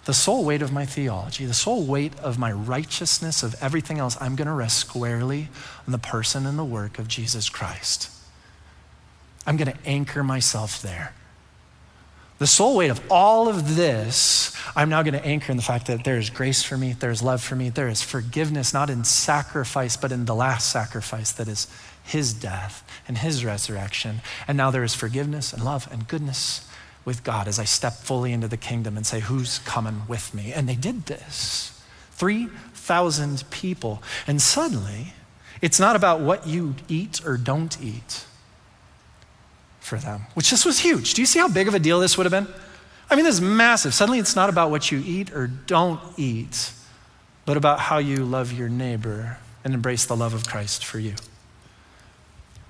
the 0.05 0.13
sole 0.13 0.45
weight 0.45 0.63
of 0.63 0.73
my 0.73 0.85
theology, 0.85 1.47
the 1.47 1.55
sole 1.55 1.85
weight 1.85 2.19
of 2.19 2.39
my 2.39 2.53
righteousness, 2.53 3.43
of 3.43 3.55
everything 3.61 3.99
else, 3.99 4.17
I'm 4.21 4.37
going 4.37 4.49
to 4.49 4.53
rest 4.53 4.79
squarely 4.79 5.49
on 5.87 5.93
the 5.93 5.99
person 5.99 6.45
and 6.47 6.59
the 6.59 6.65
work 6.65 6.99
of 6.99 7.09
Jesus 7.09 7.49
Christ. 7.49 8.11
I'm 9.47 9.57
going 9.57 9.73
to 9.73 9.79
anchor 9.87 10.23
myself 10.23 10.83
there. 10.83 11.15
The 12.39 12.47
sole 12.49 12.77
weight 12.77 12.91
of 12.91 13.01
all 13.09 13.49
of 13.49 13.77
this, 13.77 14.53
I'm 14.75 14.89
now 14.89 15.03
going 15.05 15.15
to 15.15 15.25
anchor 15.25 15.53
in 15.53 15.57
the 15.57 15.63
fact 15.63 15.87
that 15.87 16.03
there 16.03 16.19
is 16.19 16.29
grace 16.29 16.65
for 16.65 16.77
me, 16.77 16.93
there 16.93 17.13
is 17.13 17.23
love 17.23 17.41
for 17.41 17.55
me, 17.55 17.69
there 17.69 17.89
is 17.89 18.03
forgiveness, 18.03 18.75
not 18.75 18.91
in 18.91 19.05
sacrifice, 19.05 19.97
but 19.97 20.11
in 20.11 20.25
the 20.25 20.35
last 20.35 20.73
sacrifice 20.73 21.31
that 21.33 21.47
is 21.47 21.69
his 22.05 22.35
death 22.35 22.89
and 23.07 23.19
his 23.19 23.45
resurrection. 23.45 24.21
And 24.47 24.57
now 24.57 24.71
there 24.71 24.85
is 24.85 24.95
forgiveness 24.95 25.53
and 25.53 25.65
love 25.65 25.89
and 25.91 26.09
goodness 26.09 26.69
with 27.05 27.25
God 27.25 27.49
as 27.49 27.59
I 27.59 27.65
step 27.65 27.95
fully 27.95 28.33
into 28.33 28.49
the 28.49 28.57
kingdom 28.57 28.97
and 28.97 29.07
say, 29.07 29.21
Who's 29.21 29.59
coming 29.61 30.03
with 30.09 30.35
me? 30.35 30.53
And 30.53 30.69
they 30.69 30.75
did 30.75 31.07
this 31.07 31.83
3,000 32.13 33.45
people. 33.51 34.03
And 34.27 34.41
suddenly, 34.41 35.15
it's 35.61 35.81
not 35.81 35.97
about 35.97 36.21
what 36.21 36.47
you 36.47 36.75
eat 36.89 37.25
or 37.25 37.37
don't 37.37 37.81
eat 37.81 38.25
for 39.81 39.97
them, 39.97 40.23
which 40.35 40.51
this 40.51 40.65
was 40.65 40.81
huge. 40.81 41.15
Do 41.15 41.23
you 41.23 41.27
see 41.27 41.39
how 41.39 41.49
big 41.49 41.69
of 41.69 41.75
a 41.75 41.79
deal 41.79 41.99
this 42.01 42.17
would 42.17 42.25
have 42.25 42.31
been? 42.31 42.53
I 43.11 43.17
mean, 43.17 43.25
this 43.25 43.35
is 43.35 43.41
massive. 43.41 43.93
Suddenly, 43.93 44.21
it's 44.21 44.37
not 44.37 44.49
about 44.49 44.71
what 44.71 44.91
you 44.91 45.03
eat 45.05 45.33
or 45.35 45.49
don't 45.49 46.01
eat, 46.17 46.73
but 47.45 47.57
about 47.57 47.79
how 47.81 47.99
you 47.99 48.25
love 48.25 48.53
your 48.53 48.69
neighbor 48.69 49.39
and 49.65 49.75
embrace 49.75 50.07
the 50.07 50.17
love 50.17 50.35
of 50.35 50.47
Christ 50.47 50.85
for 50.85 50.99
you. 50.99 51.15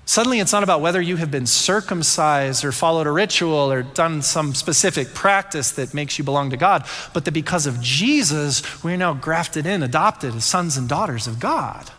Suddenly, 0.05 0.39
it's 0.39 0.51
not 0.51 0.63
about 0.63 0.81
whether 0.81 1.01
you 1.01 1.15
have 1.15 1.31
been 1.31 1.45
circumcised 1.45 2.65
or 2.65 2.73
followed 2.73 3.07
a 3.07 3.11
ritual 3.11 3.71
or 3.71 3.83
done 3.83 4.21
some 4.21 4.53
specific 4.53 5.13
practice 5.13 5.71
that 5.71 5.93
makes 5.93 6.17
you 6.17 6.25
belong 6.25 6.49
to 6.49 6.57
God, 6.57 6.85
but 7.13 7.23
that 7.25 7.31
because 7.31 7.65
of 7.65 7.79
Jesus, 7.79 8.83
we're 8.83 8.97
now 8.97 9.13
grafted 9.13 9.65
in, 9.65 9.81
adopted 9.81 10.35
as 10.35 10.43
sons 10.43 10.75
and 10.75 10.89
daughters 10.89 11.25
of 11.25 11.39
God. 11.39 11.89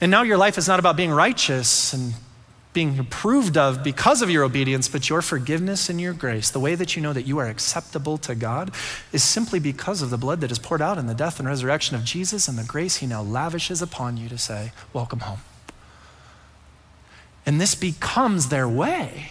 And 0.00 0.10
now 0.10 0.22
your 0.22 0.38
life 0.38 0.56
is 0.56 0.66
not 0.66 0.78
about 0.78 0.96
being 0.96 1.10
righteous 1.10 1.92
and 1.92 2.14
being 2.72 2.98
approved 2.98 3.58
of 3.58 3.82
because 3.82 4.22
of 4.22 4.30
your 4.30 4.44
obedience, 4.44 4.88
but 4.88 5.10
your 5.10 5.20
forgiveness 5.20 5.90
and 5.90 6.00
your 6.00 6.14
grace, 6.14 6.50
the 6.50 6.60
way 6.60 6.76
that 6.76 6.96
you 6.96 7.02
know 7.02 7.12
that 7.12 7.26
you 7.26 7.36
are 7.38 7.46
acceptable 7.46 8.16
to 8.16 8.34
God, 8.34 8.70
is 9.12 9.22
simply 9.22 9.58
because 9.58 10.00
of 10.00 10.08
the 10.08 10.16
blood 10.16 10.40
that 10.40 10.52
is 10.52 10.58
poured 10.58 10.80
out 10.80 10.96
in 10.96 11.06
the 11.06 11.14
death 11.14 11.40
and 11.40 11.48
resurrection 11.48 11.96
of 11.96 12.04
Jesus 12.04 12.48
and 12.48 12.56
the 12.56 12.64
grace 12.64 12.98
he 12.98 13.06
now 13.06 13.22
lavishes 13.22 13.82
upon 13.82 14.16
you 14.16 14.28
to 14.30 14.38
say, 14.38 14.72
Welcome 14.94 15.20
home. 15.20 15.40
And 17.46 17.60
this 17.60 17.74
becomes 17.74 18.48
their 18.48 18.68
way. 18.68 19.30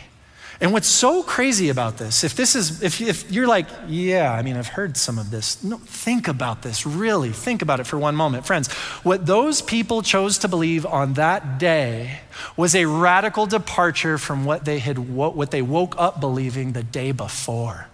And 0.62 0.74
what's 0.74 0.90
so 0.90 1.24
crazy 1.24 1.70
about 1.70 1.98
this, 1.98 2.26
if 2.26 2.36
this 2.36 2.54
is, 2.54 2.84
if, 2.84 3.00
if 3.00 3.32
you're 3.32 3.48
like, 3.48 3.66
yeah, 3.88 4.34
I 4.34 4.42
mean, 4.42 4.58
I've 4.58 4.68
heard 4.68 4.98
some 4.98 5.18
of 5.18 5.32
this, 5.32 5.64
no, 5.64 5.78
think 5.78 6.28
about 6.28 6.64
this, 6.64 6.86
really, 6.86 7.32
think 7.32 7.62
about 7.62 7.80
it 7.80 7.86
for 7.88 7.98
one 7.98 8.14
moment. 8.14 8.46
Friends, 8.46 8.70
what 9.04 9.26
those 9.26 9.62
people 9.62 10.02
chose 10.02 10.38
to 10.40 10.50
believe 10.50 10.86
on 10.86 11.14
that 11.14 11.60
day 11.60 12.20
was 12.58 12.76
a 12.76 12.86
radical 12.86 13.46
departure 13.46 14.18
from 14.18 14.44
what 14.44 14.66
they 14.66 14.80
had, 14.80 15.00
what, 15.00 15.34
what 15.34 15.52
they 15.52 15.62
woke 15.62 15.96
up 15.98 16.20
believing 16.20 16.74
the 16.74 16.84
day 16.84 17.14
before. 17.14 17.89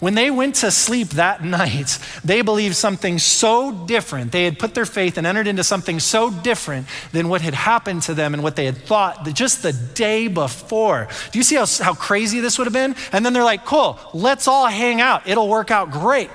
When 0.00 0.14
they 0.14 0.30
went 0.30 0.56
to 0.56 0.70
sleep 0.70 1.10
that 1.10 1.44
night, 1.44 1.98
they 2.24 2.42
believed 2.42 2.74
something 2.74 3.18
so 3.18 3.70
different. 3.86 4.32
They 4.32 4.44
had 4.44 4.58
put 4.58 4.74
their 4.74 4.86
faith 4.86 5.18
and 5.18 5.26
entered 5.26 5.46
into 5.46 5.62
something 5.62 6.00
so 6.00 6.30
different 6.30 6.86
than 7.12 7.28
what 7.28 7.42
had 7.42 7.54
happened 7.54 8.02
to 8.02 8.14
them 8.14 8.34
and 8.34 8.42
what 8.42 8.56
they 8.56 8.64
had 8.64 8.78
thought 8.78 9.24
just 9.34 9.62
the 9.62 9.72
day 9.72 10.26
before. 10.26 11.08
Do 11.30 11.38
you 11.38 11.42
see 11.42 11.56
how, 11.56 11.66
how 11.66 11.94
crazy 11.94 12.40
this 12.40 12.58
would 12.58 12.66
have 12.66 12.72
been? 12.72 12.96
And 13.12 13.24
then 13.24 13.32
they're 13.32 13.44
like, 13.44 13.64
cool, 13.64 13.98
let's 14.12 14.48
all 14.48 14.66
hang 14.66 15.00
out. 15.00 15.28
It'll 15.28 15.48
work 15.48 15.70
out 15.70 15.90
great. 15.90 16.30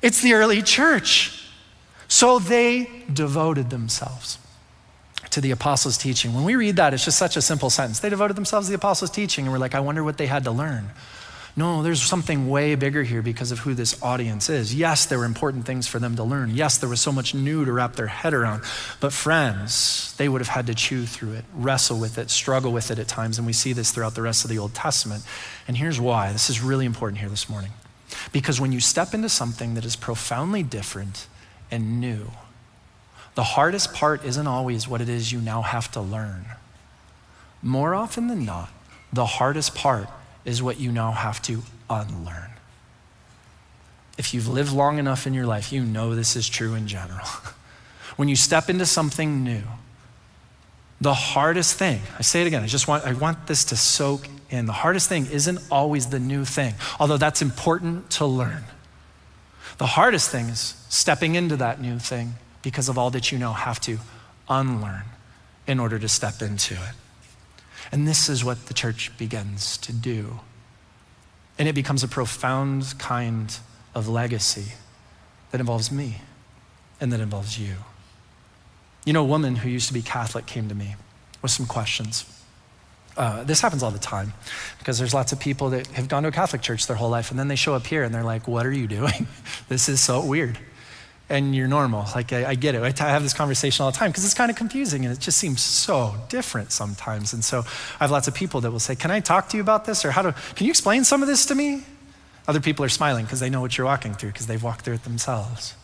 It's 0.00 0.20
the 0.20 0.32
early 0.32 0.62
church. 0.62 1.38
So 2.08 2.38
they 2.38 3.04
devoted 3.12 3.70
themselves 3.70 4.38
to 5.30 5.40
the 5.40 5.50
apostles' 5.50 5.96
teaching. 5.96 6.34
When 6.34 6.44
we 6.44 6.56
read 6.56 6.76
that, 6.76 6.92
it's 6.92 7.04
just 7.04 7.16
such 7.16 7.36
a 7.36 7.42
simple 7.42 7.70
sentence. 7.70 8.00
They 8.00 8.10
devoted 8.10 8.36
themselves 8.36 8.66
to 8.66 8.72
the 8.72 8.76
apostles' 8.76 9.10
teaching, 9.10 9.46
and 9.46 9.52
we're 9.52 9.58
like, 9.58 9.74
I 9.74 9.80
wonder 9.80 10.04
what 10.04 10.18
they 10.18 10.26
had 10.26 10.44
to 10.44 10.50
learn. 10.50 10.90
No, 11.54 11.82
there's 11.82 12.00
something 12.00 12.48
way 12.48 12.74
bigger 12.76 13.02
here 13.02 13.20
because 13.20 13.52
of 13.52 13.58
who 13.58 13.74
this 13.74 14.02
audience 14.02 14.48
is. 14.48 14.74
Yes, 14.74 15.04
there 15.04 15.18
were 15.18 15.26
important 15.26 15.66
things 15.66 15.86
for 15.86 15.98
them 15.98 16.16
to 16.16 16.24
learn. 16.24 16.50
Yes, 16.50 16.78
there 16.78 16.88
was 16.88 17.00
so 17.00 17.12
much 17.12 17.34
new 17.34 17.66
to 17.66 17.72
wrap 17.72 17.94
their 17.94 18.06
head 18.06 18.32
around. 18.32 18.62
But, 19.00 19.12
friends, 19.12 20.14
they 20.16 20.30
would 20.30 20.40
have 20.40 20.48
had 20.48 20.66
to 20.68 20.74
chew 20.74 21.04
through 21.04 21.32
it, 21.32 21.44
wrestle 21.54 21.98
with 21.98 22.16
it, 22.16 22.30
struggle 22.30 22.72
with 22.72 22.90
it 22.90 22.98
at 22.98 23.06
times. 23.06 23.36
And 23.36 23.46
we 23.46 23.52
see 23.52 23.74
this 23.74 23.90
throughout 23.90 24.14
the 24.14 24.22
rest 24.22 24.44
of 24.44 24.50
the 24.50 24.58
Old 24.58 24.72
Testament. 24.72 25.24
And 25.68 25.76
here's 25.76 26.00
why 26.00 26.32
this 26.32 26.48
is 26.48 26.62
really 26.62 26.86
important 26.86 27.20
here 27.20 27.28
this 27.28 27.50
morning. 27.50 27.72
Because 28.32 28.58
when 28.58 28.72
you 28.72 28.80
step 28.80 29.12
into 29.12 29.28
something 29.28 29.74
that 29.74 29.84
is 29.84 29.94
profoundly 29.94 30.62
different 30.62 31.26
and 31.70 32.00
new, 32.00 32.30
the 33.34 33.44
hardest 33.44 33.92
part 33.92 34.24
isn't 34.24 34.46
always 34.46 34.88
what 34.88 35.02
it 35.02 35.08
is 35.08 35.32
you 35.32 35.40
now 35.40 35.60
have 35.60 35.90
to 35.92 36.00
learn. 36.00 36.46
More 37.62 37.94
often 37.94 38.28
than 38.28 38.44
not, 38.46 38.70
the 39.12 39.26
hardest 39.26 39.74
part 39.74 40.08
is 40.44 40.62
what 40.62 40.80
you 40.80 40.92
now 40.92 41.12
have 41.12 41.40
to 41.42 41.62
unlearn. 41.88 42.50
If 44.18 44.34
you've 44.34 44.48
lived 44.48 44.72
long 44.72 44.98
enough 44.98 45.26
in 45.26 45.34
your 45.34 45.46
life, 45.46 45.72
you 45.72 45.82
know 45.84 46.14
this 46.14 46.36
is 46.36 46.48
true 46.48 46.74
in 46.74 46.86
general. 46.86 47.26
when 48.16 48.28
you 48.28 48.36
step 48.36 48.68
into 48.68 48.86
something 48.86 49.42
new, 49.42 49.62
the 51.00 51.14
hardest 51.14 51.76
thing, 51.76 52.00
I 52.18 52.22
say 52.22 52.42
it 52.42 52.46
again, 52.46 52.62
I 52.62 52.66
just 52.66 52.86
want, 52.86 53.04
I 53.04 53.12
want 53.12 53.46
this 53.46 53.64
to 53.66 53.76
soak 53.76 54.28
in. 54.50 54.66
The 54.66 54.72
hardest 54.72 55.08
thing 55.08 55.26
isn't 55.26 55.58
always 55.70 56.06
the 56.06 56.20
new 56.20 56.44
thing, 56.44 56.74
although 57.00 57.16
that's 57.16 57.42
important 57.42 58.10
to 58.10 58.26
learn. 58.26 58.64
The 59.78 59.86
hardest 59.86 60.30
thing 60.30 60.46
is 60.46 60.76
stepping 60.88 61.34
into 61.34 61.56
that 61.56 61.80
new 61.80 61.98
thing 61.98 62.34
because 62.62 62.88
of 62.88 62.98
all 62.98 63.10
that 63.10 63.32
you 63.32 63.38
know 63.38 63.52
have 63.52 63.80
to 63.80 63.98
unlearn 64.48 65.04
in 65.66 65.80
order 65.80 65.98
to 65.98 66.08
step 66.08 66.42
into 66.42 66.74
it. 66.74 66.94
And 67.92 68.08
this 68.08 68.30
is 68.30 68.42
what 68.42 68.66
the 68.66 68.74
church 68.74 69.16
begins 69.18 69.76
to 69.78 69.92
do. 69.92 70.40
And 71.58 71.68
it 71.68 71.74
becomes 71.74 72.02
a 72.02 72.08
profound 72.08 72.98
kind 72.98 73.56
of 73.94 74.08
legacy 74.08 74.72
that 75.50 75.60
involves 75.60 75.92
me 75.92 76.22
and 77.00 77.12
that 77.12 77.20
involves 77.20 77.58
you. 77.58 77.74
You 79.04 79.12
know, 79.12 79.20
a 79.20 79.26
woman 79.26 79.56
who 79.56 79.68
used 79.68 79.88
to 79.88 79.94
be 79.94 80.00
Catholic 80.00 80.46
came 80.46 80.68
to 80.70 80.74
me 80.74 80.96
with 81.42 81.50
some 81.50 81.66
questions. 81.66 82.24
Uh, 83.14 83.44
this 83.44 83.60
happens 83.60 83.82
all 83.82 83.90
the 83.90 83.98
time 83.98 84.32
because 84.78 84.98
there's 84.98 85.12
lots 85.12 85.32
of 85.32 85.38
people 85.38 85.68
that 85.70 85.86
have 85.88 86.08
gone 86.08 86.22
to 86.22 86.30
a 86.30 86.32
Catholic 86.32 86.62
church 86.62 86.86
their 86.86 86.96
whole 86.96 87.10
life 87.10 87.30
and 87.30 87.38
then 87.38 87.48
they 87.48 87.56
show 87.56 87.74
up 87.74 87.86
here 87.86 88.04
and 88.04 88.14
they're 88.14 88.24
like, 88.24 88.48
What 88.48 88.64
are 88.64 88.72
you 88.72 88.86
doing? 88.86 89.26
this 89.68 89.90
is 89.90 90.00
so 90.00 90.24
weird 90.24 90.58
and 91.32 91.56
you're 91.56 91.66
normal. 91.66 92.04
Like, 92.14 92.32
I, 92.32 92.50
I 92.50 92.54
get 92.54 92.74
it. 92.74 92.82
I, 92.82 92.90
t- 92.90 93.02
I 93.02 93.08
have 93.08 93.22
this 93.22 93.32
conversation 93.32 93.82
all 93.82 93.90
the 93.90 93.96
time 93.96 94.10
because 94.10 94.24
it's 94.24 94.34
kind 94.34 94.50
of 94.50 94.56
confusing 94.56 95.04
and 95.04 95.12
it 95.12 95.18
just 95.18 95.38
seems 95.38 95.62
so 95.62 96.14
different 96.28 96.70
sometimes. 96.70 97.32
And 97.32 97.42
so 97.42 97.60
I 97.98 98.04
have 98.04 98.10
lots 98.10 98.28
of 98.28 98.34
people 98.34 98.60
that 98.60 98.70
will 98.70 98.78
say, 98.78 98.94
Can 98.94 99.10
I 99.10 99.20
talk 99.20 99.48
to 99.48 99.56
you 99.56 99.62
about 99.62 99.86
this? 99.86 100.04
Or 100.04 100.10
how 100.10 100.22
do, 100.22 100.32
can 100.54 100.66
you 100.66 100.70
explain 100.70 101.04
some 101.04 101.22
of 101.22 101.28
this 101.28 101.46
to 101.46 101.54
me? 101.54 101.84
Other 102.46 102.60
people 102.60 102.84
are 102.84 102.90
smiling 102.90 103.24
because 103.24 103.40
they 103.40 103.50
know 103.50 103.60
what 103.60 103.78
you're 103.78 103.86
walking 103.86 104.14
through 104.14 104.30
because 104.30 104.46
they've 104.46 104.62
walked 104.62 104.84
through 104.84 104.94
it 104.94 105.04
themselves, 105.04 105.74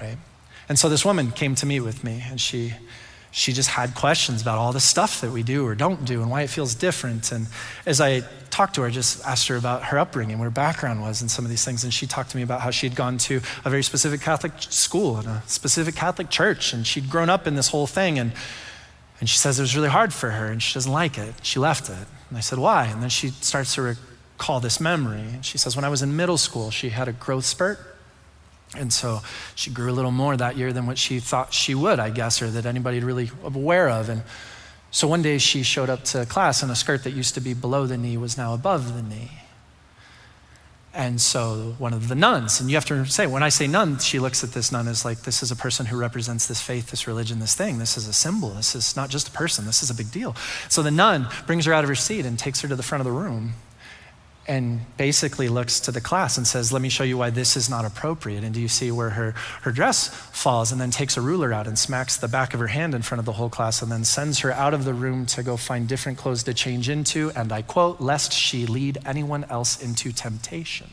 right? 0.00 0.18
And 0.68 0.78
so 0.78 0.88
this 0.88 1.04
woman 1.04 1.30
came 1.30 1.54
to 1.56 1.66
meet 1.66 1.80
with 1.80 2.04
me 2.04 2.22
and 2.28 2.40
she, 2.40 2.74
she 3.36 3.52
just 3.52 3.68
had 3.68 3.94
questions 3.94 4.40
about 4.40 4.56
all 4.56 4.72
the 4.72 4.80
stuff 4.80 5.20
that 5.20 5.30
we 5.30 5.42
do 5.42 5.66
or 5.66 5.74
don't 5.74 6.06
do 6.06 6.22
and 6.22 6.30
why 6.30 6.40
it 6.40 6.48
feels 6.48 6.74
different. 6.74 7.32
And 7.32 7.48
as 7.84 8.00
I 8.00 8.22
talked 8.48 8.76
to 8.76 8.80
her, 8.80 8.86
I 8.86 8.90
just 8.90 9.22
asked 9.26 9.48
her 9.48 9.56
about 9.56 9.82
her 9.84 9.98
upbringing, 9.98 10.38
what 10.38 10.44
her 10.44 10.50
background 10.50 11.02
was, 11.02 11.20
and 11.20 11.30
some 11.30 11.44
of 11.44 11.50
these 11.50 11.62
things. 11.62 11.84
And 11.84 11.92
she 11.92 12.06
talked 12.06 12.30
to 12.30 12.38
me 12.38 12.42
about 12.42 12.62
how 12.62 12.70
she'd 12.70 12.96
gone 12.96 13.18
to 13.18 13.42
a 13.62 13.68
very 13.68 13.82
specific 13.82 14.22
Catholic 14.22 14.52
school 14.58 15.18
and 15.18 15.28
a 15.28 15.42
specific 15.44 15.94
Catholic 15.94 16.30
church, 16.30 16.72
and 16.72 16.86
she'd 16.86 17.10
grown 17.10 17.28
up 17.28 17.46
in 17.46 17.56
this 17.56 17.68
whole 17.68 17.86
thing. 17.86 18.18
And, 18.18 18.32
and 19.20 19.28
she 19.28 19.36
says 19.36 19.58
it 19.58 19.62
was 19.62 19.76
really 19.76 19.90
hard 19.90 20.14
for 20.14 20.30
her, 20.30 20.46
and 20.46 20.62
she 20.62 20.72
doesn't 20.72 20.90
like 20.90 21.18
it. 21.18 21.34
She 21.42 21.58
left 21.58 21.90
it. 21.90 22.06
And 22.30 22.38
I 22.38 22.40
said, 22.40 22.58
Why? 22.58 22.86
And 22.86 23.02
then 23.02 23.10
she 23.10 23.28
starts 23.28 23.74
to 23.74 23.82
recall 23.82 24.60
this 24.60 24.80
memory. 24.80 25.20
And 25.20 25.44
she 25.44 25.58
says, 25.58 25.76
When 25.76 25.84
I 25.84 25.90
was 25.90 26.00
in 26.00 26.16
middle 26.16 26.38
school, 26.38 26.70
she 26.70 26.88
had 26.88 27.06
a 27.06 27.12
growth 27.12 27.44
spurt 27.44 27.95
and 28.76 28.92
so 28.92 29.20
she 29.54 29.70
grew 29.70 29.90
a 29.90 29.94
little 29.94 30.10
more 30.10 30.36
that 30.36 30.56
year 30.56 30.72
than 30.72 30.86
what 30.86 30.98
she 30.98 31.20
thought 31.20 31.52
she 31.52 31.74
would, 31.74 31.98
I 31.98 32.10
guess, 32.10 32.42
or 32.42 32.50
that 32.50 32.66
anybody 32.66 33.00
really 33.00 33.30
aware 33.44 33.88
of. 33.88 34.08
And 34.08 34.22
so 34.90 35.08
one 35.08 35.22
day 35.22 35.38
she 35.38 35.62
showed 35.62 35.90
up 35.90 36.04
to 36.04 36.26
class 36.26 36.62
in 36.62 36.70
a 36.70 36.76
skirt 36.76 37.04
that 37.04 37.10
used 37.10 37.34
to 37.34 37.40
be 37.40 37.54
below 37.54 37.86
the 37.86 37.96
knee 37.96 38.16
was 38.16 38.36
now 38.36 38.54
above 38.54 38.94
the 38.94 39.02
knee. 39.02 39.30
And 40.94 41.20
so 41.20 41.74
one 41.76 41.92
of 41.92 42.08
the 42.08 42.14
nuns, 42.14 42.58
and 42.58 42.70
you 42.70 42.76
have 42.76 42.86
to 42.86 43.04
say, 43.04 43.26
when 43.26 43.42
I 43.42 43.50
say 43.50 43.66
nun, 43.66 43.98
she 43.98 44.18
looks 44.18 44.42
at 44.42 44.52
this 44.52 44.72
nun 44.72 44.88
as 44.88 45.04
like, 45.04 45.22
this 45.22 45.42
is 45.42 45.50
a 45.50 45.56
person 45.56 45.84
who 45.84 45.98
represents 45.98 46.46
this 46.46 46.62
faith, 46.62 46.90
this 46.90 47.06
religion, 47.06 47.38
this 47.38 47.54
thing. 47.54 47.76
This 47.76 47.98
is 47.98 48.08
a 48.08 48.14
symbol. 48.14 48.48
This 48.50 48.74
is 48.74 48.96
not 48.96 49.10
just 49.10 49.28
a 49.28 49.30
person. 49.30 49.66
This 49.66 49.82
is 49.82 49.90
a 49.90 49.94
big 49.94 50.10
deal. 50.10 50.34
So 50.70 50.82
the 50.82 50.90
nun 50.90 51.28
brings 51.46 51.66
her 51.66 51.74
out 51.74 51.84
of 51.84 51.88
her 51.88 51.94
seat 51.94 52.24
and 52.24 52.38
takes 52.38 52.62
her 52.62 52.68
to 52.68 52.76
the 52.76 52.82
front 52.82 53.00
of 53.00 53.04
the 53.04 53.12
room 53.12 53.52
and 54.48 54.80
basically 54.96 55.48
looks 55.48 55.80
to 55.80 55.92
the 55.92 56.00
class 56.00 56.38
and 56.38 56.46
says, 56.46 56.72
Let 56.72 56.82
me 56.82 56.88
show 56.88 57.04
you 57.04 57.18
why 57.18 57.30
this 57.30 57.56
is 57.56 57.68
not 57.68 57.84
appropriate. 57.84 58.44
And 58.44 58.54
do 58.54 58.60
you 58.60 58.68
see 58.68 58.90
where 58.92 59.10
her, 59.10 59.32
her 59.62 59.72
dress 59.72 60.08
falls? 60.08 60.70
And 60.70 60.80
then 60.80 60.90
takes 60.90 61.16
a 61.16 61.20
ruler 61.20 61.52
out 61.52 61.66
and 61.66 61.78
smacks 61.78 62.16
the 62.16 62.28
back 62.28 62.54
of 62.54 62.60
her 62.60 62.68
hand 62.68 62.94
in 62.94 63.02
front 63.02 63.18
of 63.18 63.24
the 63.24 63.32
whole 63.32 63.50
class 63.50 63.82
and 63.82 63.90
then 63.90 64.04
sends 64.04 64.40
her 64.40 64.52
out 64.52 64.74
of 64.74 64.84
the 64.84 64.94
room 64.94 65.26
to 65.26 65.42
go 65.42 65.56
find 65.56 65.88
different 65.88 66.18
clothes 66.18 66.44
to 66.44 66.54
change 66.54 66.88
into. 66.88 67.30
And 67.34 67.52
I 67.52 67.62
quote, 67.62 68.00
lest 68.00 68.32
she 68.32 68.66
lead 68.66 68.98
anyone 69.04 69.44
else 69.44 69.82
into 69.82 70.12
temptation. 70.12 70.90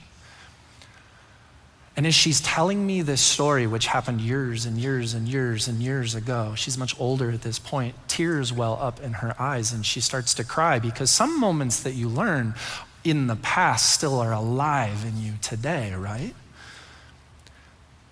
And 1.95 2.07
as 2.07 2.15
she's 2.15 2.41
telling 2.41 2.87
me 2.87 3.03
this 3.03 3.21
story, 3.21 3.67
which 3.67 3.85
happened 3.85 4.19
years 4.19 4.65
and 4.65 4.79
years 4.79 5.13
and 5.13 5.27
years 5.27 5.67
and 5.67 5.79
years 5.79 6.15
ago, 6.15 6.53
she's 6.55 6.75
much 6.75 6.99
older 6.99 7.29
at 7.29 7.43
this 7.43 7.59
point, 7.59 7.93
tears 8.07 8.51
well 8.51 8.79
up 8.81 8.99
in 8.99 9.13
her 9.13 9.39
eyes 9.39 9.71
and 9.71 9.85
she 9.85 10.01
starts 10.01 10.33
to 10.35 10.43
cry 10.43 10.79
because 10.79 11.11
some 11.11 11.39
moments 11.39 11.83
that 11.83 11.93
you 11.93 12.09
learn 12.09 12.55
in 13.03 13.27
the 13.27 13.35
past 13.35 13.93
still 13.93 14.19
are 14.19 14.31
alive 14.31 15.05
in 15.05 15.21
you 15.21 15.33
today, 15.41 15.93
right? 15.93 16.33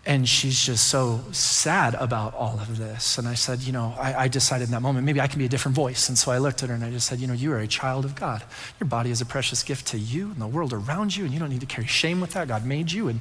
And 0.04 0.28
she's 0.28 0.60
just 0.66 0.88
so 0.88 1.22
sad 1.32 1.94
about 1.94 2.34
all 2.34 2.60
of 2.60 2.80
this. 2.80 3.20
And 3.20 3.28
I 3.28 3.36
said, 3.36 3.62
You 3.62 3.72
know, 3.72 3.94
I, 4.00 4.24
I, 4.24 4.28
decided 4.28 4.66
in 4.66 4.72
that 4.72 4.82
moment, 4.82 5.06
maybe 5.06 5.22
I 5.22 5.28
can 5.28 5.38
be 5.38 5.46
a 5.46 5.50
different 5.50 5.76
voice. 5.76 6.10
And 6.10 6.18
so 6.18 6.32
I 6.32 6.40
looked 6.40 6.64
at 6.64 6.70
her 6.70 6.76
and 6.76 6.84
I 6.84 6.90
just 6.90 7.08
said, 7.08 7.20
You 7.20 7.28
know, 7.28 7.34
you 7.34 7.54
are 7.54 7.60
a 7.60 7.68
child 7.68 8.04
of 8.04 8.16
God. 8.16 8.44
Your 8.80 8.88
body 8.88 9.12
is 9.12 9.22
a 9.22 9.28
precious 9.28 9.62
gift 9.62 9.86
to 9.88 10.00
you 10.00 10.32
and 10.32 10.42
the 10.42 10.48
world 10.48 10.74
around 10.74 11.16
you, 11.16 11.24
and 11.24 11.32
you 11.32 11.40
don't 11.40 11.50
need 11.50 11.62
to 11.62 11.68
carry 11.68 11.86
shame 11.86 12.20
with 12.20 12.32
that. 12.32 12.48
God 12.48 12.66
made 12.66 12.92
you. 12.92 13.10
And, 13.10 13.20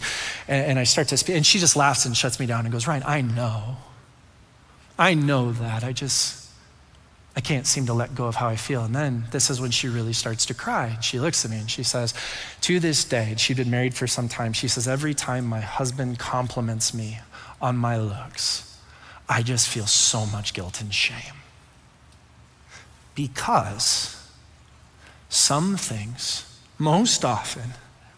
and, 0.49 0.65
and 0.65 0.79
I 0.79 0.85
start 0.85 1.09
to 1.09 1.19
speak, 1.19 1.37
and 1.37 1.45
she 1.45 1.59
just 1.59 1.77
laughs 1.77 2.07
and 2.07 2.17
shuts 2.17 2.41
me 2.41 2.47
down 2.47 2.65
and 2.65 2.73
goes, 2.73 2.87
Ryan, 2.87 3.03
I 3.05 3.21
know. 3.21 3.77
I 4.99 5.13
know 5.13 5.53
that. 5.53 5.85
I 5.85 5.93
just, 5.93 6.40
I 7.41 7.43
can't 7.43 7.67
seem 7.67 7.87
to 7.87 7.95
let 7.95 8.15
go 8.15 8.27
of 8.27 8.35
how 8.35 8.49
I 8.49 8.57
feel. 8.57 8.85
And 8.85 8.95
then 8.95 9.25
this 9.31 9.49
is 9.49 9.63
when 9.63 9.71
she 9.71 9.89
really 9.89 10.13
starts 10.13 10.45
to 10.45 10.53
cry. 10.53 10.99
She 11.01 11.19
looks 11.19 11.43
at 11.43 11.51
me 11.51 11.57
and 11.57 11.71
she 11.71 11.83
says, 11.83 12.13
To 12.61 12.79
this 12.79 13.03
day, 13.03 13.35
she'd 13.39 13.57
been 13.57 13.71
married 13.71 13.95
for 13.95 14.07
some 14.07 14.29
time. 14.29 14.53
She 14.53 14.69
says, 14.69 14.87
Every 14.87 15.15
time 15.15 15.47
my 15.47 15.61
husband 15.61 16.19
compliments 16.19 16.93
me 16.93 17.21
on 17.59 17.79
my 17.79 17.97
looks, 17.97 18.79
I 19.27 19.41
just 19.41 19.71
feel 19.71 19.87
so 19.87 20.27
much 20.27 20.53
guilt 20.53 20.83
and 20.83 20.93
shame. 20.93 21.41
Because 23.15 24.23
some 25.31 25.79
things, 25.79 26.45
most 26.77 27.25
often, 27.25 27.71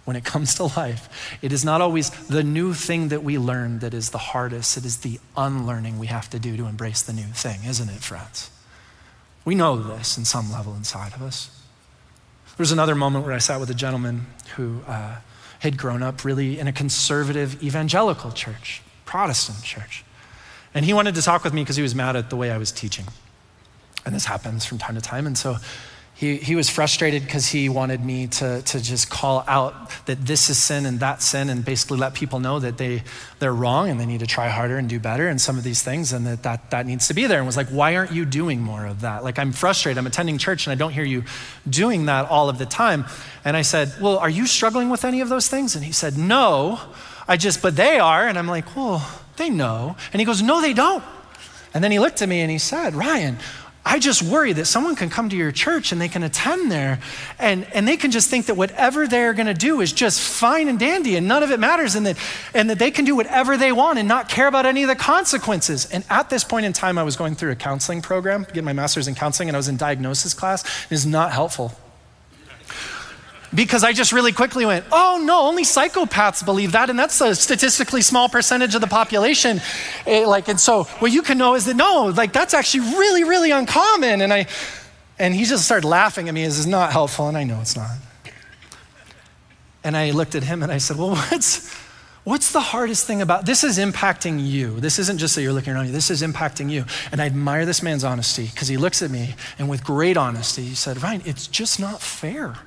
when 0.05 0.17
it 0.17 0.25
comes 0.25 0.57
to 0.57 0.65
life, 0.65 1.39
it 1.43 1.53
is 1.53 1.65
not 1.65 1.81
always 1.81 2.11
the 2.27 2.43
new 2.43 2.75
thing 2.75 3.07
that 3.11 3.23
we 3.23 3.39
learn 3.39 3.79
that 3.79 3.95
is 3.95 4.11
the 4.11 4.19
hardest. 4.19 4.77
It 4.77 4.85
is 4.85 4.97
the 4.97 5.21
unlearning 5.37 6.01
we 6.01 6.09
have 6.09 6.29
to 6.31 6.41
do 6.41 6.57
to 6.57 6.67
embrace 6.67 7.03
the 7.03 7.13
new 7.13 7.31
thing, 7.33 7.61
isn't 7.63 7.89
it, 7.89 8.03
friends? 8.03 8.51
We 9.45 9.55
know 9.55 9.77
this 9.77 10.17
in 10.17 10.25
some 10.25 10.53
level 10.53 10.75
inside 10.75 11.15
of 11.15 11.23
us. 11.23 11.51
There 12.57 12.63
was 12.63 12.73
another 12.73 12.95
moment 12.95 13.25
where 13.25 13.35
I 13.35 13.39
sat 13.39 13.59
with 13.59 13.71
a 13.71 13.75
gentleman 13.75 14.27
who 14.57 14.81
uh, 14.87 15.17
had 15.61 15.77
grown 15.77 16.03
up 16.03 16.25
really 16.25 16.59
in 16.59 16.69
a 16.69 16.73
conservative 16.73 17.63
evangelical 17.63 18.31
church, 18.31 18.83
Protestant 19.05 19.63
church. 19.63 20.05
And 20.75 20.85
he 20.85 20.93
wanted 20.93 21.15
to 21.17 21.23
talk 21.23 21.45
with 21.45 21.53
me 21.53 21.63
because 21.63 21.77
he 21.77 21.83
was 21.83 21.95
mad 21.95 22.17
at 22.17 22.31
the 22.31 22.37
way 22.37 22.51
I 22.51 22.59
was 22.59 22.71
teaching. 22.71 23.07
And 24.05 24.15
this 24.15 24.27
happens 24.27 24.65
from 24.65 24.79
time 24.79 24.95
to 24.95 25.01
time. 25.01 25.27
And 25.27 25.37
so 25.37 25.57
He, 26.23 26.37
he 26.37 26.55
was 26.55 26.71
frustrated 26.71 27.25
because 27.25 27.49
he 27.49 27.69
wanted 27.69 28.05
me 28.05 28.29
to, 28.29 28.63
to 28.63 28.81
just 28.81 29.11
call 29.11 29.43
out 29.49 29.91
that 30.07 30.25
this 30.25 30.51
is 30.51 30.57
sin 30.57 30.87
and 30.87 31.01
that 31.01 31.21
sin 31.21 31.51
and 31.51 31.65
basically 31.65 31.99
let 31.99 32.15
people 32.15 32.39
know 32.39 32.61
that 32.61 32.79
they, 32.79 33.03
they're 33.41 33.53
wrong 33.53 33.91
and 33.91 33.99
they 33.99 34.07
need 34.07 34.21
to 34.21 34.27
try 34.29 34.47
harder 34.47 34.79
and 34.79 34.89
do 34.89 35.01
better 35.01 35.27
and 35.27 35.41
some 35.41 35.59
of 35.59 35.65
these 35.65 35.83
things 35.83 36.13
and 36.13 36.25
that, 36.25 36.45
that 36.45 36.71
that 36.71 36.87
needs 36.87 37.09
to 37.09 37.15
be 37.15 37.27
there. 37.27 37.39
And 37.39 37.47
was 37.47 37.57
like, 37.57 37.71
why 37.71 37.97
aren't 37.97 38.13
you 38.13 38.25
doing 38.25 38.61
more 38.61 38.87
of 38.87 39.01
that? 39.01 39.25
Like, 39.25 39.37
I'm 39.41 39.51
frustrated. 39.51 39.99
I'm 39.99 40.07
attending 40.07 40.39
church 40.39 40.65
and 40.65 40.71
I 40.71 40.77
don't 40.77 40.93
hear 40.93 41.03
you 41.03 41.25
doing 41.69 42.07
that 42.07 42.31
all 42.31 42.49
of 42.49 42.57
the 42.57 42.67
time. 42.67 43.05
And 43.45 43.57
I 43.57 43.63
said, 43.63 43.93
well, 44.01 44.19
are 44.19 44.31
you 44.31 44.47
struggling 44.47 44.91
with 44.91 45.05
any 45.05 45.23
of 45.23 45.29
those 45.29 45.49
things? 45.49 45.75
And 45.75 45.85
he 45.85 45.91
said, 45.91 46.17
no, 46.17 46.79
I 47.27 47.37
just, 47.37 47.61
but 47.61 47.75
they 47.75 47.99
are. 47.99 48.29
And 48.29 48.39
I'm 48.39 48.47
like, 48.47 48.77
well, 48.77 49.05
they 49.39 49.51
know. 49.51 49.97
And 50.13 50.21
he 50.21 50.25
goes, 50.25 50.41
no, 50.41 50.61
they 50.61 50.73
don't. 50.73 51.03
And 51.75 51.83
then 51.83 51.91
he 51.91 51.99
looked 51.99 52.23
at 52.23 52.29
me 52.29 52.43
and 52.43 52.51
he 52.51 52.59
said, 52.59 52.95
Ryan, 52.95 53.39
I 53.85 53.99
just 53.99 54.23
worry 54.23 54.53
that 54.53 54.67
someone 54.67 54.95
can 54.95 55.11
come 55.11 55.29
to 55.29 55.37
your 55.37 55.51
church 55.51 55.91
and 55.91 56.01
they 56.01 56.09
can 56.09 56.23
attend 56.23 56.71
there 56.71 57.01
and, 57.39 57.67
and 57.75 57.87
they 57.87 57.97
can 57.97 58.13
just 58.13 58.31
think 58.31 58.47
that 58.47 58.55
whatever 58.55 59.09
they're 59.09 59.35
going 59.35 59.47
to 59.47 59.55
do 59.55 59.81
is 59.81 59.93
just 59.93 60.21
fine 60.21 60.69
and 60.69 60.79
dandy 60.79 61.17
and 61.17 61.27
none 61.27 61.43
of 61.43 61.51
it 61.51 61.59
matters 61.59 61.97
and 61.97 62.07
that, 62.07 62.17
and 62.55 62.71
that 62.71 62.79
they 62.79 62.93
can 62.93 63.05
do 63.05 63.17
whatever 63.17 63.57
they 63.57 63.73
want 63.73 63.99
and 63.99 64.07
not 64.07 64.29
care 64.29 64.47
about 64.47 64.67
any 64.67 64.83
of 64.83 64.89
the 64.89 64.95
consequences. 64.95 65.91
And 65.91 66.05
at 66.11 66.31
this 66.31 66.45
point 66.45 66.65
in 66.65 66.73
time, 66.73 66.97
I 66.97 67.03
was 67.03 67.17
going 67.17 67.35
through 67.35 67.51
a 67.51 67.57
counseling 67.57 68.03
program, 68.03 68.45
getting 68.45 68.65
my 68.65 68.73
master's 68.73 69.09
in 69.09 69.17
counseling, 69.17 69.49
and 69.49 69.57
I 69.57 69.59
was 69.59 69.69
in 69.69 69.77
diagnosis 69.77 70.33
class. 70.33 70.65
It 70.85 70.95
is 70.95 71.05
not 71.05 71.33
helpful 71.33 71.77
because 73.55 73.85
I 73.85 73.93
just 73.93 74.13
really 74.13 74.33
quickly 74.33 74.65
went, 74.65 74.85
oh 74.93 75.23
no, 75.23 75.43
only 75.43 75.65
psychopaths 75.65 76.45
believe 76.45 76.73
that, 76.73 76.91
and 76.91 76.99
that's 76.99 77.21
a 77.21 77.35
statistically 77.35 78.03
small 78.03 78.29
percentage 78.29 78.75
of 78.75 78.81
the 78.81 78.87
population. 78.87 79.61
It, 80.07 80.27
like, 80.27 80.49
and 80.49 80.59
so 80.59 80.85
what 81.01 81.13
you 81.13 81.23
can 81.23 81.39
know 81.39 81.55
is 81.55 81.67
that 81.67 81.77
no, 81.77 82.13
like 82.17 82.33
that's 82.33 82.55
actually 82.55 82.81
really, 82.97 83.25
really 83.25 83.51
uncommon. 83.51 84.21
And 84.21 84.33
I, 84.33 84.47
and 85.19 85.35
he 85.35 85.45
just 85.45 85.65
started 85.65 85.87
laughing 85.87 86.29
at 86.29 86.35
me. 86.35 86.45
This 86.45 86.59
is 86.59 86.67
not 86.67 86.93
helpful, 86.93 87.29
and 87.29 87.37
I 87.37 87.45
know 87.45 87.61
it's 87.61 87.77
not. 87.77 87.91
And 89.85 89.97
I 89.97 90.13
looked 90.13 90.35
at 90.35 90.45
him 90.45 90.63
and 90.63 90.71
I 90.71 90.79
said, 90.79 90.97
well, 90.97 91.11
what's 91.31 91.73
What's 92.25 92.53
the 92.53 92.61
hardest 92.61 93.05
thing 93.05 93.21
about 93.21 93.47
this? 93.47 93.65
Is 93.65 93.79
impacting 93.79 94.47
you. 94.47 94.79
This 94.79 95.01
isn't 95.01 95.19
just 95.19 95.35
that 95.35 95.43
you're 95.43 95.53
looking 95.53 95.73
around 95.73 95.87
you. 95.87 95.93
This 95.93 96.09
is 96.09 96.23
impacting 96.23 96.71
you. 96.71 96.85
And 97.11 97.21
I 97.21 97.27
admire 97.27 97.67
this 97.67 97.83
man's 97.83 98.05
honesty 98.05 98.47
because 98.47 98.69
he 98.69 98.77
looks 98.77 99.03
at 99.03 99.11
me 99.11 99.35
and 99.59 99.69
with 99.69 99.83
great 99.83 100.17
honesty, 100.17 100.63
he 100.63 100.77
said, 100.77 101.03
Ryan, 101.03 101.23
it's 101.25 101.49
just 101.49 101.81
not 101.81 102.01
fair. 102.01 102.59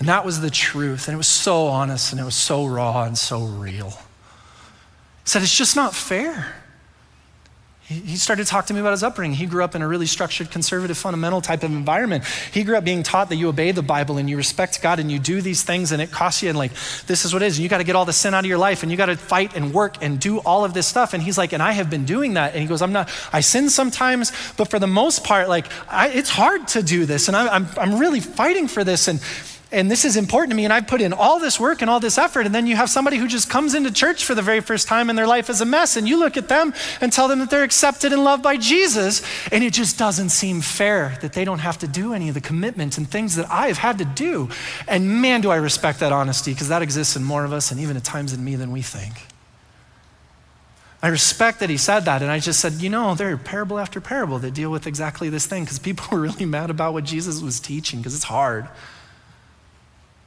And 0.00 0.08
that 0.08 0.24
was 0.24 0.40
the 0.40 0.50
truth. 0.50 1.06
And 1.06 1.14
it 1.14 1.18
was 1.18 1.28
so 1.28 1.66
honest 1.66 2.10
and 2.10 2.20
it 2.20 2.24
was 2.24 2.34
so 2.34 2.66
raw 2.66 3.04
and 3.04 3.16
so 3.16 3.44
real. 3.44 3.90
He 3.90 3.96
said, 5.26 5.42
It's 5.42 5.54
just 5.54 5.76
not 5.76 5.94
fair. 5.94 6.56
He 7.90 8.16
started 8.18 8.46
talking 8.46 8.68
to 8.68 8.74
me 8.74 8.80
about 8.80 8.92
his 8.92 9.02
upbringing. 9.02 9.36
He 9.36 9.46
grew 9.46 9.64
up 9.64 9.74
in 9.74 9.82
a 9.82 9.88
really 9.88 10.06
structured, 10.06 10.52
conservative, 10.52 10.96
fundamental 10.96 11.40
type 11.40 11.64
of 11.64 11.72
environment. 11.72 12.22
He 12.52 12.62
grew 12.62 12.76
up 12.76 12.84
being 12.84 13.02
taught 13.02 13.30
that 13.30 13.36
you 13.36 13.48
obey 13.48 13.72
the 13.72 13.82
Bible 13.82 14.16
and 14.16 14.30
you 14.30 14.36
respect 14.36 14.80
God 14.80 15.00
and 15.00 15.10
you 15.10 15.18
do 15.18 15.40
these 15.40 15.64
things 15.64 15.90
and 15.90 16.00
it 16.00 16.12
costs 16.12 16.40
you, 16.40 16.50
and 16.50 16.56
like, 16.56 16.70
this 17.08 17.24
is 17.24 17.32
what 17.32 17.42
it 17.42 17.46
is. 17.46 17.56
And 17.56 17.64
you 17.64 17.68
got 17.68 17.78
to 17.78 17.84
get 17.84 17.96
all 17.96 18.04
the 18.04 18.12
sin 18.12 18.32
out 18.32 18.44
of 18.44 18.48
your 18.48 18.58
life 18.58 18.84
and 18.84 18.92
you 18.92 18.96
got 18.96 19.06
to 19.06 19.16
fight 19.16 19.56
and 19.56 19.74
work 19.74 19.96
and 20.02 20.20
do 20.20 20.38
all 20.38 20.64
of 20.64 20.72
this 20.72 20.86
stuff. 20.86 21.14
And 21.14 21.22
he's 21.22 21.36
like, 21.36 21.52
and 21.52 21.60
I 21.60 21.72
have 21.72 21.90
been 21.90 22.04
doing 22.04 22.34
that. 22.34 22.52
And 22.52 22.62
he 22.62 22.68
goes, 22.68 22.80
I'm 22.80 22.92
not, 22.92 23.10
I 23.32 23.40
sin 23.40 23.68
sometimes, 23.68 24.30
but 24.56 24.68
for 24.68 24.78
the 24.78 24.86
most 24.86 25.24
part, 25.24 25.48
like, 25.48 25.66
I, 25.88 26.10
it's 26.10 26.30
hard 26.30 26.68
to 26.68 26.84
do 26.84 27.06
this. 27.06 27.26
And 27.26 27.36
I, 27.36 27.48
I'm, 27.48 27.66
I'm 27.76 27.98
really 27.98 28.20
fighting 28.20 28.68
for 28.68 28.84
this. 28.84 29.08
And, 29.08 29.20
and 29.72 29.88
this 29.88 30.04
is 30.04 30.16
important 30.16 30.50
to 30.50 30.56
me, 30.56 30.64
and 30.64 30.72
I've 30.72 30.88
put 30.88 31.00
in 31.00 31.12
all 31.12 31.38
this 31.38 31.60
work 31.60 31.80
and 31.80 31.88
all 31.88 32.00
this 32.00 32.18
effort, 32.18 32.44
and 32.44 32.54
then 32.54 32.66
you 32.66 32.74
have 32.74 32.90
somebody 32.90 33.18
who 33.18 33.28
just 33.28 33.48
comes 33.48 33.74
into 33.74 33.92
church 33.92 34.24
for 34.24 34.34
the 34.34 34.42
very 34.42 34.60
first 34.60 34.88
time 34.88 35.08
and 35.08 35.18
their 35.18 35.28
life 35.28 35.48
is 35.48 35.60
a 35.60 35.64
mess, 35.64 35.96
and 35.96 36.08
you 36.08 36.18
look 36.18 36.36
at 36.36 36.48
them 36.48 36.74
and 37.00 37.12
tell 37.12 37.28
them 37.28 37.38
that 37.38 37.50
they're 37.50 37.62
accepted 37.62 38.12
and 38.12 38.24
loved 38.24 38.42
by 38.42 38.56
Jesus, 38.56 39.22
and 39.52 39.62
it 39.62 39.72
just 39.72 39.96
doesn't 39.96 40.30
seem 40.30 40.60
fair 40.60 41.16
that 41.22 41.34
they 41.34 41.44
don't 41.44 41.60
have 41.60 41.78
to 41.78 41.86
do 41.86 42.12
any 42.12 42.28
of 42.28 42.34
the 42.34 42.40
commitments 42.40 42.98
and 42.98 43.08
things 43.08 43.36
that 43.36 43.48
I've 43.50 43.78
had 43.78 43.98
to 43.98 44.04
do. 44.04 44.48
And 44.88 45.22
man, 45.22 45.40
do 45.40 45.50
I 45.50 45.56
respect 45.56 46.00
that 46.00 46.12
honesty, 46.12 46.52
because 46.52 46.68
that 46.68 46.82
exists 46.82 47.14
in 47.14 47.22
more 47.22 47.44
of 47.44 47.52
us 47.52 47.70
and 47.70 47.80
even 47.80 47.96
at 47.96 48.02
times 48.02 48.32
in 48.32 48.44
me 48.44 48.56
than 48.56 48.72
we 48.72 48.82
think. 48.82 49.14
I 51.02 51.08
respect 51.08 51.60
that 51.60 51.70
he 51.70 51.76
said 51.76 52.00
that, 52.00 52.22
and 52.22 52.30
I 52.30 52.40
just 52.40 52.60
said, 52.60 52.74
you 52.74 52.90
know, 52.90 53.14
there 53.14 53.32
are 53.32 53.36
parable 53.38 53.78
after 53.78 54.00
parable 54.00 54.38
that 54.40 54.52
deal 54.52 54.70
with 54.70 54.86
exactly 54.86 55.30
this 55.30 55.46
thing, 55.46 55.64
because 55.64 55.78
people 55.78 56.06
were 56.12 56.20
really 56.20 56.44
mad 56.44 56.70
about 56.70 56.92
what 56.92 57.04
Jesus 57.04 57.40
was 57.40 57.60
teaching, 57.60 58.00
because 58.00 58.14
it's 58.14 58.24
hard. 58.24 58.68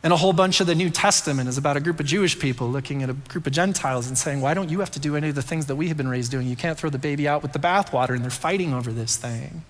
And 0.04 0.12
a 0.12 0.18
whole 0.18 0.34
bunch 0.34 0.60
of 0.60 0.68
the 0.68 0.76
New 0.76 0.90
Testament 0.90 1.48
is 1.48 1.58
about 1.58 1.78
a 1.78 1.80
group 1.80 2.02
of 2.02 2.06
Jewish 2.06 2.38
people 2.38 2.68
looking 2.68 3.04
at 3.04 3.10
a 3.10 3.14
group 3.14 3.48
of 3.48 3.54
Gentiles 3.54 4.08
and 4.08 4.18
saying, 4.18 4.42
Why 4.42 4.54
don't 4.54 4.70
you 4.70 4.82
have 4.82 4.92
to 4.92 5.00
do 5.00 5.16
any 5.16 5.30
of 5.30 5.36
the 5.36 5.42
things 5.42 5.68
that 5.68 5.78
we 5.78 5.88
have 5.88 5.96
been 5.96 6.10
raised 6.10 6.30
doing? 6.30 6.46
You 6.46 6.58
can't 6.58 6.78
throw 6.78 6.90
the 6.90 7.00
baby 7.00 7.26
out 7.26 7.42
with 7.42 7.54
the 7.54 7.60
bathwater, 7.60 8.10
and 8.10 8.22
they're 8.22 8.30
fighting 8.30 8.74
over 8.74 8.92
this 8.92 9.16
thing. 9.16 9.64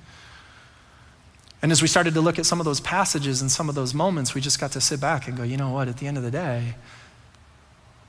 And 1.62 1.72
as 1.72 1.84
we 1.84 1.88
started 1.88 2.16
to 2.16 2.22
look 2.22 2.40
at 2.40 2.48
some 2.48 2.60
of 2.60 2.66
those 2.66 2.80
passages 2.80 3.42
and 3.42 3.52
some 3.52 3.70
of 3.70 3.76
those 3.76 3.94
moments, 3.94 4.34
we 4.34 4.42
just 4.42 4.60
got 4.60 4.72
to 4.72 4.82
sit 4.82 5.00
back 5.00 5.28
and 5.28 5.38
go, 5.38 5.44
You 5.44 5.56
know 5.56 5.70
what? 5.70 5.88
At 5.88 5.98
the 5.98 6.08
end 6.08 6.18
of 6.18 6.24
the 6.24 6.32
day, 6.32 6.76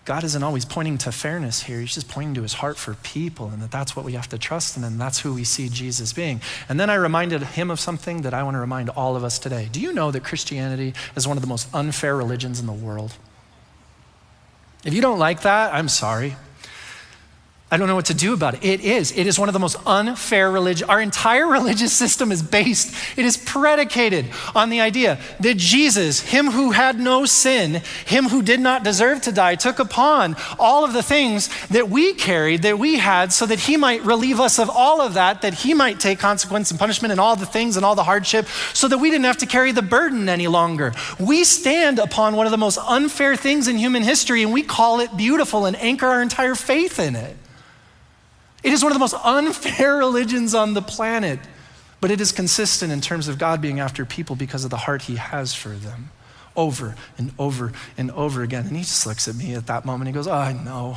God 0.04 0.22
isn't 0.22 0.42
always 0.42 0.66
pointing 0.66 0.98
to 0.98 1.12
fairness 1.12 1.62
here. 1.62 1.80
He's 1.80 1.94
just 1.94 2.08
pointing 2.08 2.34
to 2.34 2.42
his 2.42 2.54
heart 2.54 2.76
for 2.76 2.92
people, 2.94 3.48
and 3.48 3.62
that 3.62 3.70
that's 3.70 3.96
what 3.96 4.04
we 4.04 4.12
have 4.12 4.28
to 4.28 4.38
trust 4.38 4.76
in, 4.76 4.84
and 4.84 5.00
that's 5.00 5.20
who 5.20 5.32
we 5.32 5.44
see 5.44 5.70
Jesus 5.70 6.12
being. 6.12 6.42
And 6.68 6.78
then 6.78 6.90
I 6.90 6.96
reminded 6.96 7.42
him 7.42 7.70
of 7.70 7.80
something 7.80 8.22
that 8.22 8.34
I 8.34 8.42
want 8.42 8.54
to 8.54 8.58
remind 8.58 8.90
all 8.90 9.16
of 9.16 9.24
us 9.24 9.38
today. 9.38 9.68
Do 9.72 9.80
you 9.80 9.94
know 9.94 10.10
that 10.10 10.22
Christianity 10.22 10.92
is 11.16 11.26
one 11.26 11.38
of 11.38 11.42
the 11.42 11.48
most 11.48 11.74
unfair 11.74 12.16
religions 12.16 12.60
in 12.60 12.66
the 12.66 12.72
world? 12.72 13.14
If 14.84 14.92
you 14.92 15.00
don't 15.00 15.18
like 15.18 15.42
that, 15.42 15.72
I'm 15.72 15.88
sorry. 15.88 16.36
I 17.70 17.76
don't 17.76 17.88
know 17.88 17.96
what 17.96 18.06
to 18.06 18.14
do 18.14 18.34
about 18.34 18.54
it. 18.54 18.64
It 18.64 18.80
is. 18.82 19.10
It 19.16 19.26
is 19.26 19.36
one 19.36 19.48
of 19.48 19.52
the 19.52 19.58
most 19.58 19.76
unfair 19.84 20.48
religion. 20.48 20.88
Our 20.88 21.00
entire 21.00 21.46
religious 21.58 21.92
system 21.92 22.30
is 22.30 22.40
based, 22.40 22.94
it 23.18 23.24
is 23.24 23.36
predicated 23.36 24.26
on 24.54 24.68
the 24.68 24.80
idea 24.80 25.18
that 25.40 25.56
Jesus, 25.56 26.20
him 26.20 26.52
who 26.52 26.70
had 26.70 27.00
no 27.00 27.24
sin, 27.24 27.82
him 28.06 28.26
who 28.26 28.42
did 28.42 28.60
not 28.60 28.84
deserve 28.84 29.22
to 29.22 29.32
die, 29.32 29.54
took 29.56 29.78
upon 29.78 30.36
all 30.58 30.84
of 30.84 30.92
the 30.92 31.02
things 31.02 31.48
that 31.68 31.88
we 31.88 32.12
carried, 32.14 32.62
that 32.62 32.78
we 32.78 32.98
had, 32.98 33.32
so 33.32 33.46
that 33.46 33.60
he 33.60 33.76
might 33.76 34.04
relieve 34.04 34.40
us 34.40 34.58
of 34.58 34.70
all 34.70 35.00
of 35.00 35.14
that, 35.14 35.42
that 35.42 35.54
he 35.54 35.74
might 35.74 35.98
take 35.98 36.18
consequence 36.18 36.70
and 36.70 36.78
punishment 36.78 37.12
and 37.12 37.20
all 37.20 37.34
the 37.34 37.46
things 37.46 37.76
and 37.76 37.84
all 37.84 37.94
the 37.94 38.04
hardship, 38.04 38.46
so 38.72 38.86
that 38.86 38.98
we 38.98 39.10
didn't 39.10 39.24
have 39.24 39.38
to 39.38 39.46
carry 39.46 39.72
the 39.72 39.82
burden 39.82 40.28
any 40.28 40.46
longer. 40.46 40.92
We 41.18 41.44
stand 41.44 41.98
upon 41.98 42.36
one 42.36 42.46
of 42.46 42.52
the 42.52 42.58
most 42.58 42.78
unfair 42.78 43.34
things 43.34 43.66
in 43.66 43.78
human 43.78 44.02
history, 44.02 44.42
and 44.42 44.52
we 44.52 44.62
call 44.62 45.00
it 45.00 45.16
beautiful 45.16 45.64
and 45.64 45.74
anchor 45.78 46.06
our 46.06 46.22
entire 46.22 46.54
faith 46.54 47.00
in 47.00 47.16
it. 47.16 47.36
It 48.64 48.72
is 48.72 48.82
one 48.82 48.90
of 48.90 48.94
the 48.94 49.00
most 49.00 49.14
unfair 49.22 49.96
religions 49.98 50.54
on 50.54 50.72
the 50.72 50.82
planet, 50.82 51.38
but 52.00 52.10
it 52.10 52.20
is 52.20 52.32
consistent 52.32 52.90
in 52.90 53.00
terms 53.00 53.28
of 53.28 53.38
God 53.38 53.60
being 53.60 53.78
after 53.78 54.04
people 54.04 54.34
because 54.34 54.64
of 54.64 54.70
the 54.70 54.78
heart 54.78 55.02
He 55.02 55.16
has 55.16 55.54
for 55.54 55.68
them 55.68 56.10
over 56.56 56.96
and 57.18 57.32
over 57.38 57.72
and 57.98 58.10
over 58.12 58.42
again. 58.42 58.66
And 58.66 58.76
He 58.76 58.82
just 58.82 59.06
looks 59.06 59.28
at 59.28 59.36
me 59.36 59.54
at 59.54 59.66
that 59.66 59.84
moment. 59.84 60.08
He 60.08 60.14
goes, 60.14 60.26
Oh, 60.26 60.32
I 60.32 60.54
know. 60.54 60.96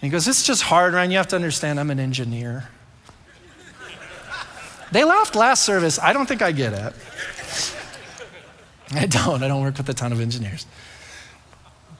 He 0.00 0.08
goes, 0.08 0.26
It's 0.26 0.44
just 0.44 0.62
hard, 0.62 0.94
Ryan. 0.94 1.10
You 1.10 1.18
have 1.18 1.28
to 1.28 1.36
understand 1.36 1.78
I'm 1.78 1.90
an 1.90 2.00
engineer. 2.00 2.68
they 4.90 5.04
laughed 5.04 5.36
last 5.36 5.64
service. 5.64 5.98
I 5.98 6.14
don't 6.14 6.26
think 6.26 6.40
I 6.40 6.52
get 6.52 6.72
it. 6.72 6.94
I 8.94 9.06
don't. 9.06 9.42
I 9.42 9.48
don't 9.48 9.62
work 9.62 9.76
with 9.76 9.88
a 9.90 9.94
ton 9.94 10.12
of 10.12 10.20
engineers. 10.20 10.66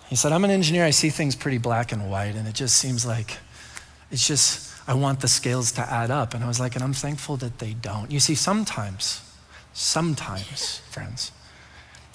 He 0.08 0.16
said, 0.16 0.32
I'm 0.32 0.44
an 0.44 0.50
engineer. 0.50 0.84
I 0.84 0.90
see 0.90 1.10
things 1.10 1.36
pretty 1.36 1.58
black 1.58 1.92
and 1.92 2.10
white, 2.10 2.36
and 2.36 2.46
it 2.48 2.54
just 2.54 2.76
seems 2.76 3.06
like 3.06 3.38
it's 4.12 4.26
just, 4.26 4.70
I 4.86 4.94
want 4.94 5.20
the 5.20 5.28
scales 5.28 5.72
to 5.72 5.80
add 5.80 6.10
up. 6.10 6.34
And 6.34 6.44
I 6.44 6.46
was 6.46 6.60
like, 6.60 6.74
and 6.74 6.84
I'm 6.84 6.92
thankful 6.92 7.38
that 7.38 7.58
they 7.58 7.72
don't. 7.72 8.10
You 8.10 8.20
see, 8.20 8.34
sometimes, 8.34 9.22
sometimes, 9.72 10.78
friends, 10.90 11.32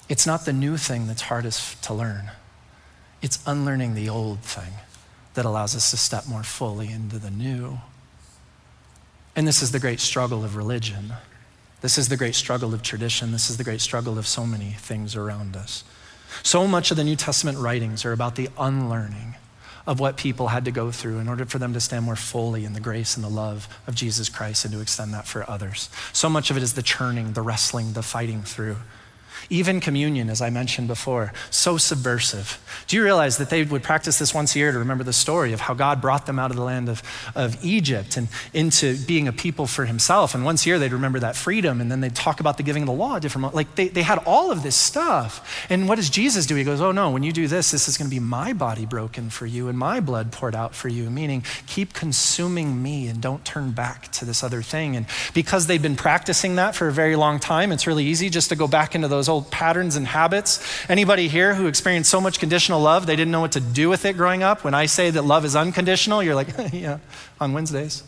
it's 0.08 0.26
not 0.26 0.44
the 0.44 0.52
new 0.52 0.76
thing 0.76 1.08
that's 1.08 1.22
hardest 1.22 1.82
to 1.84 1.92
learn, 1.92 2.30
it's 3.20 3.40
unlearning 3.46 3.94
the 3.94 4.08
old 4.08 4.40
thing 4.40 4.74
that 5.34 5.44
allows 5.44 5.74
us 5.74 5.90
to 5.90 5.96
step 5.96 6.26
more 6.26 6.44
fully 6.44 6.90
into 6.90 7.18
the 7.18 7.30
new. 7.30 7.78
And 9.34 9.46
this 9.46 9.60
is 9.60 9.72
the 9.72 9.80
great 9.80 10.00
struggle 10.00 10.44
of 10.44 10.56
religion. 10.56 11.12
This 11.80 11.98
is 11.98 12.08
the 12.08 12.16
great 12.16 12.34
struggle 12.34 12.74
of 12.74 12.82
tradition. 12.82 13.30
This 13.32 13.50
is 13.50 13.56
the 13.56 13.64
great 13.64 13.80
struggle 13.80 14.18
of 14.18 14.26
so 14.26 14.46
many 14.46 14.72
things 14.72 15.14
around 15.14 15.56
us. 15.56 15.84
So 16.42 16.66
much 16.66 16.90
of 16.90 16.96
the 16.96 17.04
New 17.04 17.16
Testament 17.16 17.58
writings 17.58 18.04
are 18.04 18.12
about 18.12 18.36
the 18.36 18.48
unlearning 18.58 19.36
of 19.88 19.98
what 19.98 20.18
people 20.18 20.48
had 20.48 20.66
to 20.66 20.70
go 20.70 20.90
through 20.90 21.18
in 21.18 21.30
order 21.30 21.46
for 21.46 21.58
them 21.58 21.72
to 21.72 21.80
stand 21.80 22.04
more 22.04 22.14
fully 22.14 22.66
in 22.66 22.74
the 22.74 22.80
grace 22.80 23.16
and 23.16 23.24
the 23.24 23.30
love 23.30 23.66
of 23.86 23.94
Jesus 23.94 24.28
Christ 24.28 24.66
and 24.66 24.74
to 24.74 24.80
extend 24.80 25.14
that 25.14 25.26
for 25.26 25.48
others. 25.50 25.88
So 26.12 26.28
much 26.28 26.50
of 26.50 26.58
it 26.58 26.62
is 26.62 26.74
the 26.74 26.82
churning, 26.82 27.32
the 27.32 27.40
wrestling, 27.40 27.94
the 27.94 28.02
fighting 28.02 28.42
through. 28.42 28.76
Even 29.50 29.80
communion, 29.80 30.30
as 30.30 30.40
I 30.40 30.50
mentioned 30.50 30.88
before, 30.88 31.32
so 31.50 31.76
subversive. 31.76 32.58
Do 32.86 32.96
you 32.96 33.02
realize 33.02 33.38
that 33.38 33.50
they 33.50 33.62
would 33.62 33.82
practice 33.82 34.18
this 34.18 34.34
once 34.34 34.54
a 34.54 34.58
year 34.58 34.72
to 34.72 34.78
remember 34.78 35.04
the 35.04 35.12
story 35.12 35.52
of 35.52 35.60
how 35.60 35.74
God 35.74 36.00
brought 36.00 36.26
them 36.26 36.38
out 36.38 36.50
of 36.50 36.56
the 36.56 36.62
land 36.62 36.88
of, 36.88 37.02
of 37.34 37.62
Egypt 37.64 38.16
and 38.16 38.28
into 38.52 38.96
being 39.06 39.28
a 39.28 39.32
people 39.32 39.66
for 39.66 39.84
himself? 39.84 40.34
And 40.34 40.44
once 40.44 40.64
a 40.64 40.68
year 40.68 40.78
they'd 40.78 40.92
remember 40.92 41.20
that 41.20 41.36
freedom 41.36 41.80
and 41.80 41.90
then 41.90 42.00
they'd 42.00 42.14
talk 42.14 42.40
about 42.40 42.56
the 42.56 42.62
giving 42.62 42.82
of 42.82 42.86
the 42.86 42.92
law 42.92 43.18
different. 43.18 43.54
Like 43.54 43.74
they, 43.74 43.88
they 43.88 44.02
had 44.02 44.18
all 44.26 44.50
of 44.50 44.62
this 44.62 44.76
stuff. 44.76 45.66
And 45.70 45.88
what 45.88 45.96
does 45.96 46.10
Jesus 46.10 46.46
do? 46.46 46.54
He 46.54 46.64
goes, 46.64 46.80
Oh 46.80 46.92
no, 46.92 47.10
when 47.10 47.22
you 47.22 47.32
do 47.32 47.48
this, 47.48 47.70
this 47.70 47.88
is 47.88 47.96
going 47.96 48.10
to 48.10 48.14
be 48.14 48.20
my 48.20 48.52
body 48.52 48.86
broken 48.86 49.30
for 49.30 49.46
you 49.46 49.68
and 49.68 49.78
my 49.78 50.00
blood 50.00 50.32
poured 50.32 50.54
out 50.54 50.74
for 50.74 50.88
you. 50.88 51.10
Meaning, 51.10 51.44
keep 51.66 51.92
consuming 51.92 52.82
me 52.82 53.08
and 53.08 53.20
don't 53.20 53.44
turn 53.44 53.72
back 53.72 54.10
to 54.12 54.24
this 54.24 54.42
other 54.42 54.62
thing. 54.62 54.96
And 54.96 55.06
because 55.34 55.66
they've 55.66 55.82
been 55.82 55.96
practicing 55.96 56.56
that 56.56 56.74
for 56.74 56.88
a 56.88 56.92
very 56.92 57.16
long 57.16 57.38
time, 57.38 57.72
it's 57.72 57.86
really 57.86 58.04
easy 58.04 58.30
just 58.30 58.48
to 58.48 58.56
go 58.56 58.68
back 58.68 58.94
into 58.94 59.08
those 59.08 59.27
old 59.28 59.38
old 59.38 59.50
patterns 59.52 59.94
and 59.94 60.06
habits. 60.06 60.60
Anybody 60.90 61.28
here 61.28 61.54
who 61.54 61.66
experienced 61.66 62.10
so 62.10 62.20
much 62.20 62.40
conditional 62.40 62.80
love 62.80 63.06
they 63.06 63.14
didn't 63.14 63.30
know 63.30 63.40
what 63.40 63.52
to 63.52 63.60
do 63.60 63.88
with 63.88 64.04
it 64.04 64.16
growing 64.16 64.42
up? 64.42 64.64
When 64.64 64.74
I 64.74 64.86
say 64.86 65.10
that 65.10 65.22
love 65.22 65.44
is 65.44 65.54
unconditional, 65.54 66.22
you're 66.22 66.34
like, 66.34 66.48
yeah, 66.72 66.98
on 67.40 67.52
Wednesdays. 67.52 68.02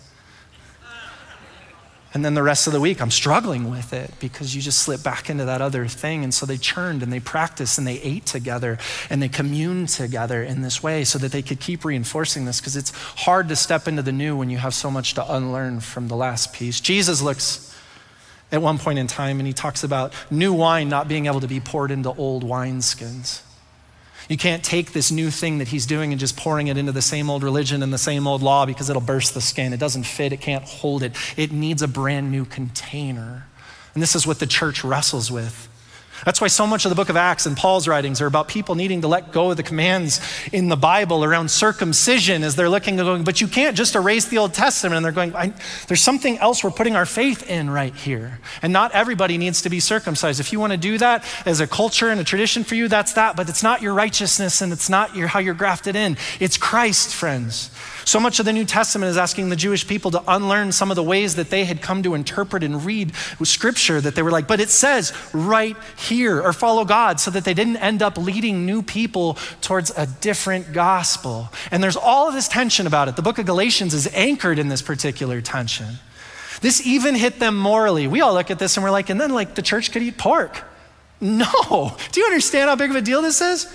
And 2.12 2.24
then 2.24 2.34
the 2.34 2.42
rest 2.42 2.66
of 2.66 2.72
the 2.72 2.80
week, 2.80 3.00
I'm 3.00 3.12
struggling 3.12 3.70
with 3.70 3.92
it 3.92 4.10
because 4.18 4.56
you 4.56 4.60
just 4.60 4.80
slip 4.80 5.04
back 5.04 5.30
into 5.30 5.44
that 5.44 5.62
other 5.62 5.86
thing. 5.86 6.24
And 6.24 6.34
so 6.34 6.44
they 6.44 6.56
churned 6.56 7.04
and 7.04 7.12
they 7.12 7.20
practiced 7.20 7.78
and 7.78 7.86
they 7.86 8.00
ate 8.00 8.26
together 8.26 8.78
and 9.08 9.22
they 9.22 9.28
communed 9.28 9.90
together 9.90 10.42
in 10.42 10.62
this 10.62 10.82
way 10.82 11.04
so 11.04 11.20
that 11.20 11.30
they 11.30 11.42
could 11.42 11.60
keep 11.60 11.84
reinforcing 11.84 12.46
this 12.46 12.60
because 12.60 12.74
it's 12.74 12.90
hard 12.90 13.48
to 13.50 13.54
step 13.54 13.86
into 13.86 14.02
the 14.02 14.10
new 14.10 14.36
when 14.36 14.50
you 14.50 14.58
have 14.58 14.74
so 14.74 14.90
much 14.90 15.14
to 15.14 15.32
unlearn 15.32 15.78
from 15.78 16.08
the 16.08 16.16
last 16.16 16.52
piece. 16.52 16.80
Jesus 16.80 17.22
looks 17.22 17.69
at 18.52 18.62
one 18.62 18.78
point 18.78 18.98
in 18.98 19.06
time, 19.06 19.38
and 19.38 19.46
he 19.46 19.52
talks 19.52 19.84
about 19.84 20.12
new 20.30 20.52
wine 20.52 20.88
not 20.88 21.08
being 21.08 21.26
able 21.26 21.40
to 21.40 21.48
be 21.48 21.60
poured 21.60 21.90
into 21.90 22.10
old 22.14 22.44
wineskins. 22.44 23.42
You 24.28 24.36
can't 24.36 24.62
take 24.62 24.92
this 24.92 25.10
new 25.10 25.30
thing 25.30 25.58
that 25.58 25.68
he's 25.68 25.86
doing 25.86 26.12
and 26.12 26.20
just 26.20 26.36
pouring 26.36 26.68
it 26.68 26.76
into 26.76 26.92
the 26.92 27.02
same 27.02 27.28
old 27.28 27.42
religion 27.42 27.82
and 27.82 27.92
the 27.92 27.98
same 27.98 28.26
old 28.26 28.42
law 28.42 28.64
because 28.64 28.88
it'll 28.88 29.02
burst 29.02 29.34
the 29.34 29.40
skin. 29.40 29.72
It 29.72 29.80
doesn't 29.80 30.04
fit, 30.04 30.32
it 30.32 30.40
can't 30.40 30.64
hold 30.64 31.02
it. 31.02 31.16
It 31.36 31.50
needs 31.50 31.82
a 31.82 31.88
brand 31.88 32.30
new 32.30 32.44
container. 32.44 33.46
And 33.94 34.02
this 34.02 34.14
is 34.14 34.26
what 34.26 34.38
the 34.38 34.46
church 34.46 34.84
wrestles 34.84 35.32
with. 35.32 35.68
That's 36.24 36.40
why 36.40 36.48
so 36.48 36.66
much 36.66 36.84
of 36.84 36.90
the 36.90 36.94
book 36.94 37.08
of 37.08 37.16
Acts 37.16 37.46
and 37.46 37.56
Paul's 37.56 37.88
writings 37.88 38.20
are 38.20 38.26
about 38.26 38.48
people 38.48 38.74
needing 38.74 39.00
to 39.02 39.08
let 39.08 39.32
go 39.32 39.50
of 39.50 39.56
the 39.56 39.62
commands 39.62 40.20
in 40.52 40.68
the 40.68 40.76
Bible 40.76 41.24
around 41.24 41.50
circumcision 41.50 42.42
as 42.42 42.56
they're 42.56 42.68
looking 42.68 42.98
and 42.98 43.06
going, 43.06 43.24
but 43.24 43.40
you 43.40 43.48
can't 43.48 43.76
just 43.76 43.94
erase 43.94 44.26
the 44.26 44.38
Old 44.38 44.54
Testament. 44.54 44.96
And 44.96 45.04
they're 45.04 45.12
going, 45.12 45.54
there's 45.88 46.02
something 46.02 46.38
else 46.38 46.62
we're 46.62 46.70
putting 46.70 46.96
our 46.96 47.06
faith 47.06 47.48
in 47.48 47.70
right 47.70 47.94
here. 47.94 48.40
And 48.62 48.72
not 48.72 48.92
everybody 48.92 49.38
needs 49.38 49.62
to 49.62 49.70
be 49.70 49.80
circumcised. 49.80 50.40
If 50.40 50.52
you 50.52 50.60
want 50.60 50.72
to 50.72 50.78
do 50.78 50.98
that 50.98 51.24
as 51.46 51.60
a 51.60 51.66
culture 51.66 52.08
and 52.08 52.20
a 52.20 52.24
tradition 52.24 52.64
for 52.64 52.74
you, 52.74 52.88
that's 52.88 53.14
that. 53.14 53.36
But 53.36 53.48
it's 53.48 53.62
not 53.62 53.82
your 53.82 53.94
righteousness 53.94 54.60
and 54.60 54.72
it's 54.72 54.88
not 54.88 55.16
your, 55.16 55.28
how 55.28 55.38
you're 55.38 55.54
grafted 55.54 55.96
in. 55.96 56.16
It's 56.38 56.56
Christ, 56.56 57.14
friends. 57.14 57.70
So 58.04 58.20
much 58.20 58.38
of 58.38 58.46
the 58.46 58.52
New 58.52 58.64
Testament 58.64 59.10
is 59.10 59.16
asking 59.16 59.48
the 59.48 59.56
Jewish 59.56 59.86
people 59.86 60.10
to 60.12 60.22
unlearn 60.26 60.72
some 60.72 60.90
of 60.90 60.96
the 60.96 61.02
ways 61.02 61.36
that 61.36 61.50
they 61.50 61.64
had 61.64 61.82
come 61.82 62.02
to 62.02 62.14
interpret 62.14 62.62
and 62.62 62.84
read 62.84 63.14
scripture 63.42 64.00
that 64.00 64.14
they 64.14 64.22
were 64.22 64.30
like, 64.30 64.48
but 64.48 64.60
it 64.60 64.70
says 64.70 65.12
right 65.32 65.76
here 65.96 66.40
or 66.40 66.52
follow 66.52 66.84
God 66.84 67.20
so 67.20 67.30
that 67.30 67.44
they 67.44 67.54
didn't 67.54 67.76
end 67.76 68.02
up 68.02 68.16
leading 68.16 68.64
new 68.66 68.82
people 68.82 69.34
towards 69.60 69.90
a 69.96 70.06
different 70.06 70.72
gospel. 70.72 71.48
And 71.70 71.82
there's 71.82 71.96
all 71.96 72.28
of 72.28 72.34
this 72.34 72.48
tension 72.48 72.86
about 72.86 73.08
it. 73.08 73.16
The 73.16 73.22
book 73.22 73.38
of 73.38 73.46
Galatians 73.46 73.94
is 73.94 74.08
anchored 74.14 74.58
in 74.58 74.68
this 74.68 74.82
particular 74.82 75.40
tension. 75.40 75.98
This 76.60 76.86
even 76.86 77.14
hit 77.14 77.38
them 77.38 77.56
morally. 77.56 78.06
We 78.06 78.20
all 78.20 78.34
look 78.34 78.50
at 78.50 78.58
this 78.58 78.76
and 78.76 78.84
we're 78.84 78.90
like, 78.90 79.10
and 79.10 79.20
then 79.20 79.30
like 79.30 79.54
the 79.54 79.62
church 79.62 79.92
could 79.92 80.02
eat 80.02 80.18
pork. 80.18 80.62
No. 81.20 81.96
Do 82.12 82.20
you 82.20 82.26
understand 82.26 82.68
how 82.68 82.76
big 82.76 82.90
of 82.90 82.96
a 82.96 83.02
deal 83.02 83.22
this 83.22 83.40
is? 83.40 83.66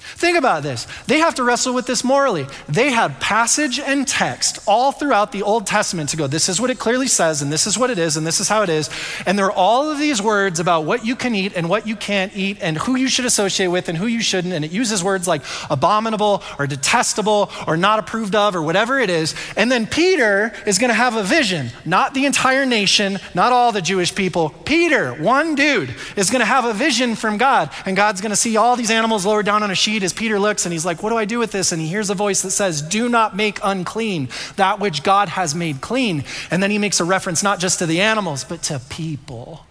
Think 0.00 0.38
about 0.38 0.62
this. 0.62 0.86
They 1.06 1.18
have 1.18 1.34
to 1.36 1.44
wrestle 1.44 1.74
with 1.74 1.86
this 1.86 2.02
morally. 2.02 2.46
They 2.68 2.90
had 2.90 3.20
passage 3.20 3.78
and 3.78 4.08
text 4.08 4.58
all 4.66 4.92
throughout 4.92 5.30
the 5.30 5.42
Old 5.42 5.66
Testament 5.66 6.10
to 6.10 6.16
go, 6.16 6.26
this 6.26 6.48
is 6.48 6.60
what 6.60 6.70
it 6.70 6.78
clearly 6.78 7.06
says, 7.06 7.42
and 7.42 7.52
this 7.52 7.66
is 7.66 7.78
what 7.78 7.90
it 7.90 7.98
is, 7.98 8.16
and 8.16 8.26
this 8.26 8.40
is 8.40 8.48
how 8.48 8.62
it 8.62 8.68
is. 8.68 8.90
And 9.26 9.38
there 9.38 9.46
are 9.46 9.52
all 9.52 9.90
of 9.90 9.98
these 9.98 10.22
words 10.22 10.58
about 10.58 10.84
what 10.84 11.04
you 11.04 11.14
can 11.14 11.34
eat 11.34 11.52
and 11.54 11.68
what 11.68 11.86
you 11.86 11.96
can't 11.96 12.34
eat, 12.34 12.58
and 12.60 12.78
who 12.78 12.96
you 12.96 13.08
should 13.08 13.24
associate 13.24 13.68
with 13.68 13.88
and 13.88 13.98
who 13.98 14.06
you 14.06 14.22
shouldn't. 14.22 14.54
And 14.54 14.64
it 14.64 14.72
uses 14.72 15.04
words 15.04 15.28
like 15.28 15.42
abominable 15.68 16.42
or 16.58 16.66
detestable 16.66 17.50
or 17.66 17.76
not 17.76 17.98
approved 17.98 18.34
of 18.34 18.56
or 18.56 18.62
whatever 18.62 18.98
it 18.98 19.10
is. 19.10 19.34
And 19.56 19.70
then 19.70 19.86
Peter 19.86 20.52
is 20.66 20.78
going 20.78 20.90
to 20.90 20.94
have 20.94 21.14
a 21.14 21.22
vision, 21.22 21.70
not 21.84 22.14
the 22.14 22.24
entire 22.24 22.64
nation, 22.64 23.18
not 23.34 23.52
all 23.52 23.70
the 23.70 23.82
Jewish 23.82 24.14
people. 24.14 24.50
Peter, 24.64 25.12
one 25.14 25.54
dude, 25.54 25.94
is 26.16 26.30
going 26.30 26.40
to 26.40 26.46
have 26.46 26.64
a 26.64 26.72
vision 26.72 27.16
from 27.16 27.36
God, 27.36 27.70
and 27.84 27.96
God's 27.96 28.20
going 28.20 28.30
to 28.30 28.36
see 28.36 28.56
all 28.56 28.76
these 28.76 28.90
animals 28.90 29.26
lowered 29.26 29.46
down 29.46 29.62
on 29.62 29.70
a 29.70 29.74
sheet 29.74 29.89
as 29.98 30.12
Peter 30.12 30.38
looks 30.38 30.64
and 30.64 30.72
he's 30.72 30.86
like, 30.86 31.02
What 31.02 31.10
do 31.10 31.16
I 31.16 31.24
do 31.24 31.38
with 31.38 31.52
this? 31.52 31.72
And 31.72 31.80
he 31.80 31.88
hears 31.88 32.10
a 32.10 32.14
voice 32.14 32.42
that 32.42 32.50
says, 32.50 32.82
Do 32.82 33.08
not 33.08 33.36
make 33.36 33.58
unclean 33.62 34.28
that 34.56 34.78
which 34.80 35.02
God 35.02 35.28
has 35.30 35.54
made 35.54 35.80
clean. 35.80 36.24
And 36.50 36.62
then 36.62 36.70
he 36.70 36.78
makes 36.78 37.00
a 37.00 37.04
reference 37.04 37.42
not 37.42 37.58
just 37.58 37.78
to 37.80 37.86
the 37.86 38.00
animals, 38.00 38.44
but 38.44 38.62
to 38.64 38.80
people. 38.88 39.66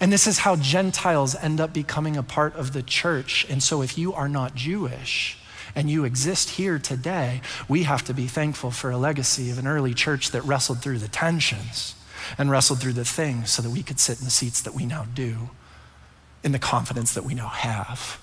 And 0.00 0.12
this 0.12 0.26
is 0.26 0.38
how 0.38 0.56
Gentiles 0.56 1.34
end 1.34 1.60
up 1.60 1.72
becoming 1.72 2.16
a 2.16 2.22
part 2.22 2.54
of 2.54 2.72
the 2.72 2.82
church. 2.82 3.46
And 3.50 3.62
so 3.62 3.82
if 3.82 3.98
you 3.98 4.14
are 4.14 4.28
not 4.28 4.54
Jewish, 4.54 5.36
and 5.74 5.88
you 5.88 6.04
exist 6.04 6.50
here 6.50 6.80
today, 6.80 7.40
we 7.68 7.84
have 7.84 8.02
to 8.04 8.12
be 8.12 8.26
thankful 8.26 8.72
for 8.72 8.90
a 8.90 8.96
legacy 8.96 9.50
of 9.50 9.58
an 9.58 9.68
early 9.68 9.94
church 9.94 10.32
that 10.32 10.42
wrestled 10.42 10.82
through 10.82 10.98
the 10.98 11.06
tensions 11.06 11.94
and 12.36 12.50
wrestled 12.50 12.80
through 12.80 12.94
the 12.94 13.04
things 13.04 13.52
so 13.52 13.62
that 13.62 13.70
we 13.70 13.82
could 13.82 14.00
sit 14.00 14.18
in 14.18 14.24
the 14.24 14.32
seats 14.32 14.60
that 14.62 14.74
we 14.74 14.84
now 14.84 15.06
do, 15.14 15.50
in 16.42 16.50
the 16.50 16.58
confidence 16.58 17.14
that 17.14 17.24
we 17.24 17.34
now 17.34 17.46
have 17.46 18.18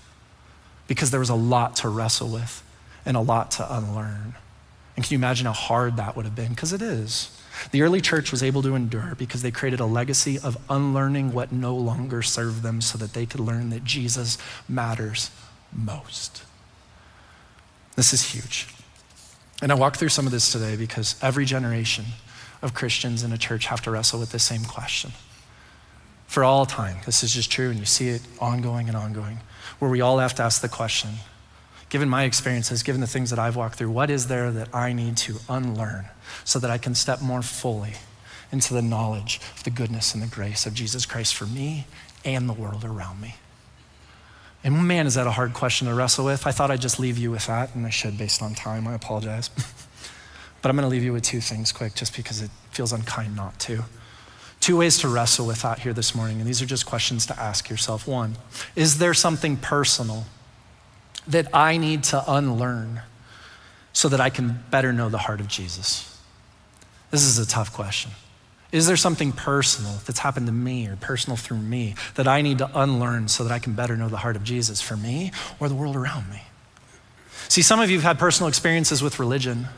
because 0.88 1.11
there 1.11 1.19
was 1.19 1.29
a 1.29 1.35
lot 1.35 1.75
to 1.77 1.89
wrestle 1.89 2.29
with 2.29 2.63
and 3.05 3.15
a 3.15 3.21
lot 3.21 3.51
to 3.51 3.75
unlearn. 3.75 4.35
And 4.95 5.05
can 5.05 5.13
you 5.13 5.17
imagine 5.17 5.45
how 5.45 5.53
hard 5.53 5.97
that 5.97 6.15
would 6.15 6.25
have 6.25 6.35
been? 6.35 6.49
Because 6.49 6.73
it 6.73 6.81
is. 6.81 7.29
The 7.71 7.81
early 7.81 8.01
church 8.01 8.31
was 8.31 8.43
able 8.43 8.61
to 8.63 8.75
endure 8.75 9.15
because 9.17 9.41
they 9.41 9.51
created 9.51 9.79
a 9.79 9.85
legacy 9.85 10.39
of 10.39 10.57
unlearning 10.69 11.33
what 11.33 11.51
no 11.51 11.75
longer 11.75 12.21
served 12.21 12.63
them 12.63 12.81
so 12.81 12.97
that 12.97 13.13
they 13.13 13.25
could 13.25 13.39
learn 13.39 13.69
that 13.69 13.83
Jesus 13.83 14.38
matters 14.67 15.31
most. 15.71 16.43
This 17.95 18.13
is 18.13 18.33
huge. 18.33 18.67
And 19.61 19.71
I 19.71 19.75
walk 19.75 19.97
through 19.97 20.09
some 20.09 20.25
of 20.25 20.31
this 20.31 20.51
today 20.51 20.75
because 20.75 21.15
every 21.21 21.45
generation 21.45 22.05
of 22.61 22.73
Christians 22.73 23.23
in 23.23 23.31
a 23.31 23.38
church 23.38 23.67
have 23.67 23.81
to 23.81 23.91
wrestle 23.91 24.19
with 24.19 24.31
the 24.31 24.39
same 24.39 24.63
question. 24.63 25.11
For 26.27 26.43
all 26.43 26.65
time, 26.65 26.97
this 27.05 27.23
is 27.23 27.33
just 27.33 27.51
true, 27.51 27.69
and 27.69 27.79
you 27.79 27.85
see 27.85 28.09
it 28.09 28.21
ongoing 28.39 28.88
and 28.88 28.97
ongoing 28.97 29.39
where 29.80 29.91
we 29.91 30.01
all 30.01 30.19
have 30.19 30.36
to 30.36 30.43
ask 30.43 30.61
the 30.61 30.69
question 30.69 31.11
given 31.89 32.09
my 32.09 32.23
experiences, 32.23 32.84
given 32.84 33.01
the 33.01 33.07
things 33.07 33.30
that 33.30 33.39
I've 33.39 33.55
walked 33.55 33.75
through, 33.75 33.91
what 33.91 34.09
is 34.09 34.28
there 34.28 34.51
that 34.51 34.73
I 34.75 34.93
need 34.93 35.17
to 35.17 35.38
unlearn 35.47 36.05
so 36.43 36.59
that 36.59 36.69
I 36.69 36.78
can 36.78 36.95
step 36.95 37.21
more 37.21 37.41
fully 37.41 37.93
into 38.51 38.73
the 38.73 38.82
knowledge 38.82 39.39
of 39.55 39.63
the 39.63 39.69
goodness 39.69 40.13
and 40.13 40.21
the 40.21 40.28
grace 40.28 40.65
of 40.65 40.73
Jesus 40.73 41.05
Christ 41.05 41.36
for 41.36 41.45
me 41.45 41.88
and 42.25 42.49
the 42.49 42.53
world 42.53 42.84
around 42.84 43.21
me? 43.21 43.36
And 44.63 44.88
man, 44.88 45.07
is 45.07 45.15
that 45.15 45.28
a 45.28 45.32
hard 45.32 45.53
question 45.53 45.88
to 45.88 45.93
wrestle 45.93 46.25
with? 46.25 46.45
I 46.45 46.51
thought 46.51 46.71
I'd 46.71 46.82
just 46.82 46.99
leave 46.99 47.17
you 47.17 47.32
with 47.32 47.47
that, 47.47 47.73
and 47.73 47.86
I 47.86 47.89
should 47.89 48.17
based 48.17 48.41
on 48.41 48.53
time. 48.53 48.88
I 48.88 48.95
apologize. 48.95 49.49
but 50.61 50.69
I'm 50.69 50.75
going 50.75 50.84
to 50.84 50.89
leave 50.89 51.03
you 51.03 51.13
with 51.13 51.23
two 51.23 51.39
things 51.39 51.71
quick 51.71 51.95
just 51.95 52.15
because 52.15 52.41
it 52.41 52.49
feels 52.71 52.91
unkind 52.91 53.36
not 53.36 53.57
to. 53.61 53.86
Two 54.68 54.76
ways 54.76 54.97
to 54.97 55.07
wrestle 55.07 55.47
with 55.47 55.61
that 55.61 55.80
here 55.80 55.93
this 55.93 56.13
morning, 56.13 56.41
and 56.41 56.45
these 56.45 56.61
are 56.61 56.65
just 56.65 56.86
questions 56.86 57.26
to 57.28 57.39
ask 57.39 57.70
yourself. 57.70 58.05
One, 58.05 58.36
is 58.76 58.97
there 58.97 59.13
something 59.13 59.55
personal 59.55 60.26
that 61.26 61.47
I 61.55 61.78
need 61.78 62.03
to 62.03 62.22
unlearn 62.30 62.99
so 63.93 64.09
that 64.09 64.20
I 64.20 64.30
can 64.30 64.65
better 64.70 64.91
know 64.91 65.07
the 65.07 65.20
heart 65.20 65.39
of 65.39 65.47
Jesus? 65.47 66.22
This 67.11 67.24
is 67.24 67.39
a 67.39 67.47
tough 67.47 67.72
question. 67.72 68.11
Is 68.74 68.88
there 68.88 68.97
something 68.97 69.32
personal 69.32 69.99
that's 70.05 70.20
happened 70.20 70.47
to 70.47 70.51
me 70.51 70.86
or 70.88 70.97
personal 70.97 71.38
through 71.38 71.59
me 71.59 71.95
that 72.15 72.28
I 72.28 72.41
need 72.41 72.57
to 72.57 72.70
unlearn 72.78 73.30
so 73.30 73.45
that 73.45 73.53
I 73.53 73.59
can 73.59 73.72
better 73.72 73.95
know 73.95 74.09
the 74.09 74.18
heart 74.18 74.36
of 74.36 74.43
Jesus 74.43 74.82
for 74.82 74.97
me 74.97 75.32
or 75.61 75.70
the 75.70 75.76
world 75.76 75.95
around 75.95 76.30
me? 76.30 76.41
See, 77.47 77.61
some 77.61 77.80
of 77.80 77.89
you 77.89 77.95
have 77.95 78.03
had 78.03 78.20
personal 78.20 78.49
experiences 78.49 79.01
with 79.01 79.18
religion, 79.18 79.70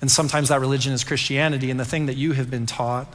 and 0.00 0.10
sometimes 0.10 0.48
that 0.48 0.62
religion 0.62 0.94
is 0.94 1.04
Christianity, 1.04 1.70
and 1.70 1.78
the 1.78 1.84
thing 1.84 2.06
that 2.06 2.16
you 2.16 2.32
have 2.32 2.50
been 2.50 2.64
taught 2.64 3.14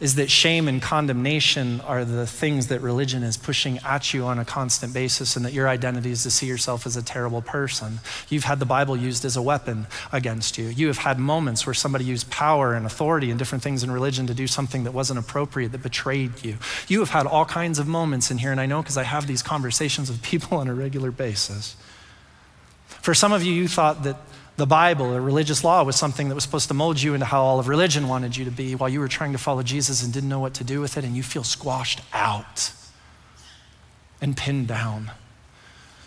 is 0.00 0.16
that 0.16 0.28
shame 0.28 0.66
and 0.66 0.82
condemnation 0.82 1.80
are 1.82 2.04
the 2.04 2.26
things 2.26 2.66
that 2.66 2.80
religion 2.80 3.22
is 3.22 3.36
pushing 3.36 3.78
at 3.78 4.12
you 4.12 4.24
on 4.24 4.38
a 4.40 4.44
constant 4.44 4.92
basis, 4.92 5.36
and 5.36 5.44
that 5.44 5.52
your 5.52 5.68
identity 5.68 6.10
is 6.10 6.24
to 6.24 6.30
see 6.30 6.46
yourself 6.46 6.84
as 6.84 6.96
a 6.96 7.02
terrible 7.02 7.40
person. 7.40 8.00
You've 8.28 8.44
had 8.44 8.58
the 8.58 8.66
Bible 8.66 8.96
used 8.96 9.24
as 9.24 9.36
a 9.36 9.42
weapon 9.42 9.86
against 10.12 10.58
you. 10.58 10.66
You 10.66 10.88
have 10.88 10.98
had 10.98 11.18
moments 11.18 11.64
where 11.64 11.74
somebody 11.74 12.04
used 12.04 12.28
power 12.30 12.74
and 12.74 12.84
authority 12.84 13.30
and 13.30 13.38
different 13.38 13.62
things 13.62 13.84
in 13.84 13.90
religion 13.90 14.26
to 14.26 14.34
do 14.34 14.48
something 14.48 14.82
that 14.84 14.92
wasn't 14.92 15.20
appropriate, 15.20 15.70
that 15.72 15.82
betrayed 15.82 16.44
you. 16.44 16.56
You 16.88 16.98
have 16.98 17.10
had 17.10 17.26
all 17.26 17.44
kinds 17.44 17.78
of 17.78 17.86
moments 17.86 18.32
in 18.32 18.38
here, 18.38 18.50
and 18.50 18.60
I 18.60 18.66
know 18.66 18.82
because 18.82 18.96
I 18.96 19.04
have 19.04 19.28
these 19.28 19.42
conversations 19.42 20.10
with 20.10 20.22
people 20.22 20.58
on 20.58 20.68
a 20.68 20.74
regular 20.74 21.12
basis. 21.12 21.76
For 22.86 23.14
some 23.14 23.32
of 23.32 23.44
you, 23.44 23.52
you 23.52 23.68
thought 23.68 24.02
that 24.02 24.16
the 24.56 24.66
Bible 24.66 25.06
or 25.06 25.20
religious 25.20 25.64
law 25.64 25.82
was 25.82 25.96
something 25.96 26.28
that 26.28 26.34
was 26.34 26.44
supposed 26.44 26.68
to 26.68 26.74
mold 26.74 27.02
you 27.02 27.14
into 27.14 27.26
how 27.26 27.42
all 27.42 27.58
of 27.58 27.66
religion 27.68 28.06
wanted 28.06 28.36
you 28.36 28.44
to 28.44 28.50
be 28.50 28.74
while 28.74 28.88
you 28.88 29.00
were 29.00 29.08
trying 29.08 29.32
to 29.32 29.38
follow 29.38 29.62
Jesus 29.62 30.02
and 30.04 30.12
didn't 30.12 30.28
know 30.28 30.40
what 30.40 30.54
to 30.54 30.64
do 30.64 30.80
with 30.80 30.96
it, 30.96 31.04
and 31.04 31.16
you 31.16 31.22
feel 31.22 31.44
squashed 31.44 32.00
out. 32.12 32.72
and 34.20 34.36
pinned 34.36 34.66
down. 34.66 35.10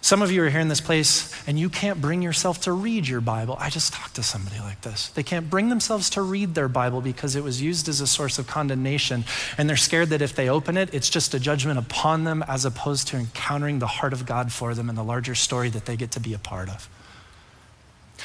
Some 0.01 0.21
of 0.21 0.31
you 0.31 0.41
are 0.43 0.49
here 0.49 0.59
in 0.61 0.69
this 0.69 0.81
place 0.81 1.33
and 1.47 1.59
you 1.59 1.69
can't 1.69 1.99
bring 1.99 2.21
yourself 2.21 2.61
to 2.61 2.71
read 2.71 3.07
your 3.07 3.19
Bible. 3.21 3.57
I 3.59 3.69
just 3.69 3.93
talked 3.93 4.15
to 4.15 4.23
somebody 4.23 4.57
like 4.59 4.81
this. 4.81 5.09
They 5.09 5.21
can't 5.21 5.49
bring 5.49 5.69
themselves 5.69 6.09
to 6.11 6.21
read 6.21 6.55
their 6.55 6.69
Bible 6.69 7.01
because 7.01 7.35
it 7.35 7.43
was 7.43 7.61
used 7.61 7.89
as 7.89 7.99
a 7.99 8.07
source 8.07 8.39
of 8.39 8.47
condemnation. 8.47 9.25
And 9.57 9.69
they're 9.69 9.75
scared 9.75 10.09
that 10.09 10.21
if 10.21 10.33
they 10.33 10.49
open 10.49 10.77
it, 10.77 10.93
it's 10.93 11.09
just 11.09 11.33
a 11.33 11.39
judgment 11.39 11.77
upon 11.77 12.23
them 12.23 12.43
as 12.47 12.63
opposed 12.63 13.09
to 13.09 13.17
encountering 13.17 13.79
the 13.79 13.87
heart 13.87 14.13
of 14.13 14.25
God 14.25 14.51
for 14.51 14.73
them 14.73 14.87
and 14.87 14.97
the 14.97 15.03
larger 15.03 15.35
story 15.35 15.69
that 15.69 15.85
they 15.85 15.97
get 15.97 16.11
to 16.11 16.19
be 16.19 16.33
a 16.33 16.39
part 16.39 16.69
of. 16.69 16.89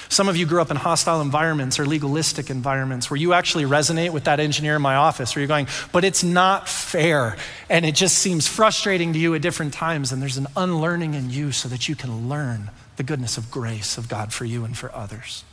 Some 0.09 0.29
of 0.29 0.37
you 0.37 0.47
grew 0.47 0.61
up 0.61 0.71
in 0.71 0.77
hostile 0.77 1.21
environments 1.21 1.79
or 1.79 1.87
legalistic 1.87 2.51
environments 2.51 3.11
where 3.11 3.19
you 3.19 3.33
actually 3.33 3.65
resonate 3.65 4.11
with 4.11 4.25
that 4.25 4.41
engineer 4.41 4.77
in 4.77 4.83
my 4.83 4.97
office, 4.97 5.35
where 5.35 5.41
you're 5.41 5.49
going, 5.49 5.69
but 5.93 6.05
it's 6.05 6.25
not 6.25 6.69
fair. 6.69 7.37
And 7.69 7.85
it 7.85 7.95
just 7.95 8.19
seems 8.19 8.47
frustrating 8.47 9.13
to 9.13 9.19
you 9.19 9.35
at 9.35 9.43
different 9.43 9.75
times. 9.75 10.13
And 10.13 10.21
there's 10.21 10.39
an 10.39 10.49
unlearning 10.57 11.15
in 11.15 11.31
you 11.31 11.53
so 11.53 11.69
that 11.69 11.89
you 11.89 11.95
can 11.95 12.29
learn 12.29 12.71
the 12.97 13.03
goodness 13.03 13.37
of 13.39 13.51
grace 13.51 13.99
of 13.99 14.09
God 14.09 14.33
for 14.33 14.45
you 14.45 14.65
and 14.65 14.77
for 14.77 14.95
others. 14.95 15.45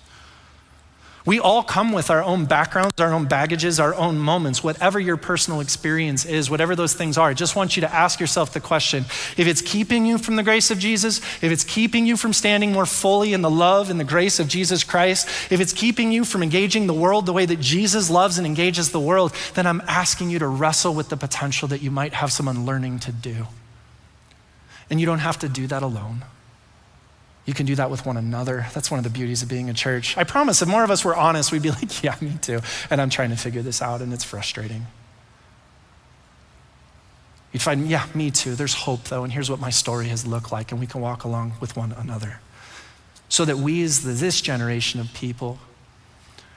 We 1.26 1.40
all 1.40 1.64
come 1.64 1.92
with 1.92 2.10
our 2.10 2.24
own 2.24 2.46
backgrounds, 2.46 3.00
our 3.02 3.14
own 3.14 3.26
baggages, 3.26 3.80
our 3.80 3.94
own 3.94 4.18
moments, 4.18 4.64
whatever 4.64 5.00
your 5.00 5.18
personal 5.18 5.60
experience 5.60 6.24
is, 6.26 6.50
whatever 6.50 6.76
those 6.76 6.94
things 6.94 7.18
are. 7.18 7.30
I 7.30 7.34
just 7.34 7.58
want 7.58 7.76
you 7.76 7.82
to 7.82 7.94
ask 7.94 8.20
yourself 8.22 8.54
the 8.54 8.62
question 8.62 9.04
if 9.36 9.40
it's 9.40 9.62
keeping 9.62 10.06
you 10.06 10.18
from 10.18 10.38
the 10.38 10.44
grace 10.44 10.72
of 10.72 10.80
Jesus, 10.80 11.20
if 11.42 11.52
it's 11.52 11.66
keeping 11.66 12.06
you 12.06 12.16
from 12.16 12.32
standing 12.32 12.72
more 12.72 12.86
fully 12.86 13.34
in 13.34 13.42
the 13.42 13.50
love 13.50 13.90
and 13.90 14.00
the 14.00 14.06
grace 14.06 14.40
of 14.40 14.48
Jesus 14.48 14.84
Christ, 14.84 15.28
if 15.52 15.60
it's 15.60 15.74
keeping 15.74 16.12
you 16.14 16.24
from 16.24 16.42
engaging 16.42 16.88
the 16.88 16.94
world 16.94 17.26
the 17.26 17.34
way 17.34 17.46
that 17.46 17.60
Jesus 17.60 18.10
loves 18.10 18.38
and 18.38 18.48
engages 18.48 18.92
the 18.92 19.00
world, 19.00 19.34
then 19.56 19.68
I'm 19.68 19.82
asking 19.88 20.30
you 20.30 20.40
to 20.40 20.48
wrestle 20.48 20.94
with 20.94 21.10
the 21.10 21.18
potential 21.18 21.68
that 21.68 21.82
you 21.82 21.92
might 21.92 22.14
have 22.14 22.32
some 22.32 22.48
unlearning 22.48 23.00
to 23.00 23.12
do. 23.12 23.48
And 24.90 25.00
you 25.00 25.06
don't 25.06 25.20
have 25.20 25.38
to 25.40 25.50
do 25.50 25.68
that 25.68 25.84
alone. 25.84 26.24
You 27.46 27.54
can 27.54 27.66
do 27.66 27.76
that 27.76 27.90
with 27.90 28.06
one 28.06 28.18
another. 28.18 28.68
That's 28.74 28.92
one 28.92 29.00
of 29.00 29.04
the 29.04 29.10
beauties 29.10 29.42
of 29.42 29.50
being 29.50 29.70
a 29.70 29.74
church. 29.74 30.18
I 30.18 30.24
promise, 30.24 30.62
if 30.62 30.68
more 30.68 30.84
of 30.84 30.92
us 30.92 31.04
were 31.04 31.16
honest, 31.16 31.52
we'd 31.52 31.62
be 31.62 31.72
like, 31.72 32.04
yeah, 32.04 32.16
me 32.22 32.38
too. 32.42 32.60
And 32.90 33.02
I'm 33.02 33.10
trying 33.10 33.30
to 33.32 33.36
figure 33.36 33.62
this 33.62 33.82
out, 33.82 34.02
and 34.02 34.14
it's 34.14 34.24
frustrating. 34.24 34.86
You'd 37.52 37.62
find, 37.62 37.88
yeah, 37.88 38.06
me 38.14 38.30
too. 38.30 38.54
There's 38.54 38.76
hope, 38.76 39.06
though, 39.06 39.24
and 39.24 39.34
here's 39.34 39.50
what 39.50 39.60
my 39.60 39.72
story 39.72 40.08
has 40.10 40.28
looked 40.28 40.52
like, 40.52 40.72
and 40.72 40.80
we 40.80 40.86
can 40.86 41.02
walk 41.02 41.24
along 41.24 41.54
with 41.60 41.76
one 41.76 41.92
another. 41.94 42.42
So 43.28 43.46
that 43.46 43.58
we, 43.58 43.82
as 43.84 44.20
this 44.20 44.42
generation 44.42 45.00
of 45.00 45.12
people, 45.14 45.60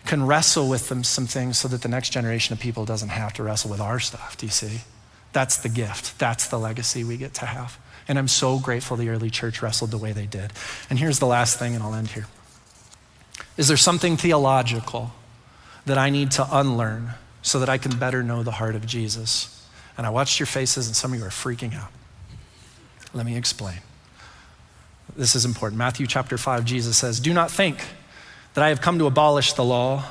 can 0.04 0.26
wrestle 0.26 0.68
with 0.68 0.88
them 0.88 1.04
some 1.04 1.26
things 1.26 1.58
so 1.58 1.68
that 1.68 1.82
the 1.82 1.88
next 1.88 2.10
generation 2.10 2.52
of 2.52 2.60
people 2.60 2.84
doesn't 2.84 3.10
have 3.10 3.32
to 3.34 3.42
wrestle 3.42 3.70
with 3.70 3.80
our 3.80 4.00
stuff. 4.00 4.36
Do 4.36 4.46
you 4.46 4.52
see? 4.52 4.80
That's 5.32 5.56
the 5.56 5.68
gift. 5.68 6.18
That's 6.18 6.48
the 6.48 6.58
legacy 6.58 7.04
we 7.04 7.16
get 7.16 7.34
to 7.34 7.46
have. 7.46 7.78
And 8.09 8.18
I'm 8.18 8.28
so 8.28 8.59
grateful 8.59 8.96
the 8.96 9.09
early 9.09 9.30
church 9.30 9.62
wrestled 9.62 9.90
the 9.90 9.98
way 9.98 10.12
they 10.12 10.26
did. 10.26 10.53
And 10.90 10.98
here's 10.98 11.18
the 11.18 11.26
last 11.26 11.59
thing, 11.59 11.74
and 11.74 11.82
I'll 11.82 11.94
end 11.94 12.09
here. 12.09 12.26
Is 13.57 13.68
there 13.68 13.76
something 13.76 14.16
theological 14.16 15.12
that 15.86 15.98
I 15.98 16.11
need 16.11 16.30
to 16.32 16.46
unlearn 16.50 17.12
so 17.42 17.59
that 17.59 17.68
I 17.68 17.78
can 17.78 17.98
better 17.98 18.22
know 18.22 18.42
the 18.42 18.53
heart 18.53 18.74
of 18.74 18.86
Jesus? 18.86 19.66
And 19.96 20.07
I 20.07 20.11
watched 20.11 20.40
your 20.40 20.46
faces, 20.46 20.86
and 20.86 20.96
some 20.96 21.12
of 21.12 21.18
you 21.18 21.24
are 21.24 21.30
freaking 21.30 21.74
out. 21.74 21.90
Let 23.14 23.26
me 23.26 23.36
explain. 23.36 23.78
This 25.16 25.34
is 25.34 25.44
important. 25.44 25.78
Matthew 25.78 26.07
chapter 26.07 26.38
5, 26.38 26.64
Jesus 26.64 26.96
says, 26.96 27.20
Do 27.20 27.34
not 27.34 27.50
think 27.50 27.84
that 28.55 28.64
I 28.64 28.68
have 28.68 28.80
come 28.80 28.98
to 28.98 29.07
abolish 29.07 29.53
the 29.53 29.64
law 29.64 30.05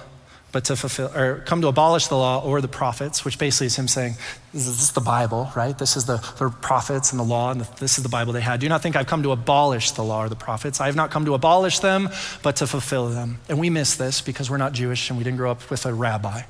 but 0.52 0.66
to 0.66 0.76
fulfill 0.76 1.12
or 1.16 1.40
come 1.46 1.62
to 1.62 1.68
abolish 1.68 2.08
the 2.08 2.18
law 2.18 2.44
or 2.44 2.62
the 2.62 2.68
prophets, 2.68 3.24
which 3.24 3.38
basically 3.38 3.68
is 3.68 3.76
him 3.78 3.88
saying, 3.88 4.16
This 4.54 4.68
is 4.68 4.92
the 4.92 5.02
Bible, 5.02 5.50
right? 5.56 5.78
This 5.78 5.96
is 5.96 6.06
the, 6.06 6.18
the 6.38 6.50
prophets 6.50 7.12
and 7.12 7.20
the 7.20 7.24
law, 7.24 7.52
and 7.52 7.62
the, 7.62 7.80
this 7.80 7.98
is 7.98 8.04
the 8.04 8.10
Bible 8.10 8.34
they 8.34 8.42
had. 8.42 8.60
Do 8.60 8.70
not 8.70 8.82
think 8.82 8.96
I've 8.96 9.08
come 9.08 9.24
to 9.24 9.32
abolish 9.32 9.92
the 9.92 10.04
law 10.04 10.24
or 10.24 10.30
the 10.30 10.36
prophets. 10.36 10.82
I 10.82 10.88
have 10.88 10.96
not 10.96 11.12
come 11.12 11.26
to 11.26 11.34
abolish 11.34 11.80
them, 11.80 12.10
but 12.44 12.58
to 12.58 12.68
fulfill 12.68 13.10
them. 13.10 13.40
And 13.50 13.60
we 13.60 13.70
miss 13.70 13.96
this 13.96 14.22
because 14.22 14.50
we're 14.50 14.58
not 14.58 14.74
Jewish 14.74 15.10
and 15.10 15.18
we 15.18 15.24
didn't 15.24 15.38
grow 15.38 15.52
up 15.52 15.70
with 15.70 15.86
a 15.86 15.94
rabbi. 15.94 16.44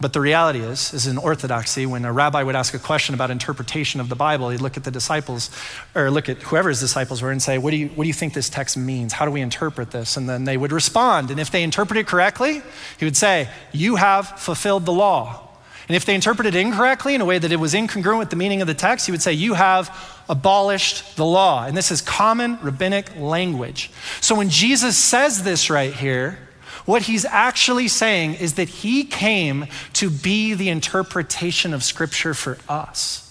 But 0.00 0.14
the 0.14 0.20
reality 0.20 0.60
is, 0.60 0.94
is 0.94 1.06
in 1.06 1.18
orthodoxy, 1.18 1.84
when 1.84 2.06
a 2.06 2.12
rabbi 2.12 2.42
would 2.42 2.56
ask 2.56 2.72
a 2.72 2.78
question 2.78 3.14
about 3.14 3.30
interpretation 3.30 4.00
of 4.00 4.08
the 4.08 4.16
Bible, 4.16 4.48
he'd 4.48 4.62
look 4.62 4.78
at 4.78 4.84
the 4.84 4.90
disciples, 4.90 5.50
or 5.94 6.10
look 6.10 6.30
at 6.30 6.38
whoever 6.38 6.70
his 6.70 6.80
disciples 6.80 7.20
were 7.20 7.30
and 7.30 7.42
say, 7.42 7.58
what 7.58 7.70
do, 7.70 7.76
you, 7.76 7.88
what 7.88 8.04
do 8.04 8.08
you 8.08 8.14
think 8.14 8.32
this 8.32 8.48
text 8.48 8.78
means? 8.78 9.12
How 9.12 9.26
do 9.26 9.30
we 9.30 9.42
interpret 9.42 9.90
this? 9.90 10.16
And 10.16 10.26
then 10.26 10.44
they 10.44 10.56
would 10.56 10.72
respond. 10.72 11.30
And 11.30 11.38
if 11.38 11.50
they 11.50 11.62
interpreted 11.62 12.06
correctly, 12.06 12.62
he 12.98 13.04
would 13.04 13.16
say, 13.16 13.50
You 13.72 13.96
have 13.96 14.40
fulfilled 14.40 14.86
the 14.86 14.92
law. 14.92 15.48
And 15.86 15.96
if 15.96 16.04
they 16.06 16.14
interpreted 16.14 16.54
incorrectly 16.54 17.14
in 17.14 17.20
a 17.20 17.24
way 17.24 17.38
that 17.38 17.50
it 17.50 17.56
was 17.56 17.74
incongruent 17.74 18.20
with 18.20 18.30
the 18.30 18.36
meaning 18.36 18.62
of 18.62 18.68
the 18.68 18.74
text, 18.74 19.06
he 19.06 19.12
would 19.12 19.20
say, 19.20 19.34
You 19.34 19.54
have 19.54 19.94
abolished 20.30 21.16
the 21.16 21.26
law. 21.26 21.66
And 21.66 21.76
this 21.76 21.90
is 21.90 22.00
common 22.00 22.58
rabbinic 22.62 23.16
language. 23.16 23.90
So 24.22 24.34
when 24.34 24.48
Jesus 24.48 24.96
says 24.96 25.42
this 25.42 25.68
right 25.68 25.92
here, 25.92 26.38
what 26.84 27.02
he's 27.02 27.24
actually 27.24 27.49
saying 27.88 28.34
is 28.34 28.54
that 28.54 28.68
he 28.68 29.04
came 29.04 29.66
to 29.94 30.10
be 30.10 30.54
the 30.54 30.68
interpretation 30.68 31.74
of 31.74 31.84
Scripture 31.84 32.34
for 32.34 32.58
us. 32.68 33.26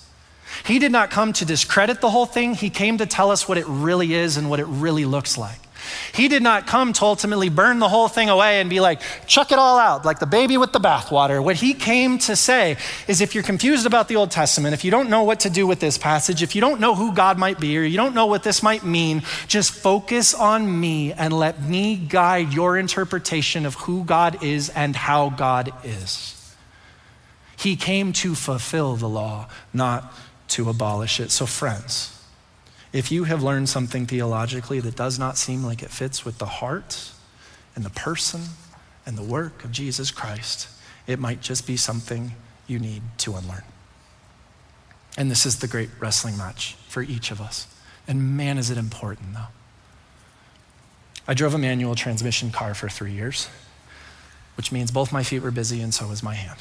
He 0.66 0.80
did 0.80 0.92
not 0.92 1.12
come 1.12 1.34
to 1.34 1.46
discredit 1.46 2.02
the 2.02 2.10
whole 2.10 2.26
thing, 2.26 2.54
he 2.54 2.70
came 2.70 2.98
to 2.98 3.06
tell 3.06 3.32
us 3.32 3.48
what 3.48 3.58
it 3.58 3.66
really 3.68 4.14
is 4.14 4.38
and 4.38 4.50
what 4.50 4.60
it 4.60 4.66
really 4.66 5.06
looks 5.06 5.38
like. 5.38 5.60
He 6.14 6.28
did 6.28 6.44
not 6.44 6.68
come 6.68 6.94
to 6.94 7.06
ultimately 7.06 7.50
burn 7.50 7.80
the 7.80 7.90
whole 7.90 8.08
thing 8.08 8.30
away 8.30 8.62
and 8.62 8.70
be 8.70 8.80
like, 8.80 9.02
chuck 9.28 9.52
it 9.52 9.60
all 9.60 9.78
out, 9.78 10.06
like 10.06 10.20
the 10.20 10.26
baby 10.26 10.58
with 10.58 10.74
the 10.74 10.80
bathwater. 10.80 11.44
What 11.44 11.56
he 11.56 11.74
came 11.74 12.18
to 12.20 12.36
say 12.36 12.78
is 13.08 13.22
if 13.22 13.34
you're 13.34 13.44
confused 13.44 13.86
about 13.86 14.08
the 14.08 14.16
Old 14.16 14.32
Testament, 14.32 14.74
if 14.74 14.84
you 14.84 14.92
don't 14.92 15.10
know 15.10 15.24
what 15.24 15.42
to 15.42 15.50
do 15.50 15.66
with 15.68 15.80
this 15.80 15.98
passage, 15.98 16.44
if 16.44 16.56
you 16.56 16.62
don't 16.62 16.80
know 16.80 16.96
who 16.96 17.14
God 17.14 17.38
might 17.38 17.60
be, 17.60 17.78
or 17.78 17.84
you 17.84 17.98
don't 17.98 18.16
know 18.16 18.26
what 18.26 18.44
this 18.44 18.62
might 18.62 18.84
mean, 18.84 19.24
just 19.48 19.72
focus 19.72 20.34
on 20.34 20.80
me 20.80 21.14
and 21.14 21.34
let 21.34 21.62
me 21.62 21.96
guide 21.96 22.54
your 22.54 22.78
interpretation 22.78 23.66
of 23.66 23.76
who 23.76 24.04
God 24.04 24.44
is 24.44 24.70
and 24.70 24.96
how 24.96 25.30
God 25.30 25.74
is. 25.84 26.36
He 27.58 27.76
came 27.76 28.14
to 28.14 28.36
fulfill 28.36 28.96
the 28.96 29.10
law, 29.10 29.48
not 29.74 30.14
to 30.50 30.70
abolish 30.70 31.20
it. 31.20 31.32
So, 31.32 31.46
friends, 31.46 32.19
if 32.92 33.12
you 33.12 33.26
have 33.26 33.44
learned 33.44 33.70
something 33.70 34.06
theologically 34.06 34.80
that 34.80 34.96
does 34.96 35.20
not 35.20 35.38
seem 35.38 35.64
like 35.64 35.84
it 35.84 35.92
fits 35.92 36.26
with 36.26 36.40
the 36.40 36.46
heart 36.46 37.12
and 37.76 37.86
the 37.86 37.90
person 37.92 38.42
and 39.06 39.18
the 39.18 39.24
work 39.24 39.64
of 39.64 39.72
Jesus 39.72 40.12
Christ, 40.12 40.68
it 41.06 41.20
might 41.20 41.42
just 41.42 41.68
be 41.68 41.78
something 41.78 42.32
you 42.68 42.80
need 42.80 43.02
to 43.20 43.36
unlearn. 43.36 43.64
And 45.18 45.30
this 45.30 45.46
is 45.46 45.60
the 45.60 45.68
great 45.68 45.90
wrestling 46.00 46.38
match 46.38 46.76
for 46.88 47.02
each 47.02 47.32
of 47.32 47.42
us. 47.42 47.68
And 48.08 48.38
man, 48.38 48.58
is 48.58 48.70
it 48.70 48.78
important 48.78 49.34
though. 49.34 49.48
I 51.28 51.36
drove 51.36 51.54
a 51.54 51.60
manual 51.60 51.94
transmission 51.94 52.50
car 52.50 52.74
for 52.74 52.90
three 52.90 53.12
years, 53.12 53.48
which 54.58 54.72
means 54.72 54.90
both 54.90 55.12
my 55.12 55.22
feet 55.22 55.44
were 55.44 55.52
busy 55.52 55.82
and 55.82 55.94
so 55.94 56.08
was 56.08 56.24
my 56.24 56.34
hand. 56.34 56.60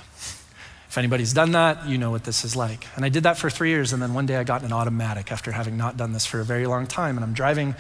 If 0.89 0.97
anybody's 0.97 1.35
done 1.35 1.53
that, 1.53 1.87
you 1.87 1.99
know 1.99 2.11
what 2.11 2.25
this 2.25 2.45
is 2.45 2.57
like. 2.57 2.87
And 2.97 3.05
I 3.05 3.11
did 3.11 3.25
that 3.25 3.37
for 3.37 3.51
three 3.51 3.69
years, 3.69 3.93
and 3.93 4.01
then 4.01 4.15
one 4.15 4.25
day 4.25 4.37
I 4.37 4.45
got 4.45 4.63
an 4.63 4.73
automatic 4.73 5.31
after 5.31 5.53
having 5.53 5.77
not 5.77 5.99
done 5.99 6.13
this 6.13 6.25
for 6.25 6.41
a 6.41 6.45
very 6.45 6.67
long 6.67 6.87
time. 6.87 7.17
And 7.17 7.25
I'm 7.25 7.35
driving, 7.35 7.75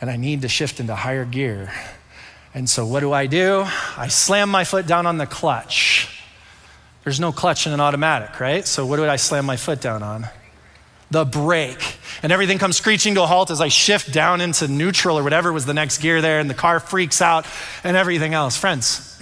and 0.00 0.10
I 0.10 0.16
need 0.16 0.42
to 0.42 0.48
shift 0.48 0.78
into 0.78 0.94
higher 0.94 1.24
gear. 1.24 1.72
And 2.52 2.68
so 2.68 2.86
what 2.86 3.00
do 3.00 3.12
I 3.12 3.26
do? 3.26 3.64
I 3.96 4.08
slam 4.08 4.50
my 4.50 4.64
foot 4.64 4.86
down 4.86 5.06
on 5.06 5.16
the 5.16 5.26
clutch. 5.26 6.22
There's 7.04 7.20
no 7.20 7.32
clutch 7.32 7.66
in 7.66 7.72
an 7.72 7.80
automatic, 7.80 8.38
right? 8.40 8.66
So 8.66 8.84
what 8.84 8.96
do 8.96 9.06
I 9.06 9.16
slam 9.16 9.46
my 9.46 9.56
foot 9.56 9.80
down 9.80 10.02
on? 10.02 10.26
The 11.10 11.24
brake. 11.24 11.96
And 12.22 12.32
everything 12.32 12.58
comes 12.58 12.76
screeching 12.76 13.14
to 13.14 13.22
a 13.22 13.26
halt 13.26 13.50
as 13.50 13.60
I 13.60 13.68
shift 13.68 14.12
down 14.12 14.40
into 14.40 14.68
neutral 14.68 15.18
or 15.18 15.22
whatever 15.22 15.52
was 15.52 15.64
the 15.64 15.74
next 15.74 15.98
gear 15.98 16.20
there, 16.20 16.40
and 16.40 16.50
the 16.50 16.54
car 16.54 16.80
freaks 16.80 17.22
out 17.22 17.46
and 17.84 17.96
everything 17.96 18.34
else. 18.34 18.56
Friends, 18.56 19.15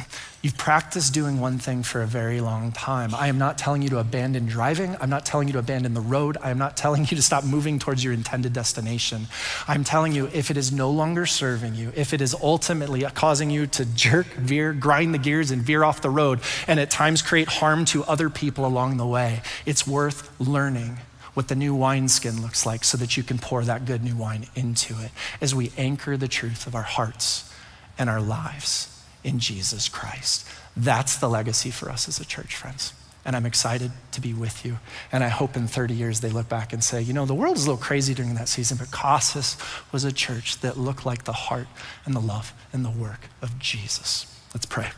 You've 0.45 0.59
practiced 0.59 1.15
doing 1.15 1.41
one 1.41 1.59
thing 1.59 1.83
for 1.83 2.03
a 2.03 2.07
very 2.07 2.43
long 2.43 2.71
time. 2.71 3.15
I 3.15 3.29
am 3.29 3.39
not 3.39 3.57
telling 3.57 3.81
you 3.81 3.89
to 3.89 3.99
abandon 3.99 4.45
driving. 4.45 4.95
I'm 5.01 5.09
not 5.09 5.25
telling 5.25 5.49
you 5.49 5.55
to 5.55 5.59
abandon 5.59 5.95
the 5.95 6.03
road. 6.03 6.37
I 6.43 6.51
am 6.51 6.59
not 6.59 6.77
telling 6.77 7.07
you 7.07 7.17
to 7.17 7.23
stop 7.23 7.45
moving 7.45 7.79
towards 7.79 8.05
your 8.05 8.13
intended 8.13 8.53
destination. 8.53 9.29
I'm 9.67 9.85
telling 9.85 10.13
you 10.13 10.29
if 10.35 10.51
it 10.51 10.59
is 10.59 10.71
no 10.71 10.91
longer 10.91 11.25
serving 11.25 11.77
you, 11.77 11.95
if 11.97 12.13
it 12.13 12.21
is 12.21 12.37
ultimately 12.43 13.01
causing 13.15 13.49
you 13.49 13.67
to 13.69 13.87
jerk, 13.87 14.27
veer, 14.35 14.75
grind 14.75 15.15
the 15.15 15.19
gears, 15.19 15.51
and 15.51 15.63
veer 15.63 15.83
off 15.83 16.03
the 16.03 16.11
road, 16.11 16.41
and 16.69 16.79
at 16.79 16.91
times 16.91 17.23
create 17.23 17.49
harm 17.49 17.87
to 17.87 18.05
other 18.05 18.29
people 18.29 18.67
along 18.67 18.99
the 18.99 19.07
way, 19.07 19.41
it's 19.65 19.87
worth 19.87 20.31
learning 20.39 20.99
what 21.33 21.49
the 21.49 21.57
new 21.57 21.75
wineskin 21.75 22.43
looks 22.43 22.67
like 22.67 22.85
so 22.85 22.99
that 22.99 23.17
you 23.17 23.23
can 23.23 23.39
pour 23.39 23.65
that 23.65 23.87
good 23.87 24.05
new 24.05 24.15
wine 24.15 24.45
into 24.55 25.01
it 25.01 25.11
as 25.41 25.55
we 25.55 25.73
anchor 25.79 26.19
the 26.19 26.29
truth 26.29 26.67
of 26.67 26.75
our 26.75 26.83
hearts 26.83 27.51
and 27.97 28.11
our 28.11 28.21
lives 28.21 28.94
in 29.25 29.39
Jesus 29.39 29.89
Christ. 29.89 30.47
That's 30.77 31.17
the 31.17 31.29
legacy 31.29 31.71
for 31.71 31.91
us 31.91 32.09
as 32.09 32.21
a 32.21 32.25
church, 32.25 32.55
friends. 32.55 32.93
And 33.25 33.35
I'm 33.35 33.47
excited 33.47 33.91
to 34.13 34.21
be 34.21 34.35
with 34.35 34.67
you. 34.67 34.79
And 35.11 35.25
I 35.25 35.29
hope 35.29 35.57
in 35.57 35.67
30 35.67 35.95
years 35.95 36.21
they 36.21 36.29
look 36.29 36.49
back 36.49 36.75
and 36.75 36.85
say, 36.85 37.01
you 37.01 37.15
know, 37.15 37.25
the 37.25 37.35
world 37.35 37.55
was 37.55 37.65
a 37.65 37.71
little 37.71 37.83
crazy 37.83 38.13
during 38.13 38.35
that 38.35 38.49
season, 38.49 38.77
but 38.77 38.91
Casas 38.91 39.57
was 39.93 40.05
a 40.05 40.13
church 40.13 40.61
that 40.61 40.77
looked 40.77 41.07
like 41.07 41.25
the 41.25 41.33
heart 41.33 41.67
and 42.05 42.15
the 42.15 42.21
love 42.21 42.53
and 42.73 42.85
the 42.85 42.91
work 42.91 43.29
of 43.41 43.59
Jesus. 43.59 44.27
Let's 44.53 44.67
pray. 44.67 44.91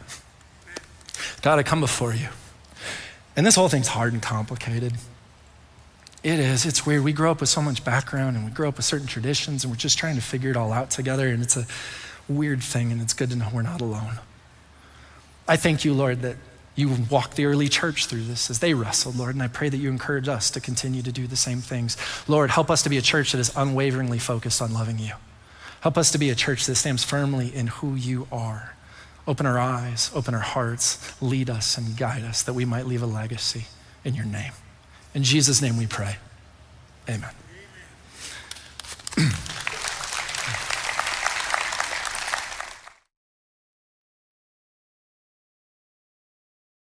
God, 1.43 1.61
I 1.61 1.63
come 1.63 1.81
before 1.81 2.15
you. 2.15 2.29
And 3.37 3.47
this 3.47 3.55
whole 3.55 3.69
thing's 3.69 3.89
hard 3.89 4.13
and 4.13 4.23
complicated. 4.23 4.95
It 6.25 6.41
is. 6.41 6.67
It's 6.67 6.85
weird. 6.85 7.05
We 7.05 7.13
grow 7.13 7.31
up 7.31 7.41
with 7.41 7.49
so 7.49 7.63
much 7.63 7.85
background 7.85 8.37
and 8.37 8.45
we 8.45 8.51
grow 8.51 8.69
up 8.69 8.79
with 8.79 8.87
certain 8.87 9.07
traditions 9.07 9.63
and 9.63 9.73
we're 9.73 9.77
just 9.77 9.99
trying 9.99 10.17
to 10.17 10.21
figure 10.21 10.51
it 10.51 10.57
all 10.57 10.73
out 10.73 10.91
together. 10.91 11.29
And 11.29 11.43
it's 11.43 11.57
a 11.57 11.67
weird 12.29 12.63
thing 12.63 12.93
and 12.93 13.01
it's 13.01 13.13
good 13.15 13.31
to 13.31 13.37
know 13.37 13.49
we're 13.53 13.63
not 13.63 13.81
alone. 13.81 14.19
I 15.49 15.57
thank 15.57 15.85
you, 15.85 15.95
Lord, 15.95 16.23
that 16.23 16.37
you 16.75 16.95
walked 17.11 17.37
the 17.37 17.47
early 17.47 17.69
church 17.69 18.07
through 18.07 18.25
this 18.25 18.51
as 18.51 18.59
they 18.59 18.75
wrestled, 18.75 19.17
Lord. 19.17 19.35
And 19.35 19.43
I 19.43 19.49
pray 19.49 19.69
that 19.69 19.79
you 19.79 19.89
encourage 19.89 20.29
us 20.29 20.51
to 20.51 20.61
continue 20.61 21.03
to 21.03 21.13
do 21.13 21.27
the 21.27 21.37
same 21.37 21.61
things. 21.61 21.97
Lord, 22.29 22.51
help 22.51 22.71
us 22.71 22.83
to 22.83 22.91
be 22.91 22.99
a 22.99 23.03
church 23.03 23.33
that 23.33 23.39
is 23.39 23.53
unwaveringly 23.57 24.19
focused 24.19 24.61
on 24.61 24.75
loving 24.75 24.99
you. 24.99 25.13
Help 25.81 25.97
us 25.97 26.11
to 26.13 26.19
be 26.19 26.31
a 26.31 26.35
church 26.35 26.67
that 26.67 26.75
stands 26.75 27.03
firmly 27.03 27.55
in 27.55 27.69
who 27.69 27.95
you 27.95 28.29
are. 28.31 28.75
Open 29.27 29.47
our 29.47 29.59
eyes, 29.59 30.11
open 30.15 30.35
our 30.35 30.41
hearts, 30.41 31.21
lead 31.21 31.49
us 31.51 31.79
and 31.79 31.97
guide 31.97 32.23
us 32.23 32.43
that 32.43 32.53
we 32.53 32.65
might 32.65 32.87
leave 32.87 33.03
a 33.03 33.07
legacy 33.07 33.67
in 34.05 34.15
your 34.15 34.27
name. 34.27 34.53
In 35.15 35.23
Jesus' 35.23 35.63
name 35.63 35.77
we 35.77 35.87
pray. 35.87 36.17
Amen. 37.09 37.31